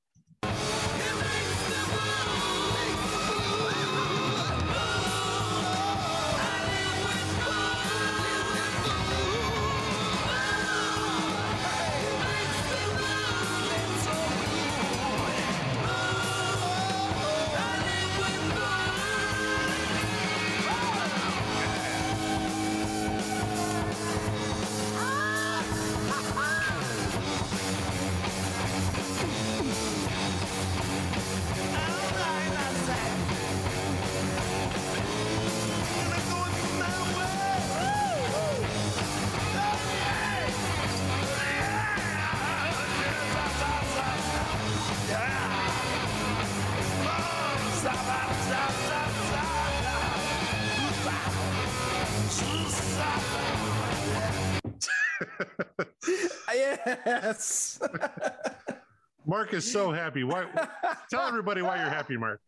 Yes. 57.06 57.80
Mark 59.26 59.54
is 59.54 59.70
so 59.72 59.92
happy. 59.92 60.24
Why? 60.24 60.46
Tell 61.10 61.28
everybody 61.28 61.62
why 61.62 61.78
you're 61.78 61.90
happy, 61.90 62.18
Mark. 62.18 62.42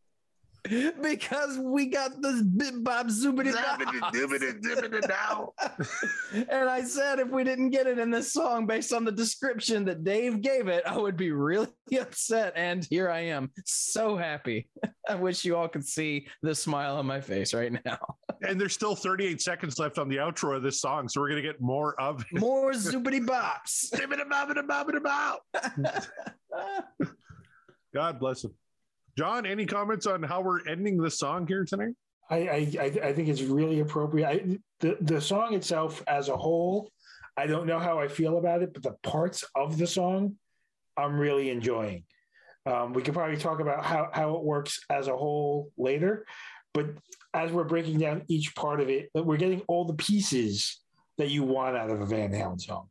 because 1.01 1.57
we 1.57 1.87
got 1.87 2.21
this 2.21 2.41
bit 2.43 2.83
bob 2.83 3.07
zoobity 3.07 3.51
and 6.49 6.69
I 6.69 6.83
said 6.83 7.19
if 7.19 7.29
we 7.29 7.43
didn't 7.43 7.71
get 7.71 7.87
it 7.87 7.97
in 7.97 8.11
this 8.11 8.31
song 8.31 8.67
based 8.67 8.93
on 8.93 9.03
the 9.03 9.11
description 9.11 9.85
that 9.85 10.03
Dave 10.03 10.41
gave 10.41 10.67
it, 10.67 10.83
I 10.85 10.97
would 10.97 11.17
be 11.17 11.31
really 11.31 11.67
upset. 11.99 12.53
And 12.55 12.85
here 12.85 13.09
I 13.09 13.21
am, 13.21 13.51
so 13.65 14.15
happy. 14.15 14.69
I 15.09 15.15
wish 15.15 15.43
you 15.43 15.55
all 15.55 15.67
could 15.67 15.85
see 15.85 16.27
the 16.43 16.53
smile 16.53 16.97
on 16.97 17.07
my 17.07 17.21
face 17.21 17.53
right 17.53 17.73
now. 17.83 18.17
And 18.41 18.59
there's 18.59 18.73
still 18.73 18.95
38 18.95 19.41
seconds 19.41 19.77
left 19.77 19.99
on 19.99 20.09
the 20.09 20.17
outro 20.17 20.55
of 20.55 20.63
this 20.63 20.81
song, 20.81 21.07
so 21.07 21.21
we're 21.21 21.29
gonna 21.29 21.41
get 21.41 21.61
more 21.61 21.99
of 21.99 22.21
it. 22.21 22.39
More 22.39 22.71
zoobity 22.71 23.25
bops. 23.25 23.91
God 27.93 28.19
bless 28.19 28.43
him. 28.43 28.53
John, 29.17 29.45
any 29.45 29.65
comments 29.65 30.07
on 30.07 30.23
how 30.23 30.41
we're 30.41 30.67
ending 30.67 30.97
the 30.97 31.11
song 31.11 31.45
here 31.45 31.65
tonight? 31.65 31.93
I, 32.29 32.37
I, 32.37 32.67
I 32.79 32.85
I 33.09 33.13
think 33.13 33.27
it's 33.27 33.41
really 33.41 33.81
appropriate. 33.81 34.27
I, 34.27 34.59
the 34.79 34.97
the 35.01 35.19
song 35.21 35.53
itself 35.53 36.01
as 36.07 36.29
a 36.29 36.37
whole, 36.37 36.89
I 37.35 37.45
don't 37.45 37.67
know 37.67 37.79
how 37.79 37.99
I 37.99 38.07
feel 38.07 38.37
about 38.37 38.63
it, 38.63 38.73
but 38.73 38.83
the 38.83 38.95
parts 39.03 39.43
of 39.55 39.77
the 39.77 39.85
song, 39.85 40.37
I'm 40.97 41.17
really 41.17 41.49
enjoying. 41.49 42.05
Um, 42.65 42.93
we 42.93 43.01
could 43.01 43.13
probably 43.13 43.37
talk 43.37 43.59
about 43.59 43.83
how 43.83 44.09
how 44.13 44.35
it 44.35 44.43
works 44.43 44.79
as 44.89 45.07
a 45.07 45.15
whole 45.15 45.71
later, 45.77 46.25
but 46.73 46.87
as 47.33 47.51
we're 47.51 47.63
breaking 47.63 47.99
down 47.99 48.23
each 48.27 48.55
part 48.55 48.81
of 48.81 48.89
it, 48.89 49.09
we're 49.13 49.37
getting 49.37 49.61
all 49.67 49.85
the 49.85 49.93
pieces 49.93 50.79
that 51.17 51.29
you 51.29 51.43
want 51.43 51.77
out 51.77 51.89
of 51.89 52.01
a 52.01 52.05
Van 52.05 52.31
Halen 52.31 52.59
song. 52.59 52.87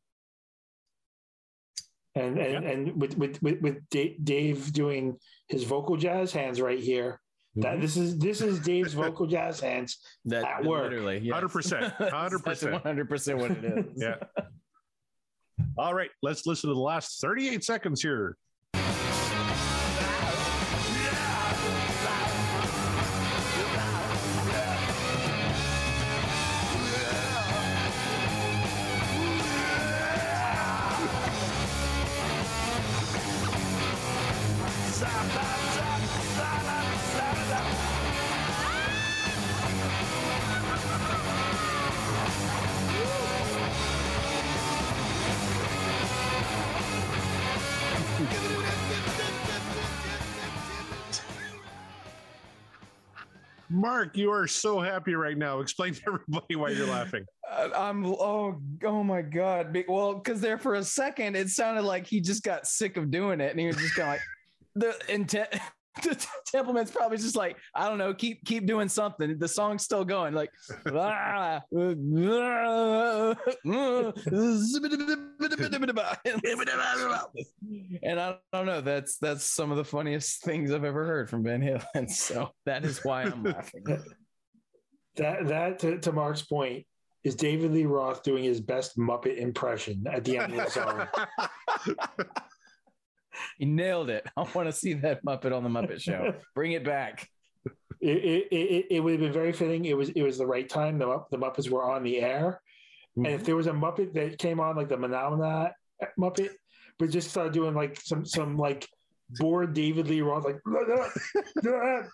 And 2.15 2.39
and 2.39 2.65
and 2.65 3.01
with 3.01 3.17
with 3.17 3.41
with, 3.43 3.61
with 3.61 3.89
Da- 3.91 4.17
Dave 4.23 4.73
doing 4.73 5.17
his 5.49 5.65
vocal 5.65 5.97
jazz 5.97 6.33
hands 6.33 6.61
right 6.61 6.81
here. 6.81 7.21
That 7.57 7.73
mm-hmm. 7.73 7.81
this 7.83 7.97
is 7.97 8.19
this 8.19 8.41
is 8.41 8.59
Dave's 8.61 8.95
vocal 8.95 9.27
jazz 9.27 9.61
hands. 9.61 9.99
That 10.27 10.45
At 10.45 10.65
work. 10.65 10.85
literally, 10.85 11.19
yes. 11.19 11.43
100%, 11.43 11.97
100%. 12.11 12.83
100% 12.83 13.39
what 13.39 13.51
it 13.53 13.65
is. 13.65 13.85
Yeah. 13.97 14.17
All 15.79 15.95
right, 15.95 16.11
let's 16.23 16.47
listen 16.47 16.69
to 16.69 16.75
the 16.75 16.81
last 16.81 17.21
38 17.21 17.65
seconds 17.65 18.03
here. 18.03 18.37
Mark, 53.91 54.17
you 54.17 54.31
are 54.31 54.47
so 54.47 54.79
happy 54.79 55.17
right 55.17 55.37
now. 55.37 55.59
Explain 55.59 55.95
to 55.95 56.03
everybody 56.07 56.55
why 56.55 56.71
you're 56.71 56.87
laughing. 56.87 57.25
I'm 57.75 58.07
oh 58.07 58.63
oh 58.85 59.03
my 59.03 59.21
god. 59.21 59.77
Well, 59.89 60.15
because 60.15 60.41
there 60.41 60.59
for 60.59 60.77
a 60.77 60.85
second 60.85 61.35
it 61.35 61.49
sounded 61.49 61.83
like 61.83 62.07
he 62.07 62.21
just 62.21 62.45
got 62.45 62.69
sick 62.69 62.97
of 62.97 63.11
doing 63.11 63.41
it, 63.41 63.51
and 63.51 63.59
he 63.59 63.67
was 63.67 63.75
just 63.75 63.97
of 63.97 64.07
like 64.07 64.21
the 64.77 64.97
intent. 65.13 65.49
Templeman's 66.47 66.91
probably 66.91 67.19
just 67.19 67.37
like 67.37 67.57
I 67.75 67.89
don't 67.89 67.99
know, 67.99 68.15
keep 68.15 68.45
keep 68.45 68.67
doing 68.67 68.89
something. 68.89 69.39
The 69.39 69.49
song's 69.49 69.83
still 69.83 70.05
going, 70.05 70.35
like 70.35 70.51
"Ah, 70.87 71.61
and 78.03 78.21
I 78.21 78.37
don't 78.53 78.67
know. 78.67 78.81
That's 78.81 79.19
that's 79.19 79.45
some 79.45 79.71
of 79.71 79.77
the 79.77 79.85
funniest 79.85 80.45
things 80.45 80.71
I've 80.71 80.85
ever 80.85 81.05
heard 81.05 81.29
from 81.29 81.43
Van 81.43 81.61
Halen. 81.61 82.11
So 82.11 82.51
that 82.67 82.85
is 82.85 83.05
why 83.05 83.25
I'm 83.25 83.43
laughing. 83.43 83.85
That 85.17 85.49
that 85.49 85.79
to, 85.81 85.99
to 85.99 86.13
Mark's 86.13 86.43
point 86.43 86.87
is 87.25 87.35
David 87.35 87.73
Lee 87.73 87.87
Roth 87.87 88.23
doing 88.23 88.45
his 88.45 88.61
best 88.61 88.97
Muppet 88.97 89.39
impression 89.39 90.07
at 90.11 90.25
the 90.25 90.39
end 90.39 90.55
of 90.55 90.65
the 90.65 90.71
song. 90.71 91.09
He 93.59 93.65
nailed 93.65 94.11
it. 94.11 94.27
I 94.37 94.47
want 94.55 94.69
to 94.69 94.73
see 94.73 94.95
that 94.95 95.25
Muppet 95.25 95.57
on 95.57 95.63
the 95.63 95.71
Muppet 95.71 96.01
Show. 96.01 96.35
Bring 96.55 96.73
it 96.73 96.85
back. 96.85 97.29
it, 98.01 98.09
it, 98.09 98.49
it, 98.51 98.87
it 98.91 99.01
would 99.01 99.13
have 99.13 99.21
been 99.21 99.33
very 99.33 99.53
fitting. 99.53 99.85
It 99.85 99.97
was 99.97 100.11
it 100.11 100.23
was 100.23 100.39
the 100.39 100.47
right 100.47 100.69
time. 100.69 100.99
The 100.99 101.07
Mupp- 101.07 101.31
the 101.31 101.39
Muppets 101.39 101.71
were 101.71 101.91
on 101.91 102.03
the 102.03 102.21
air, 102.21 102.61
and 103.17 103.27
if 103.27 103.33
mm-hmm. 103.33 103.45
there 103.45 103.57
was 103.57 103.67
a 103.67 103.73
Muppet 103.73 104.13
that 104.15 104.39
came 104.39 104.61
on 104.61 104.77
like 104.77 104.89
the 104.89 104.97
Phenomena 104.97 105.75
Muppet, 106.19 106.51
but 106.99 107.11
just 107.11 107.31
started 107.31 107.53
doing 107.53 107.75
like 107.75 108.01
some 108.01 108.25
some 108.25 108.57
like 108.57 108.89
bored 109.39 109.75
David 109.75 110.09
Lee 110.09 110.23
Roth 110.23 110.45
like 110.45 110.61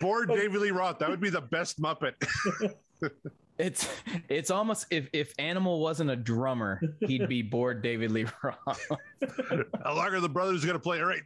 Bored 0.00 0.28
David 0.28 0.60
Lee 0.60 0.70
Roth. 0.70 0.98
That 0.98 1.08
would 1.08 1.20
be 1.20 1.30
the 1.30 1.40
best 1.40 1.80
Muppet. 1.80 2.14
It's 3.56 3.88
it's 4.28 4.50
almost 4.50 4.86
if 4.90 5.08
if 5.12 5.32
Animal 5.38 5.80
wasn't 5.80 6.10
a 6.10 6.16
drummer, 6.16 6.80
he'd 7.00 7.28
be 7.28 7.40
bored 7.42 7.82
David 7.82 8.10
Lee 8.10 8.26
Roth. 8.42 8.88
How 9.84 9.94
long 9.94 10.08
are 10.08 10.20
the 10.20 10.28
brothers 10.28 10.64
going 10.64 10.74
to 10.74 10.80
play? 10.80 11.00
All 11.00 11.06
right. 11.06 11.22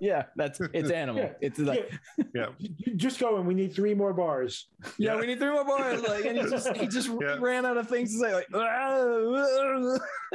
Yeah, 0.00 0.24
that's 0.36 0.60
it's 0.72 0.90
Animal. 1.02 1.22
Yeah. 1.22 1.32
It's 1.40 1.58
like 1.58 1.90
Yeah. 2.34 2.46
just 2.96 3.18
going. 3.20 3.46
We 3.46 3.54
need 3.54 3.74
three 3.74 3.94
more 3.94 4.12
bars. 4.12 4.68
yeah, 4.98 5.16
we 5.16 5.26
need 5.26 5.38
three 5.38 5.50
more 5.50 5.64
bars. 5.64 6.02
Like, 6.08 6.24
and 6.24 6.36
he 6.38 6.44
just 6.44 6.76
he 6.76 6.86
just 6.86 7.08
Yeah. 7.20 7.36
ran 7.40 7.64
out 7.66 7.76
of 7.76 7.88
things 7.88 8.12
to 8.12 8.18
say. 8.18 8.34
Like, 8.34 8.46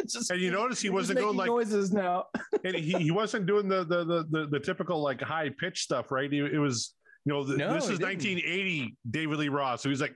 just 0.08 0.32
And 0.32 0.40
you 0.42 0.52
notice 0.52 0.82
he 0.82 0.90
wasn't 0.90 1.20
going 1.20 1.38
like, 1.38 1.48
noises 1.48 1.92
now. 1.92 2.26
and 2.64 2.76
he, 2.76 2.94
he 2.98 3.12
wasn't 3.12 3.46
doing 3.46 3.68
the, 3.68 3.84
the, 3.84 4.04
the, 4.06 4.26
the, 4.30 4.48
the 4.52 4.60
typical 4.60 5.02
like 5.02 5.22
high 5.22 5.50
pitch 5.60 5.82
stuff, 5.82 6.12
right? 6.12 6.32
It, 6.32 6.54
it 6.54 6.60
was, 6.60 6.96
you 7.26 7.34
know, 7.34 7.44
the, 7.44 7.58
No, 7.58 7.74
this 7.74 7.86
is 7.86 8.00
1980 8.00 8.98
David 9.10 9.38
Lee 9.40 9.50
Roth. 9.50 9.82
So 9.82 9.90
he's 9.90 10.02
like, 10.02 10.16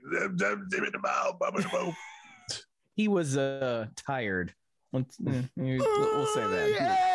He 2.96 3.08
was 3.08 3.36
uh 3.36 3.86
tired. 4.06 4.54
Let's- 4.92 5.18
eh, 5.26 5.42
We'll 5.56 6.26
say 6.26 6.40
that. 6.46 7.10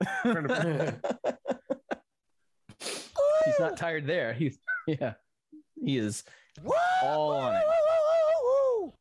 He's 3.44 3.58
not 3.58 3.76
tired 3.76 4.06
there. 4.06 4.32
He's 4.34 4.58
yeah. 4.86 5.14
He 5.82 5.96
is 5.98 6.22
all 7.02 7.32
on 7.32 7.56
it. 7.56 7.62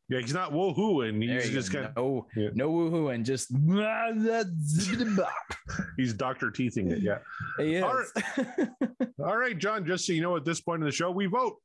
yeah, 0.10 0.20
he's 0.20 0.34
not 0.34 0.52
woohoo, 0.54 1.08
and 1.10 1.22
There 1.22 1.36
he's 1.42 1.48
you 1.50 1.54
just 1.54 1.72
go. 1.72 1.80
kind 1.84 1.98
of, 1.98 2.04
no, 2.04 2.28
Yeah. 2.36 2.50
no 2.54 2.72
woohoo 2.72 3.14
and 3.14 3.26
just 3.26 3.52
he's 5.98 6.14
Dr. 6.14 6.52
Teething 6.52 6.92
it. 6.92 7.00
Yeah. 7.02 7.18
he 7.58 7.76
is. 7.76 7.84
All 7.84 8.04
All 9.26 9.38
right, 9.38 9.58
John, 9.58 9.86
just 9.86 10.06
so 10.06 10.14
you 10.14 10.22
know, 10.22 10.36
at 10.38 10.46
this 10.46 10.62
point 10.62 10.82
in 10.82 10.86
the 10.86 10.92
show, 10.92 11.12
we 11.12 11.26
vote 11.26 11.56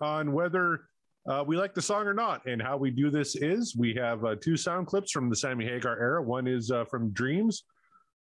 on 0.00 0.32
whether 0.32 0.80
uh, 1.28 1.44
we 1.46 1.56
like 1.56 1.74
the 1.74 1.82
song 1.82 2.06
or 2.06 2.14
not. 2.14 2.44
And 2.46 2.60
how 2.60 2.76
we 2.78 2.90
do 2.90 3.10
this 3.10 3.36
is 3.36 3.76
we 3.76 3.94
have 3.94 4.24
uh, 4.24 4.34
two 4.40 4.56
sound 4.56 4.86
clips 4.86 5.12
from 5.12 5.28
the 5.30 5.36
Sammy 5.36 5.66
Hagar 5.66 5.98
era. 6.00 6.22
One 6.22 6.46
is 6.48 6.70
uh, 6.70 6.84
from 6.86 7.10
Dreams, 7.12 7.64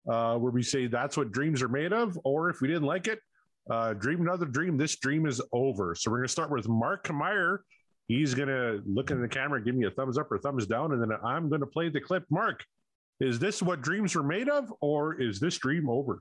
uh, 0.09 0.37
where 0.37 0.53
we 0.53 0.63
say 0.63 0.87
that's 0.87 1.17
what 1.17 1.33
dreams 1.33 1.63
are 1.63 1.69
made 1.69 1.93
of. 1.93 2.19
Or 2.25 2.51
if 2.51 2.61
we 2.61 2.69
didn't 2.69 2.85
like 2.85 3.09
it, 3.09 3.21
uh, 3.71 3.95
dream 3.95 4.21
another 4.21 4.47
dream. 4.47 4.77
This 4.77 4.97
dream 4.97 5.27
is 5.27 5.41
over. 5.53 5.95
So 5.95 6.11
we're 6.11 6.19
going 6.19 6.29
to 6.29 6.33
start 6.33 6.51
with 6.51 6.69
Mark 6.69 7.13
Meyer. 7.13 7.63
He's 8.09 8.35
going 8.35 8.49
to 8.49 8.83
look 8.87 9.11
in 9.11 9.21
the 9.21 9.29
camera, 9.29 9.63
give 9.63 9.75
me 9.75 9.87
a 9.87 9.91
thumbs 9.91 10.17
up 10.17 10.31
or 10.31 10.39
thumbs 10.39 10.67
down, 10.67 10.93
and 10.93 11.03
then 11.03 11.11
I'm 11.25 11.49
going 11.49 11.61
to 11.61 11.67
play 11.67 11.89
the 11.89 12.01
clip. 12.01 12.25
Mark, 12.31 12.65
is 13.19 13.39
this 13.39 13.61
what 13.63 13.83
dreams 13.83 14.15
are 14.15 14.23
made 14.23 14.49
of, 14.49 14.73
or 14.81 15.21
is 15.21 15.41
this 15.41 15.59
dream 15.59 15.89
over? 15.89 16.21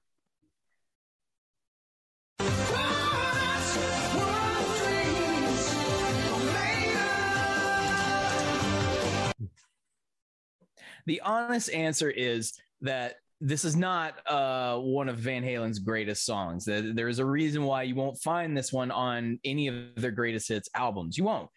the 11.06 11.22
honest 11.22 11.70
answer 11.72 12.10
is 12.10 12.54
that 12.82 13.18
this 13.42 13.66
is 13.66 13.76
not 13.76 14.16
uh, 14.30 14.78
one 14.78 15.10
of 15.10 15.18
Van 15.18 15.44
Halen's 15.44 15.80
greatest 15.80 16.26
songs. 16.26 16.66
There's 16.66 17.20
a 17.20 17.26
reason 17.26 17.64
why 17.64 17.84
you 17.84 17.96
won't 17.96 18.18
find 18.22 18.56
this 18.56 18.72
one 18.72 18.92
on 18.92 19.40
any 19.44 19.68
of 19.68 19.96
their 19.96 20.12
greatest 20.12 20.48
hits 20.48 20.70
albums. 20.76 21.18
You 21.18 21.26
won't. 21.26 21.50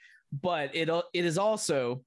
But 0.43 0.75
it 0.75 0.91
it 1.15 1.25
is 1.25 1.39
also 1.39 2.03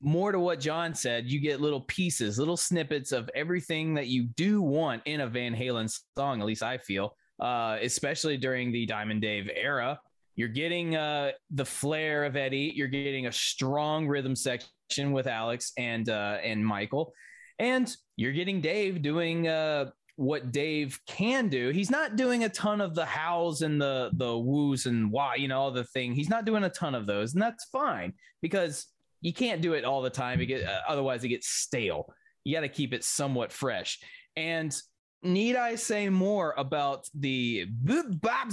more 0.00 0.30
to 0.30 0.38
what 0.38 0.60
John 0.60 0.94
said. 0.94 1.26
You 1.26 1.40
get 1.40 1.60
little 1.60 1.80
pieces, 1.82 2.38
little 2.38 2.56
snippets 2.56 3.10
of 3.10 3.28
everything 3.34 3.94
that 3.94 4.06
you 4.06 4.24
do 4.36 4.62
want 4.62 5.02
in 5.06 5.22
a 5.22 5.26
Van 5.26 5.54
Halen 5.54 5.92
song. 6.16 6.40
At 6.40 6.46
least 6.46 6.62
I 6.62 6.78
feel 6.78 7.16
uh, 7.40 7.78
especially 7.82 8.36
during 8.36 8.72
the 8.72 8.86
Diamond 8.86 9.22
Dave 9.22 9.48
era. 9.54 10.00
You're 10.36 10.48
getting 10.48 10.96
uh, 10.96 11.32
the 11.50 11.64
flair 11.64 12.24
of 12.24 12.36
Eddie. 12.36 12.72
You're 12.74 12.88
getting 12.88 13.26
a 13.26 13.32
strong 13.32 14.06
rhythm 14.06 14.36
section 14.36 15.12
with 15.12 15.26
Alex 15.26 15.72
and 15.76 16.08
uh, 16.08 16.38
and 16.42 16.64
Michael, 16.64 17.12
and 17.58 17.92
you're 18.18 18.32
getting 18.32 18.60
Dave 18.60 19.00
doing 19.00 19.46
uh, 19.46 19.90
what 20.16 20.50
Dave 20.50 20.98
can 21.06 21.48
do. 21.48 21.68
He's 21.68 21.90
not 21.90 22.16
doing 22.16 22.42
a 22.42 22.48
ton 22.48 22.80
of 22.80 22.96
the 22.96 23.06
howls 23.06 23.62
and 23.62 23.80
the 23.80 24.10
the 24.14 24.36
woos 24.36 24.86
and 24.86 25.12
why, 25.12 25.36
you 25.36 25.46
know, 25.46 25.60
all 25.60 25.70
the 25.70 25.84
thing. 25.84 26.14
He's 26.14 26.28
not 26.28 26.44
doing 26.44 26.64
a 26.64 26.68
ton 26.68 26.96
of 26.96 27.06
those, 27.06 27.34
and 27.34 27.40
that's 27.40 27.66
fine 27.66 28.12
because 28.42 28.86
you 29.20 29.32
can't 29.32 29.62
do 29.62 29.74
it 29.74 29.84
all 29.84 30.02
the 30.02 30.10
time. 30.10 30.40
It 30.40 30.46
get, 30.46 30.64
uh, 30.64 30.80
otherwise, 30.88 31.22
it 31.22 31.28
gets 31.28 31.48
stale. 31.48 32.12
You 32.42 32.52
got 32.56 32.62
to 32.62 32.68
keep 32.68 32.92
it 32.92 33.04
somewhat 33.04 33.52
fresh. 33.52 34.00
And 34.36 34.76
need 35.22 35.56
I 35.56 35.74
say 35.74 36.08
more 36.08 36.54
about 36.56 37.08
the 37.14 37.66
boop 37.84 38.20
bop 38.20 38.48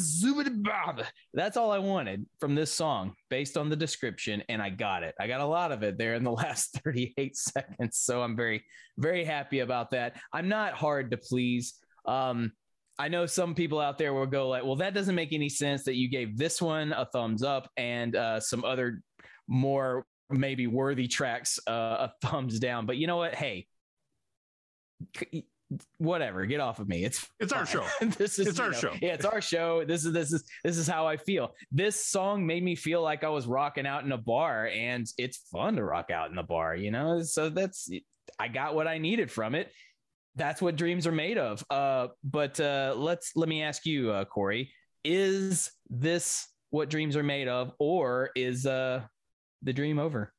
bob? 0.63 1.03
That's 1.34 1.57
all 1.57 1.72
I 1.72 1.80
wanted 1.80 2.26
from 2.39 2.55
this 2.55 2.72
song 2.72 3.13
based 3.30 3.57
on 3.57 3.70
the 3.70 3.76
description, 3.76 4.43
and 4.49 4.61
I 4.61 4.70
got 4.70 5.03
it. 5.03 5.16
I 5.20 5.28
got 5.28 5.41
a 5.41 5.45
lot 5.45 5.72
of 5.72 5.84
it 5.84 5.97
there 5.97 6.16
in 6.16 6.24
the 6.24 6.32
last 6.32 6.80
38 6.84 7.36
seconds. 7.36 7.97
So 7.97 8.22
I'm 8.22 8.36
very, 8.36 8.63
very 8.97 9.24
happy 9.24 9.59
about 9.59 9.91
that. 9.91 10.20
I'm 10.34 10.49
not 10.49 10.74
hard 10.74 11.11
to 11.11 11.18
please. 11.18 11.76
Um, 12.05 12.51
I 12.97 13.09
know 13.09 13.26
some 13.26 13.55
people 13.55 13.80
out 13.80 13.97
there 13.97 14.13
will 14.13 14.26
go 14.26 14.47
like, 14.47 14.63
well, 14.63 14.78
that 14.78 14.93
doesn't 14.93 15.16
make 15.16 15.34
any 15.34 15.49
sense 15.49 15.84
that 15.84 15.95
you 15.95 16.09
gave 16.09 16.38
this 16.38 16.61
one 16.61 16.93
a 16.93 17.05
thumbs 17.05 17.43
up 17.43 17.70
and 17.76 18.16
uh, 18.16 18.39
some 18.39 18.63
other 18.63 19.01
more 19.47 20.05
maybe 20.30 20.66
worthy 20.66 21.07
tracks 21.07 21.59
uh, 21.68 22.07
a 22.07 22.13
thumbs 22.22 22.59
down. 22.59 22.86
But 22.86 22.97
you 22.97 23.07
know 23.07 23.18
what? 23.18 23.36
Hey, 23.36 23.68
whatever. 25.97 26.45
Get 26.45 26.59
off 26.59 26.80
of 26.80 26.88
me. 26.88 27.03
It's 27.03 27.28
It's 27.39 27.53
our 27.53 27.66
show. 27.66 27.86
this 28.18 28.39
is 28.39 28.47
It's 28.47 28.59
our 28.59 28.72
know, 28.72 28.78
show. 28.78 28.93
Yeah, 29.01 29.13
it's 29.13 29.26
our 29.26 29.41
show. 29.41 29.84
This 29.86 30.05
is 30.05 30.13
this 30.13 30.32
is 30.32 30.43
this 30.63 30.78
is 30.78 30.88
how 30.88 31.07
I 31.07 31.18
feel. 31.18 31.53
This 31.72 32.05
song 32.05 32.45
made 32.45 32.63
me 32.63 32.76
feel 32.76 33.01
like 33.01 33.24
I 33.24 33.30
was 33.30 33.47
rocking 33.47 33.88
out 33.88 34.03
in 34.03 34.11
a 34.11 34.18
bar, 34.18 34.68
and 34.68 35.05
it's 35.18 35.38
fun 35.51 35.76
to 35.76 35.84
rock 35.84 36.11
out 36.11 36.30
in 36.30 36.36
the 36.36 36.43
bar. 36.43 36.76
You 36.76 36.91
know, 36.91 37.22
so 37.24 37.49
that's 37.49 37.89
I 38.39 38.47
got 38.47 38.76
what 38.76 38.88
I 38.88 38.97
needed 38.97 39.32
from 39.32 39.55
it. 39.55 39.72
That's 40.36 40.61
what 40.61 40.76
dreams 40.76 41.07
are 41.07 41.13
made 41.13 41.38
of. 41.38 41.63
Uh, 41.70 42.07
but 42.24 42.59
uh, 42.59 42.93
let's 42.97 43.32
let 43.36 43.49
me 43.49 43.63
ask 43.63 43.86
you, 43.86 44.11
uh, 44.11 44.26
Corey, 44.26 44.72
is 45.03 45.72
this 45.89 46.47
what 46.70 46.89
dreams 46.89 47.16
are 47.16 47.24
made 47.24 47.47
of, 47.47 47.72
or 47.80 48.32
is 48.36 48.66
uh 48.66 49.01
the 49.63 49.74
dream 49.74 49.99
over? 49.99 50.32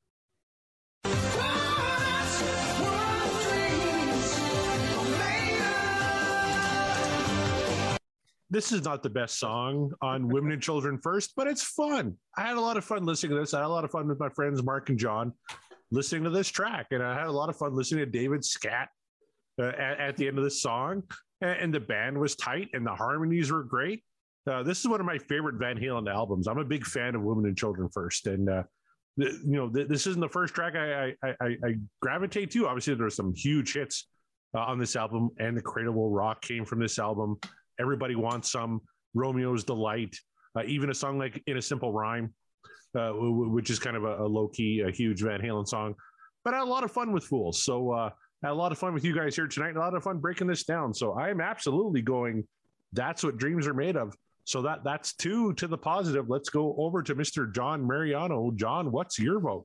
This 8.57 8.73
is 8.73 8.85
not 8.85 9.03
the 9.03 9.11
best 9.11 9.39
song 9.39 9.93
on 10.01 10.29
Women 10.33 10.53
and 10.53 10.63
Children 10.63 10.99
First, 11.03 11.35
but 11.37 11.47
it's 11.47 11.63
fun. 11.63 12.17
I 12.39 12.41
had 12.41 12.57
a 12.57 12.61
lot 12.61 12.79
of 12.79 12.87
fun 12.87 13.05
listening 13.05 13.33
to 13.33 13.41
this. 13.41 13.53
I 13.53 13.59
had 13.59 13.67
a 13.67 13.69
lot 13.69 13.85
of 13.85 13.91
fun 13.91 14.09
with 14.09 14.19
my 14.19 14.31
friends 14.31 14.63
Mark 14.63 14.89
and 14.89 14.99
John 14.99 15.35
listening 15.91 16.25
to 16.25 16.31
this 16.31 16.49
track, 16.49 16.87
and 16.91 17.03
I 17.03 17.15
had 17.19 17.27
a 17.27 17.33
lot 17.33 17.51
of 17.51 17.57
fun 17.57 17.77
listening 17.77 18.07
to 18.07 18.11
David 18.11 18.43
scat 18.43 18.89
uh, 19.61 19.67
at, 19.67 20.01
at 20.01 20.17
the 20.17 20.27
end 20.27 20.39
of 20.39 20.45
the 20.45 20.51
song. 20.51 21.03
And, 21.43 21.51
and 21.61 21.75
the 21.75 21.81
band 21.81 22.19
was 22.19 22.35
tight, 22.35 22.71
and 22.73 22.87
the 22.87 22.95
harmonies 22.95 23.53
were 23.53 23.63
great. 23.63 24.03
Uh, 24.51 24.63
this 24.63 24.81
is 24.81 24.89
one 24.89 25.01
of 25.01 25.07
my 25.07 25.19
favorite 25.19 25.57
Van 25.57 25.77
Halen 25.77 26.11
albums. 26.11 26.47
I'm 26.49 26.57
a 26.57 26.65
big 26.65 26.87
fan 26.87 27.15
of 27.15 27.21
Women 27.21 27.45
and 27.45 27.59
Children 27.59 27.91
First, 27.93 28.27
and 28.27 28.49
uh, 28.49 28.63
you 29.19 29.37
know 29.45 29.69
th- 29.69 29.89
this 29.89 30.07
isn't 30.07 30.21
the 30.21 30.31
first 30.31 30.55
track 30.55 30.77
I, 30.77 31.13
I, 31.23 31.35
I, 31.43 31.47
I 31.63 31.75
gravitate 32.01 32.53
to. 32.53 32.69
Obviously, 32.69 32.95
there's 32.95 33.17
some 33.17 33.35
huge 33.35 33.75
hits 33.75 34.09
uh, 34.55 34.61
on 34.61 34.79
this 34.79 34.97
album, 34.97 35.29
and 35.39 35.55
the 35.55 35.61
Cradle 35.61 35.93
Will 35.93 36.11
Rock 36.11 36.41
came 36.41 36.65
from 36.65 36.79
this 36.79 36.99
album. 36.99 37.37
Everybody 37.81 38.15
wants 38.15 38.51
some. 38.51 38.81
Romeo's 39.15 39.65
Delight, 39.65 40.15
uh, 40.57 40.63
even 40.67 40.91
a 40.91 40.95
song 40.95 41.19
like 41.19 41.43
In 41.47 41.57
a 41.57 41.63
Simple 41.63 41.93
Rhyme, 41.93 42.35
uh, 42.97 43.13
which 43.13 43.71
is 43.71 43.79
kind 43.79 43.97
of 43.97 44.05
a, 44.05 44.25
a 44.25 44.27
low 44.27 44.49
key, 44.49 44.81
a 44.81 44.91
huge 44.91 45.23
Van 45.23 45.41
Halen 45.41 45.67
song. 45.67 45.95
But 46.45 46.55
I 46.55 46.59
had 46.59 46.65
a 46.65 46.71
lot 46.71 46.85
of 46.85 46.93
fun 46.93 47.13
with 47.13 47.25
Fools. 47.25 47.63
So 47.63 47.93
uh, 47.93 48.11
I 48.43 48.47
had 48.47 48.53
a 48.53 48.55
lot 48.55 48.73
of 48.73 48.79
fun 48.79 48.95
with 48.95 49.05
you 49.05 49.15
guys 49.15 49.35
here 49.35 49.47
tonight. 49.47 49.77
A 49.77 49.79
lot 49.79 49.95
of 49.95 50.03
fun 50.03 50.19
breaking 50.19 50.47
this 50.47 50.65
down. 50.65 50.95
So 50.95 51.15
I 51.15 51.31
am 51.31 51.41
absolutely 51.41 52.03
going. 52.03 52.47
That's 52.93 53.25
what 53.25 53.39
dreams 53.39 53.67
are 53.67 53.75
made 53.75 53.97
of. 53.97 54.15
So 54.45 54.63
that 54.63 54.85
that's 54.85 55.15
two 55.15 55.55
to 55.55 55.67
the 55.67 55.77
positive. 55.77 56.29
Let's 56.29 56.51
go 56.51 56.77
over 56.79 57.03
to 57.03 57.17
Mr. 57.17 57.53
John 57.53 57.85
Mariano. 57.85 58.53
John, 58.55 58.93
what's 58.93 59.19
your 59.19 59.41
vote? 59.41 59.65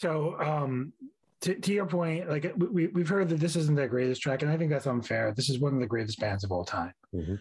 So, 0.00 0.40
um, 0.40 0.94
to, 1.42 1.54
to 1.54 1.72
your 1.74 1.84
point, 1.84 2.26
like 2.26 2.50
we, 2.56 2.86
we've 2.86 3.08
heard 3.08 3.28
that 3.28 3.38
this 3.38 3.54
isn't 3.54 3.74
their 3.74 3.86
greatest 3.86 4.22
track, 4.22 4.40
and 4.40 4.50
I 4.50 4.56
think 4.56 4.70
that's 4.70 4.86
unfair. 4.86 5.34
This 5.36 5.50
is 5.50 5.58
one 5.58 5.74
of 5.74 5.80
the 5.80 5.86
greatest 5.86 6.18
bands 6.18 6.42
of 6.42 6.50
all 6.50 6.64
time. 6.64 6.94
Mhm. 7.14 7.38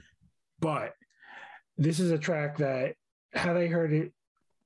But 0.59 0.93
this 1.77 2.01
is 2.01 2.11
a 2.11 2.17
track 2.17 2.57
that, 2.57 2.95
had 3.33 3.55
I 3.55 3.67
heard 3.67 3.93
it 3.93 4.11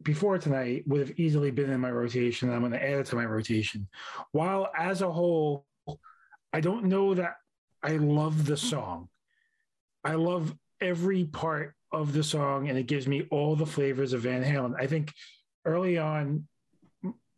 before 0.02 0.40
tonight, 0.40 0.88
would 0.88 1.02
have 1.08 1.20
easily 1.20 1.52
been 1.52 1.70
in 1.70 1.80
my 1.80 1.92
rotation. 1.92 2.52
I'm 2.52 2.62
going 2.62 2.72
to 2.72 2.84
add 2.84 3.00
it 3.00 3.06
to 3.08 3.16
my 3.16 3.26
rotation. 3.26 3.88
While 4.32 4.72
as 4.76 5.04
a 5.04 5.12
whole, 5.12 5.68
I 6.52 6.62
don't 6.62 6.86
know 6.86 7.14
that 7.14 7.36
I 7.84 7.98
love 7.98 8.48
the 8.48 8.58
song. 8.58 9.10
I 10.04 10.16
love 10.16 10.56
every 10.82 11.26
part 11.26 11.76
of 11.92 12.14
the 12.14 12.24
song, 12.24 12.70
and 12.70 12.78
it 12.78 12.88
gives 12.88 13.08
me 13.08 13.28
all 13.30 13.56
the 13.56 13.68
flavors 13.68 14.14
of 14.14 14.22
Van 14.22 14.44
Halen. 14.44 14.74
I 14.80 14.88
think 14.88 15.14
early 15.64 16.00
on, 16.00 16.48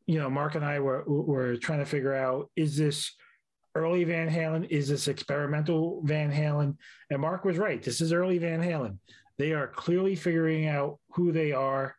you 0.08 0.20
know, 0.20 0.30
Mark 0.30 0.56
and 0.56 0.66
I 0.66 0.80
were 0.80 1.04
were 1.06 1.58
trying 1.58 1.80
to 1.80 1.86
figure 1.86 2.14
out 2.14 2.50
is 2.56 2.78
this 2.78 3.12
early 3.74 4.04
Van 4.04 4.30
Halen? 4.30 4.70
Is 4.70 4.88
this 4.88 5.08
experimental 5.08 6.02
Van 6.04 6.32
Halen? 6.32 6.78
And 7.10 7.22
Mark 7.22 7.44
was 7.44 7.58
right. 7.58 7.82
This 7.82 8.02
is 8.02 8.14
early 8.14 8.38
Van 8.38 8.62
Halen. 8.62 8.98
They 9.38 9.52
are 9.52 9.68
clearly 9.68 10.16
figuring 10.16 10.68
out 10.68 11.00
who 11.10 11.32
they 11.32 11.52
are, 11.52 11.96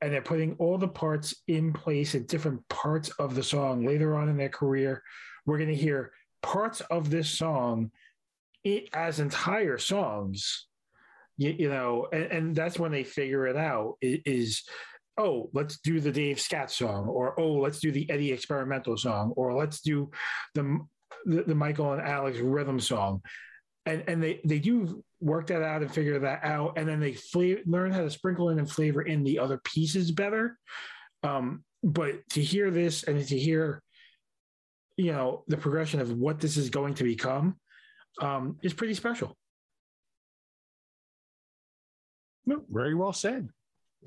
and 0.00 0.12
they're 0.12 0.22
putting 0.22 0.54
all 0.58 0.78
the 0.78 0.86
parts 0.88 1.34
in 1.48 1.72
place 1.72 2.14
at 2.14 2.28
different 2.28 2.66
parts 2.68 3.08
of 3.18 3.34
the 3.34 3.42
song. 3.42 3.84
Later 3.84 4.16
on 4.16 4.28
in 4.28 4.36
their 4.36 4.48
career, 4.48 5.02
we're 5.46 5.58
going 5.58 5.70
to 5.70 5.74
hear 5.74 6.12
parts 6.42 6.80
of 6.82 7.10
this 7.10 7.28
song 7.28 7.90
as 8.92 9.18
entire 9.18 9.78
songs. 9.78 10.66
You, 11.38 11.54
you 11.58 11.68
know, 11.68 12.08
and, 12.12 12.24
and 12.24 12.56
that's 12.56 12.78
when 12.78 12.92
they 12.92 13.04
figure 13.04 13.46
it 13.46 13.56
out. 13.56 13.96
Is 14.00 14.62
oh, 15.18 15.50
let's 15.52 15.78
do 15.78 16.00
the 16.00 16.12
Dave 16.12 16.40
Scat 16.40 16.70
song, 16.70 17.06
or 17.08 17.38
oh, 17.40 17.54
let's 17.54 17.80
do 17.80 17.90
the 17.90 18.08
Eddie 18.10 18.32
experimental 18.32 18.96
song, 18.96 19.32
or 19.36 19.54
let's 19.54 19.80
do 19.80 20.10
the 20.54 20.78
the, 21.24 21.42
the 21.42 21.54
Michael 21.54 21.92
and 21.92 22.02
Alex 22.02 22.38
rhythm 22.38 22.80
song, 22.80 23.22
and 23.84 24.04
and 24.06 24.22
they 24.22 24.40
they 24.44 24.58
do 24.58 25.02
work 25.20 25.46
that 25.48 25.62
out 25.62 25.82
and 25.82 25.92
figure 25.92 26.18
that 26.18 26.44
out, 26.44 26.78
and 26.78 26.88
then 26.88 27.00
they 27.00 27.16
learn 27.66 27.92
how 27.92 28.02
to 28.02 28.10
sprinkle 28.10 28.50
in 28.50 28.58
and 28.58 28.70
flavor 28.70 29.02
in 29.02 29.24
the 29.24 29.38
other 29.38 29.58
pieces 29.64 30.10
better. 30.10 30.58
Um, 31.22 31.64
but 31.82 32.28
to 32.30 32.42
hear 32.42 32.70
this 32.70 33.04
and 33.04 33.26
to 33.26 33.38
hear, 33.38 33.82
you 34.96 35.12
know, 35.12 35.44
the 35.48 35.56
progression 35.56 36.00
of 36.00 36.12
what 36.12 36.40
this 36.40 36.56
is 36.56 36.70
going 36.70 36.94
to 36.94 37.04
become, 37.04 37.56
um, 38.20 38.58
is 38.62 38.74
pretty 38.74 38.94
special. 38.94 39.36
No, 42.44 42.62
very 42.70 42.94
well 42.94 43.12
said. 43.12 43.48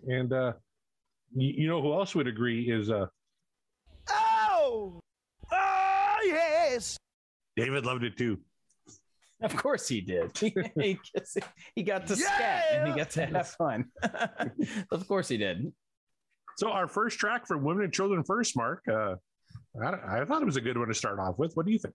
And 0.08 0.32
uh, 0.32 0.54
you, 1.36 1.54
you 1.64 1.68
know 1.68 1.82
who 1.82 1.94
else 1.94 2.16
would 2.16 2.28
agree 2.28 2.70
is 2.70 2.90
uh, 2.90 3.08
Oh! 4.10 5.00
Oh, 5.52 6.18
yes! 6.24 6.98
David 7.56 7.86
loved 7.86 8.04
it 8.04 8.18
too. 8.18 8.40
Of 9.42 9.56
course 9.56 9.88
he 9.88 10.02
did. 10.02 10.38
he, 10.76 11.00
he 11.76 11.84
got 11.84 12.08
to 12.08 12.16
scat 12.16 12.66
and 12.72 12.90
he 12.90 12.94
got 12.94 13.10
to 13.12 13.26
have 13.26 13.48
fun. 13.48 13.86
of 14.92 15.08
course 15.08 15.30
he 15.30 15.38
did. 15.38 15.72
So 16.58 16.72
our 16.72 16.88
first 16.88 17.20
track 17.20 17.48
for 17.48 17.58
Women 17.58 17.86
and 17.86 17.94
Children 17.94 18.24
First, 18.24 18.58
Mark. 18.58 18.84
Uh, 18.92 19.16
I, 19.82 20.22
I 20.22 20.26
thought 20.26 20.42
it 20.42 20.46
was 20.46 20.58
a 20.58 20.62
good 20.62 20.78
one 20.78 20.90
to 20.90 20.94
start 20.94 21.20
off 21.20 21.40
with. 21.40 21.54
What 21.56 21.66
do 21.66 21.72
you 21.72 21.80
think? 21.80 21.94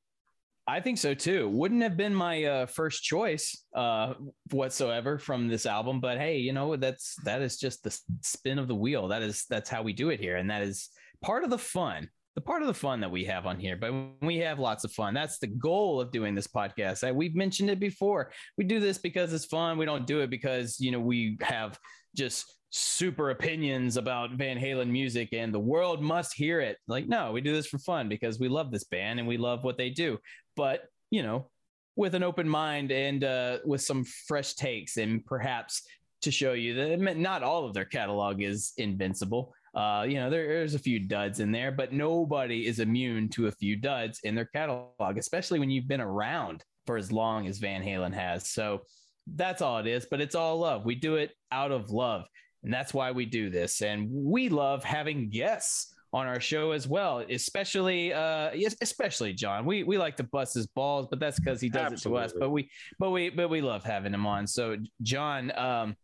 I 0.66 0.80
think 0.80 0.96
so 0.96 1.12
too. 1.12 1.48
Wouldn't 1.50 1.82
have 1.82 1.96
been 1.96 2.14
my 2.14 2.44
uh, 2.44 2.66
first 2.66 3.02
choice 3.02 3.64
uh, 3.74 4.14
whatsoever 4.50 5.18
from 5.18 5.46
this 5.46 5.66
album, 5.66 6.00
but 6.00 6.16
hey, 6.18 6.38
you 6.38 6.52
know 6.54 6.76
that's 6.76 7.16
that 7.24 7.42
is 7.42 7.58
just 7.58 7.84
the 7.84 7.98
spin 8.22 8.58
of 8.58 8.66
the 8.66 8.74
wheel. 8.74 9.08
That 9.08 9.22
is 9.22 9.44
that's 9.50 9.68
how 9.68 9.82
we 9.82 9.92
do 9.92 10.08
it 10.08 10.20
here, 10.20 10.36
and 10.36 10.50
that 10.50 10.62
is 10.62 10.88
part 11.22 11.44
of 11.44 11.50
the 11.50 11.58
fun. 11.58 12.08
The 12.34 12.40
part 12.40 12.62
of 12.62 12.66
the 12.66 12.74
fun 12.74 13.00
that 13.00 13.10
we 13.10 13.24
have 13.26 13.46
on 13.46 13.60
here, 13.60 13.76
but 13.76 13.92
we 14.20 14.38
have 14.38 14.58
lots 14.58 14.82
of 14.82 14.90
fun. 14.90 15.14
That's 15.14 15.38
the 15.38 15.46
goal 15.46 16.00
of 16.00 16.10
doing 16.10 16.34
this 16.34 16.48
podcast. 16.48 17.08
Uh, 17.08 17.14
We've 17.14 17.36
mentioned 17.36 17.70
it 17.70 17.78
before. 17.78 18.32
We 18.58 18.64
do 18.64 18.80
this 18.80 18.98
because 18.98 19.32
it's 19.32 19.44
fun. 19.44 19.78
We 19.78 19.84
don't 19.84 20.06
do 20.06 20.20
it 20.20 20.30
because 20.30 20.80
you 20.80 20.90
know 20.90 20.98
we 20.98 21.36
have 21.42 21.78
just 22.16 22.46
super 22.76 23.30
opinions 23.30 23.96
about 23.96 24.32
Van 24.32 24.58
Halen 24.58 24.90
music 24.90 25.28
and 25.32 25.54
the 25.54 25.60
world 25.60 26.02
must 26.02 26.34
hear 26.34 26.60
it. 26.60 26.78
Like, 26.88 27.06
no, 27.06 27.30
we 27.30 27.40
do 27.40 27.52
this 27.52 27.68
for 27.68 27.78
fun 27.78 28.08
because 28.08 28.40
we 28.40 28.48
love 28.48 28.72
this 28.72 28.84
band 28.84 29.20
and 29.20 29.28
we 29.28 29.36
love 29.36 29.62
what 29.62 29.78
they 29.78 29.90
do 29.90 30.18
but 30.56 30.84
you 31.10 31.22
know 31.22 31.50
with 31.96 32.14
an 32.14 32.22
open 32.22 32.48
mind 32.48 32.90
and 32.90 33.24
uh, 33.24 33.58
with 33.64 33.80
some 33.80 34.04
fresh 34.04 34.54
takes 34.54 34.96
and 34.96 35.24
perhaps 35.26 35.82
to 36.22 36.30
show 36.30 36.52
you 36.52 36.74
that 36.74 37.16
not 37.16 37.42
all 37.42 37.64
of 37.64 37.74
their 37.74 37.84
catalog 37.84 38.42
is 38.42 38.72
invincible 38.76 39.52
Uh, 39.74 40.06
you 40.08 40.14
know, 40.14 40.30
there, 40.30 40.46
there's 40.46 40.74
a 40.74 40.78
few 40.78 41.00
duds 41.00 41.40
in 41.40 41.50
there, 41.50 41.72
but 41.72 41.92
nobody 41.92 42.66
is 42.66 42.78
immune 42.78 43.28
to 43.28 43.48
a 43.48 43.52
few 43.52 43.76
duds 43.76 44.20
in 44.22 44.34
their 44.34 44.44
catalog, 44.44 45.18
especially 45.18 45.58
when 45.58 45.70
you've 45.70 45.88
been 45.88 46.00
around 46.00 46.62
for 46.86 46.96
as 46.96 47.10
long 47.10 47.48
as 47.48 47.58
Van 47.58 47.82
Halen 47.82 48.14
has. 48.14 48.48
So 48.48 48.82
that's 49.26 49.62
all 49.62 49.78
it 49.78 49.86
is, 49.86 50.06
but 50.08 50.20
it's 50.20 50.36
all 50.36 50.58
love. 50.60 50.84
We 50.84 50.94
do 50.94 51.16
it 51.16 51.32
out 51.50 51.72
of 51.72 51.90
love. 51.90 52.24
And 52.64 52.72
that's 52.72 52.94
why 52.94 53.12
we 53.12 53.26
do 53.26 53.50
this. 53.50 53.82
And 53.82 54.08
we 54.10 54.48
love 54.48 54.82
having 54.82 55.28
guests 55.28 55.94
on 56.14 56.26
our 56.26 56.40
show 56.40 56.70
as 56.70 56.86
well, 56.86 57.24
especially 57.28 58.12
uh 58.12 58.52
yes, 58.54 58.76
especially 58.80 59.32
John. 59.32 59.66
We 59.66 59.82
we 59.82 59.98
like 59.98 60.16
to 60.16 60.22
bust 60.22 60.54
his 60.54 60.66
balls, 60.68 61.08
but 61.10 61.18
that's 61.18 61.38
because 61.38 61.60
he 61.60 61.68
does 61.68 61.92
it 61.92 61.98
to 62.02 62.16
us. 62.16 62.32
But 62.38 62.50
we 62.50 62.70
but 62.98 63.10
we 63.10 63.30
but 63.30 63.50
we 63.50 63.60
love 63.60 63.82
having 63.84 64.14
him 64.14 64.24
on. 64.24 64.46
So 64.46 64.76
John, 65.02 65.52
um 65.58 65.96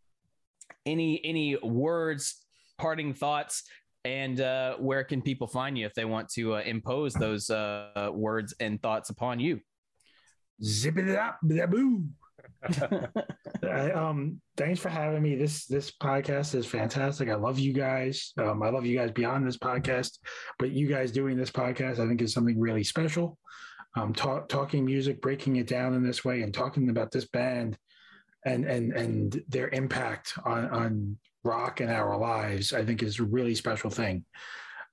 any 0.85 1.23
any 1.23 1.55
words, 1.57 2.45
parting 2.77 3.13
thoughts, 3.13 3.63
and 4.03 4.39
uh 4.41 4.75
where 4.77 5.05
can 5.05 5.21
people 5.21 5.47
find 5.47 5.77
you 5.77 5.85
if 5.85 5.93
they 5.93 6.05
want 6.05 6.27
to 6.33 6.55
uh, 6.55 6.59
impose 6.59 7.13
those 7.13 7.49
uh 7.49 8.11
words 8.11 8.53
and 8.59 8.81
thoughts 8.81 9.09
upon 9.09 9.39
you? 9.39 9.61
Zip 10.61 10.97
it 10.97 11.15
up, 11.15 11.39
boo. 11.41 12.03
I, 13.63 13.91
um, 13.91 14.41
thanks 14.57 14.79
for 14.79 14.89
having 14.89 15.21
me. 15.21 15.35
This 15.35 15.65
this 15.65 15.91
podcast 15.91 16.55
is 16.55 16.65
fantastic. 16.65 17.29
I 17.29 17.35
love 17.35 17.59
you 17.59 17.73
guys. 17.73 18.33
Um, 18.37 18.61
I 18.63 18.69
love 18.69 18.85
you 18.85 18.97
guys 18.97 19.11
beyond 19.11 19.47
this 19.47 19.57
podcast, 19.57 20.17
but 20.59 20.71
you 20.71 20.87
guys 20.87 21.11
doing 21.11 21.37
this 21.37 21.51
podcast, 21.51 21.99
I 21.99 22.07
think, 22.07 22.21
is 22.21 22.33
something 22.33 22.59
really 22.59 22.83
special. 22.83 23.37
Um, 23.95 24.13
talk, 24.13 24.47
talking 24.47 24.85
music, 24.85 25.21
breaking 25.21 25.57
it 25.57 25.67
down 25.67 25.93
in 25.93 26.03
this 26.03 26.23
way, 26.23 26.41
and 26.41 26.53
talking 26.53 26.89
about 26.89 27.11
this 27.11 27.25
band 27.25 27.77
and 28.45 28.65
and 28.65 28.93
and 28.93 29.43
their 29.47 29.69
impact 29.69 30.33
on 30.45 30.69
on 30.69 31.17
rock 31.43 31.79
and 31.79 31.89
our 31.89 32.17
lives, 32.17 32.73
I 32.73 32.85
think, 32.85 33.03
is 33.03 33.19
a 33.19 33.23
really 33.23 33.55
special 33.55 33.89
thing. 33.89 34.25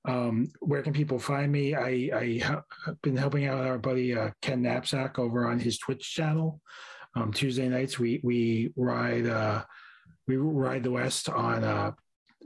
Um, 0.05 0.51
where 0.59 0.81
can 0.81 0.93
people 0.93 1.19
find 1.19 1.51
me? 1.51 1.75
I, 1.75 2.09
I 2.13 2.41
have 2.43 2.63
been 3.01 3.17
helping 3.17 3.45
out 3.45 3.65
our 3.65 3.77
buddy 3.77 4.17
uh, 4.17 4.31
Ken 4.41 4.61
Knapsack 4.61 5.19
over 5.19 5.45
on 5.47 5.59
his 5.59 5.77
Twitch 5.77 6.13
channel. 6.13 6.61
Um, 7.15 7.33
Tuesday 7.33 7.67
nights 7.67 7.97
we 7.97 8.21
we 8.23 8.71
ride 8.75 9.25
uh, 9.25 9.63
we 10.27 10.37
ride 10.37 10.83
the 10.83 10.91
West 10.91 11.29
on 11.29 11.63
uh, 11.63 11.91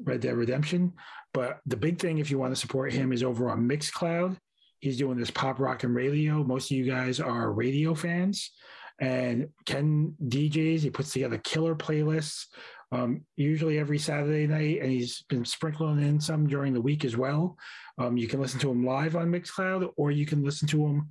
Red 0.02 0.22
Dead 0.22 0.36
Redemption. 0.36 0.94
But 1.34 1.60
the 1.66 1.78
big 1.78 2.00
thing, 2.00 2.20
if 2.20 2.32
you 2.32 2.38
want 2.38 2.54
to 2.54 2.60
support 2.60 2.94
him, 2.94 3.12
is 3.12 3.24
over 3.24 3.50
on 3.50 3.68
Mixcloud. 3.68 4.38
He's 4.80 4.98
doing 4.98 5.18
this 5.18 5.32
pop 5.32 5.60
rock 5.60 5.84
and 5.84 5.96
radio. 5.96 6.44
Most 6.44 6.72
of 6.72 6.78
you 6.78 6.86
guys 6.86 7.20
are 7.20 7.52
radio 7.52 7.94
fans, 7.94 8.52
and 9.00 9.48
Ken 9.66 10.16
DJs. 10.24 10.82
He 10.82 10.90
puts 10.90 11.12
together 11.12 11.38
killer 11.38 11.76
playlists. 11.76 12.46
Um, 12.92 13.22
usually 13.36 13.80
every 13.80 13.98
Saturday 13.98 14.46
night, 14.46 14.82
and 14.82 14.92
he's 14.92 15.24
been 15.24 15.46
sprinkling 15.46 16.04
in 16.04 16.20
some 16.20 16.48
during 16.48 16.74
the 16.74 16.82
week 16.82 17.06
as 17.06 17.18
well. 17.18 17.58
Um, 17.98 18.18
you 18.18 18.28
can 18.28 18.40
listen 18.40 18.60
to 18.60 18.70
him 18.70 18.86
live 18.86 19.16
on 19.16 19.32
Mixcloud, 19.32 19.90
or 19.98 20.12
you 20.12 20.28
can 20.28 20.44
listen 20.44 20.68
to 20.70 20.86
him 20.86 21.10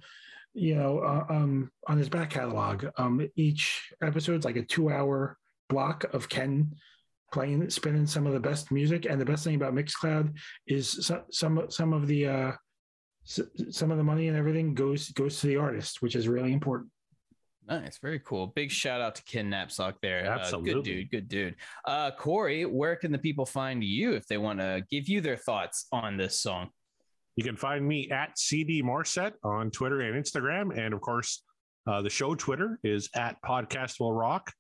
you 0.55 0.75
know, 0.75 0.99
uh, 1.01 1.25
um, 1.29 1.71
on 1.89 1.99
his 1.99 2.09
back 2.09 2.31
catalog. 2.31 2.87
Um, 2.97 3.27
each 3.37 3.93
episode's 4.03 4.45
like 4.45 4.57
a 4.57 4.63
two-hour 4.63 5.37
block 5.69 6.05
of 6.13 6.29
Ken 6.29 6.75
playing, 7.33 7.69
spinning 7.71 8.07
some 8.07 8.27
of 8.27 8.35
the 8.35 8.41
best 8.41 8.71
music. 8.71 9.07
And 9.09 9.21
the 9.21 9.25
best 9.25 9.45
thing 9.45 9.55
about 9.55 9.75
Mixcloud 9.75 10.37
is 10.67 11.07
some 11.07 11.23
some 11.31 11.67
some 11.71 11.93
of 11.93 12.07
the 12.07 12.27
uh, 12.27 12.53
some 13.25 13.91
of 13.91 13.97
the 13.97 14.05
money 14.05 14.29
and 14.29 14.37
everything 14.37 14.75
goes 14.75 15.11
goes 15.11 15.41
to 15.41 15.47
the 15.47 15.57
artist, 15.57 16.03
which 16.03 16.17
is 16.17 16.29
really 16.29 16.53
important. 16.53 16.91
Nice, 17.69 17.99
very 17.99 18.19
cool. 18.19 18.49
Big 18.49 18.71
shout 18.71 19.01
out 19.01 19.15
to 19.15 19.23
Ken 19.23 19.49
Knapsack 19.49 19.95
there. 20.03 20.31
Uh, 20.31 20.51
good 20.59 20.83
dude, 20.83 21.11
good 21.11 21.29
dude. 21.29 21.55
Uh, 21.87 22.11
Corey, 22.11 22.67
where 22.67 22.97
can 22.97 23.13
the 23.13 23.19
people 23.19 23.47
find 23.47 23.85
you 23.85 24.15
if 24.15 24.27
they 24.27 24.37
want 24.37 24.59
to 24.59 24.85
give 24.91 25.09
you 25.09 25.21
their 25.21 25.37
thoughts 25.37 25.87
on 25.93 26.17
this 26.17 26.39
song? 26.39 26.71
You 27.37 27.45
can 27.45 27.57
find 27.57 27.87
me 27.87 28.11
at 28.11 28.39
CD 28.39 28.83
Morset 28.83 29.33
on 29.43 29.71
Twitter 29.71 30.01
and 30.01 30.23
Instagram. 30.23 30.77
And 30.77 30.93
of 30.93 31.01
course, 31.01 31.43
uh, 31.87 32.03
the 32.03 32.11
show 32.11 32.35
Twitter 32.35 32.79
is 32.85 33.09
at 33.15 33.37
Podcast 33.43 34.01
Will 34.01 34.13
Rock. 34.13 34.53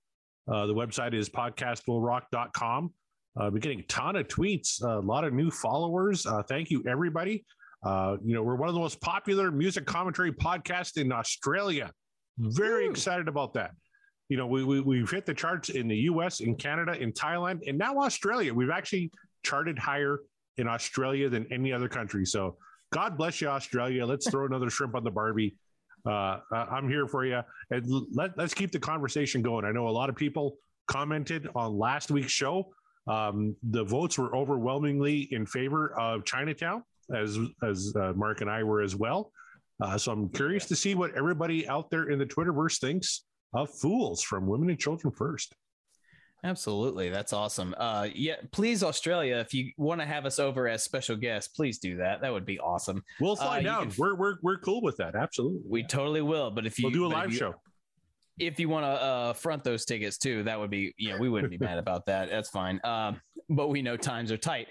Uh, 0.50 0.66
the 0.66 0.74
website 0.74 1.14
is 1.14 1.28
podcastwillrock.com. 1.28 2.92
Uh, 3.38 3.50
we're 3.52 3.58
getting 3.58 3.80
a 3.80 3.84
ton 3.84 4.16
of 4.16 4.26
tweets, 4.28 4.82
a 4.82 5.00
lot 5.00 5.24
of 5.24 5.32
new 5.32 5.50
followers. 5.50 6.26
Uh, 6.26 6.42
thank 6.42 6.70
you, 6.70 6.82
everybody. 6.88 7.44
Uh, 7.84 8.16
you 8.24 8.34
know, 8.34 8.42
we're 8.42 8.56
one 8.56 8.68
of 8.68 8.74
the 8.74 8.80
most 8.80 9.00
popular 9.00 9.50
music 9.50 9.86
commentary 9.86 10.32
podcasts 10.32 11.00
in 11.00 11.12
Australia. 11.12 11.90
Very 12.38 12.86
Woo. 12.86 12.90
excited 12.90 13.28
about 13.28 13.54
that. 13.54 13.72
You 14.28 14.36
know, 14.36 14.46
we, 14.46 14.64
we, 14.64 14.80
we've 14.80 15.10
hit 15.10 15.26
the 15.26 15.34
charts 15.34 15.68
in 15.68 15.88
the 15.88 15.96
US, 15.96 16.40
in 16.40 16.54
Canada, 16.56 16.92
in 16.92 17.12
Thailand, 17.12 17.60
and 17.66 17.76
now 17.76 17.98
Australia. 17.98 18.52
We've 18.54 18.70
actually 18.70 19.10
charted 19.42 19.78
higher 19.78 20.20
in 20.58 20.68
Australia 20.68 21.28
than 21.28 21.46
any 21.52 21.72
other 21.72 21.88
country. 21.88 22.24
So 22.24 22.56
God 22.92 23.16
bless 23.16 23.40
you, 23.40 23.48
Australia. 23.48 24.04
Let's 24.04 24.28
throw 24.30 24.46
another 24.46 24.70
shrimp 24.70 24.94
on 24.94 25.04
the 25.04 25.10
Barbie. 25.10 25.56
Uh, 26.04 26.38
I'm 26.52 26.88
here 26.88 27.06
for 27.06 27.24
you. 27.24 27.40
And 27.70 27.86
let, 28.12 28.36
let's 28.36 28.54
keep 28.54 28.70
the 28.70 28.78
conversation 28.78 29.40
going. 29.40 29.64
I 29.64 29.72
know 29.72 29.88
a 29.88 29.90
lot 29.90 30.08
of 30.08 30.16
people 30.16 30.56
commented 30.88 31.48
on 31.54 31.78
last 31.78 32.10
week's 32.10 32.32
show. 32.32 32.72
Um, 33.06 33.56
the 33.62 33.84
votes 33.84 34.18
were 34.18 34.34
overwhelmingly 34.36 35.28
in 35.32 35.46
favor 35.46 35.98
of 35.98 36.24
Chinatown, 36.24 36.84
as 37.14 37.38
as 37.64 37.92
uh, 37.96 38.12
Mark 38.14 38.42
and 38.42 38.50
I 38.50 38.62
were 38.62 38.82
as 38.82 38.94
well. 38.94 39.32
Uh, 39.82 39.98
so 39.98 40.12
I'm 40.12 40.28
curious 40.28 40.66
to 40.66 40.76
see 40.76 40.94
what 40.94 41.16
everybody 41.16 41.66
out 41.68 41.90
there 41.90 42.10
in 42.10 42.18
the 42.18 42.26
Twitterverse 42.26 42.78
thinks 42.78 43.24
of 43.54 43.70
"Fools" 43.70 44.22
from 44.22 44.46
Women 44.46 44.70
and 44.70 44.78
Children 44.78 45.12
First. 45.12 45.54
Absolutely, 46.44 47.08
that's 47.08 47.32
awesome. 47.32 47.72
Uh, 47.78 48.08
yeah, 48.14 48.34
please, 48.50 48.82
Australia, 48.82 49.36
if 49.36 49.54
you 49.54 49.70
want 49.76 50.00
to 50.00 50.06
have 50.06 50.26
us 50.26 50.38
over 50.40 50.66
as 50.68 50.82
special 50.82 51.14
guests, 51.16 51.48
please 51.54 51.78
do 51.78 51.96
that. 51.98 52.20
That 52.20 52.32
would 52.32 52.44
be 52.44 52.58
awesome. 52.58 53.04
We'll 53.20 53.36
fly 53.36 53.60
Uh, 53.60 53.62
down. 53.62 53.90
can- 53.90 53.96
we're 53.98 54.14
we're 54.16 54.34
we're 54.42 54.58
cool 54.58 54.82
with 54.82 54.96
that. 54.96 55.14
Absolutely. 55.14 55.60
We 55.68 55.84
totally 55.84 56.22
will. 56.22 56.50
But 56.50 56.66
if 56.66 56.78
you 56.78 56.86
we'll 56.86 56.92
do 56.92 57.06
a 57.06 57.08
live 57.08 57.30
you- 57.32 57.38
show. 57.38 57.54
if 58.40 58.58
you 58.58 58.68
want 58.68 58.84
to 58.84 58.88
uh, 58.88 59.32
front 59.34 59.62
those 59.62 59.84
tickets 59.84 60.18
too, 60.18 60.42
that 60.42 60.58
would 60.58 60.70
be, 60.70 60.94
yeah, 60.98 61.16
we 61.18 61.28
wouldn't 61.28 61.50
be 61.50 61.58
mad 61.58 61.78
about 61.78 62.06
that. 62.06 62.28
That's 62.28 62.48
fine. 62.50 62.80
Um, 62.82 63.20
but 63.48 63.68
we 63.68 63.80
know 63.82 63.96
times 63.96 64.32
are 64.32 64.36
tight. 64.38 64.66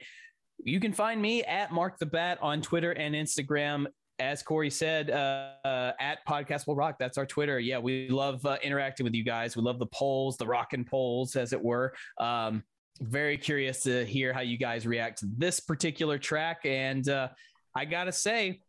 You 0.63 0.79
can 0.81 0.91
find 0.93 1.21
me 1.21 1.43
at 1.43 1.71
Mark 1.71 1.97
the 1.99 2.05
Bat 2.05 2.39
on 2.41 2.61
Twitter 2.61 2.91
and 2.91 3.15
Instagram. 3.15 3.85
As 4.21 4.43
Corey 4.43 4.69
said, 4.69 5.09
uh, 5.09 5.53
uh, 5.65 5.93
at 5.99 6.19
Podcast 6.27 6.67
Will 6.67 6.75
Rock. 6.75 6.97
That's 6.99 7.17
our 7.17 7.25
Twitter. 7.25 7.59
Yeah, 7.59 7.79
we 7.79 8.07
love 8.07 8.45
uh, 8.45 8.57
interacting 8.61 9.03
with 9.03 9.15
you 9.15 9.23
guys. 9.23 9.57
We 9.57 9.63
love 9.63 9.79
the 9.79 9.87
polls, 9.87 10.37
the 10.37 10.45
rockin' 10.45 10.85
polls, 10.85 11.35
as 11.35 11.53
it 11.53 11.61
were. 11.61 11.95
Um, 12.19 12.63
very 12.99 13.35
curious 13.35 13.81
to 13.83 14.05
hear 14.05 14.31
how 14.31 14.41
you 14.41 14.57
guys 14.59 14.85
react 14.85 15.19
to 15.21 15.25
this 15.37 15.59
particular 15.59 16.19
track. 16.19 16.59
And 16.65 17.09
uh, 17.09 17.29
I 17.75 17.85
got 17.85 18.03
to 18.03 18.11
say, 18.11 18.61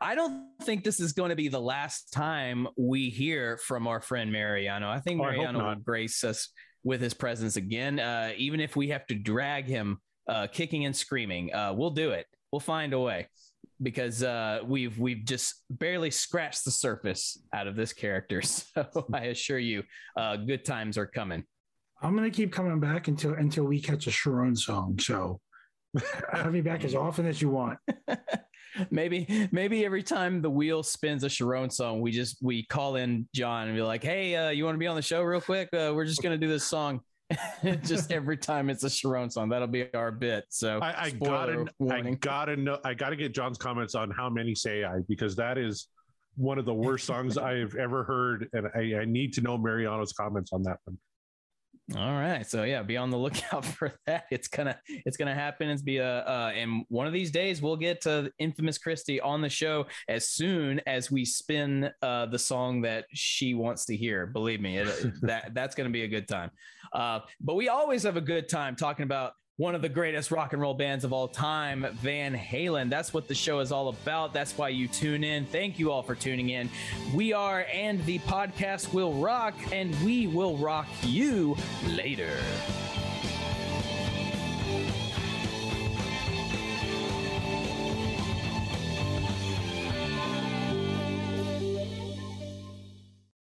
I 0.00 0.16
don't 0.16 0.48
think 0.62 0.82
this 0.82 0.98
is 0.98 1.12
going 1.12 1.30
to 1.30 1.36
be 1.36 1.46
the 1.46 1.60
last 1.60 2.12
time 2.12 2.66
we 2.76 3.10
hear 3.10 3.58
from 3.58 3.86
our 3.86 4.00
friend 4.00 4.32
Mariano. 4.32 4.90
I 4.90 4.98
think 4.98 5.20
Oh, 5.20 5.24
I 5.24 5.36
Mariano 5.36 5.68
will 5.68 5.76
grace 5.76 6.24
us 6.24 6.48
with 6.82 7.00
his 7.00 7.14
presence 7.14 7.54
again, 7.54 8.00
uh, 8.00 8.32
even 8.36 8.58
if 8.58 8.74
we 8.74 8.88
have 8.88 9.06
to 9.06 9.14
drag 9.14 9.66
him 9.66 9.98
uh, 10.28 10.48
kicking 10.48 10.84
and 10.84 10.96
screaming. 10.96 11.54
Uh, 11.54 11.72
we'll 11.76 11.90
do 11.90 12.10
it. 12.10 12.26
We'll 12.50 12.58
find 12.58 12.92
a 12.92 12.98
way 12.98 13.28
because 13.82 14.22
uh, 14.22 14.60
we've 14.64 14.98
we've 14.98 15.24
just 15.24 15.62
barely 15.70 16.10
scratched 16.10 16.64
the 16.64 16.70
surface 16.70 17.38
out 17.52 17.66
of 17.66 17.76
this 17.76 17.92
character. 17.92 18.42
So 18.74 19.06
I 19.12 19.26
assure 19.26 19.58
you, 19.58 19.82
uh, 20.16 20.36
good 20.36 20.64
times 20.64 20.98
are 20.98 21.06
coming. 21.06 21.44
I'm 22.02 22.14
gonna 22.14 22.30
keep 22.30 22.52
coming 22.52 22.80
back 22.80 23.08
until 23.08 23.34
until 23.34 23.64
we 23.64 23.80
catch 23.80 24.06
a 24.06 24.10
Cherone 24.10 24.56
song. 24.56 24.98
So 24.98 25.40
have 26.32 26.52
me 26.52 26.60
back 26.60 26.84
as 26.84 26.94
often 26.94 27.26
as 27.26 27.40
you 27.40 27.50
want. 27.50 27.78
maybe 28.90 29.48
maybe 29.52 29.84
every 29.84 30.02
time 30.02 30.42
the 30.42 30.50
wheel 30.50 30.82
spins 30.82 31.24
a 31.24 31.28
Cherone 31.28 31.72
song, 31.72 32.00
we 32.00 32.10
just 32.10 32.38
we 32.42 32.64
call 32.66 32.96
in 32.96 33.28
John 33.34 33.68
and 33.68 33.76
be 33.76 33.82
like, 33.82 34.02
"Hey, 34.02 34.34
uh, 34.36 34.50
you 34.50 34.64
want 34.64 34.74
to 34.74 34.80
be 34.80 34.86
on 34.86 34.96
the 34.96 35.02
show 35.02 35.22
real 35.22 35.40
quick? 35.40 35.68
Uh, 35.72 35.92
we're 35.94 36.06
just 36.06 36.22
gonna 36.22 36.38
do 36.38 36.48
this 36.48 36.64
song." 36.64 37.00
just 37.82 38.12
every 38.12 38.36
time 38.36 38.70
it's 38.70 38.84
a 38.84 38.88
Cherone 38.88 39.30
song, 39.30 39.48
that'll 39.48 39.68
be 39.68 39.92
our 39.94 40.10
bit. 40.10 40.44
So 40.48 40.78
I, 40.80 41.04
I 41.04 41.10
gotta, 41.10 41.66
I 41.90 42.00
gotta 42.20 42.56
know, 42.56 42.78
I 42.84 42.94
gotta 42.94 43.16
get 43.16 43.34
John's 43.34 43.58
comments 43.58 43.94
on 43.94 44.10
how 44.10 44.28
many 44.28 44.54
say 44.54 44.84
I 44.84 45.00
because 45.08 45.36
that 45.36 45.58
is 45.58 45.88
one 46.36 46.58
of 46.58 46.64
the 46.64 46.74
worst 46.74 47.06
songs 47.06 47.38
I 47.38 47.54
have 47.58 47.74
ever 47.74 48.04
heard, 48.04 48.48
and 48.52 48.68
I, 48.74 49.00
I 49.00 49.04
need 49.04 49.32
to 49.34 49.40
know 49.40 49.56
Mariano's 49.56 50.12
comments 50.12 50.52
on 50.52 50.62
that 50.64 50.78
one. 50.84 50.98
All 51.92 52.14
right, 52.14 52.46
so 52.46 52.62
yeah, 52.62 52.82
be 52.82 52.96
on 52.96 53.10
the 53.10 53.16
lookout 53.18 53.62
for 53.64 53.92
that. 54.06 54.24
It's 54.30 54.48
gonna 54.48 54.78
it's 54.88 55.18
gonna 55.18 55.34
happen. 55.34 55.68
It's 55.68 55.82
be 55.82 55.98
a 55.98 56.20
uh, 56.20 56.52
and 56.54 56.84
one 56.88 57.06
of 57.06 57.12
these 57.12 57.30
days 57.30 57.60
we'll 57.60 57.76
get 57.76 58.00
to 58.02 58.32
infamous 58.38 58.78
Christy 58.78 59.20
on 59.20 59.42
the 59.42 59.50
show 59.50 59.84
as 60.08 60.30
soon 60.30 60.80
as 60.86 61.10
we 61.10 61.26
spin 61.26 61.90
uh, 62.00 62.26
the 62.26 62.38
song 62.38 62.80
that 62.82 63.04
she 63.12 63.52
wants 63.52 63.84
to 63.86 63.96
hear. 63.96 64.26
Believe 64.26 64.62
me, 64.62 64.78
it, 64.78 65.12
that 65.20 65.52
that's 65.52 65.74
gonna 65.74 65.90
be 65.90 66.04
a 66.04 66.08
good 66.08 66.26
time. 66.26 66.50
Uh, 66.94 67.20
but 67.38 67.54
we 67.54 67.68
always 67.68 68.02
have 68.04 68.16
a 68.16 68.22
good 68.22 68.48
time 68.48 68.76
talking 68.76 69.02
about 69.02 69.32
one 69.56 69.76
of 69.76 69.82
the 69.82 69.88
greatest 69.88 70.32
rock 70.32 70.52
and 70.52 70.60
roll 70.60 70.74
bands 70.74 71.04
of 71.04 71.12
all 71.12 71.28
time, 71.28 71.86
Van 72.02 72.34
Halen. 72.34 72.90
That's 72.90 73.14
what 73.14 73.28
the 73.28 73.36
show 73.36 73.60
is 73.60 73.70
all 73.70 73.88
about. 73.88 74.32
That's 74.32 74.58
why 74.58 74.70
you 74.70 74.88
tune 74.88 75.22
in. 75.22 75.46
Thank 75.46 75.78
you 75.78 75.92
all 75.92 76.02
for 76.02 76.16
tuning 76.16 76.48
in. 76.48 76.68
We 77.14 77.32
are, 77.32 77.64
and 77.72 78.04
the 78.04 78.18
podcast 78.20 78.92
will 78.92 79.12
rock, 79.12 79.54
and 79.70 79.94
we 80.04 80.26
will 80.26 80.56
rock 80.56 80.88
you 81.04 81.56
later. 81.90 82.36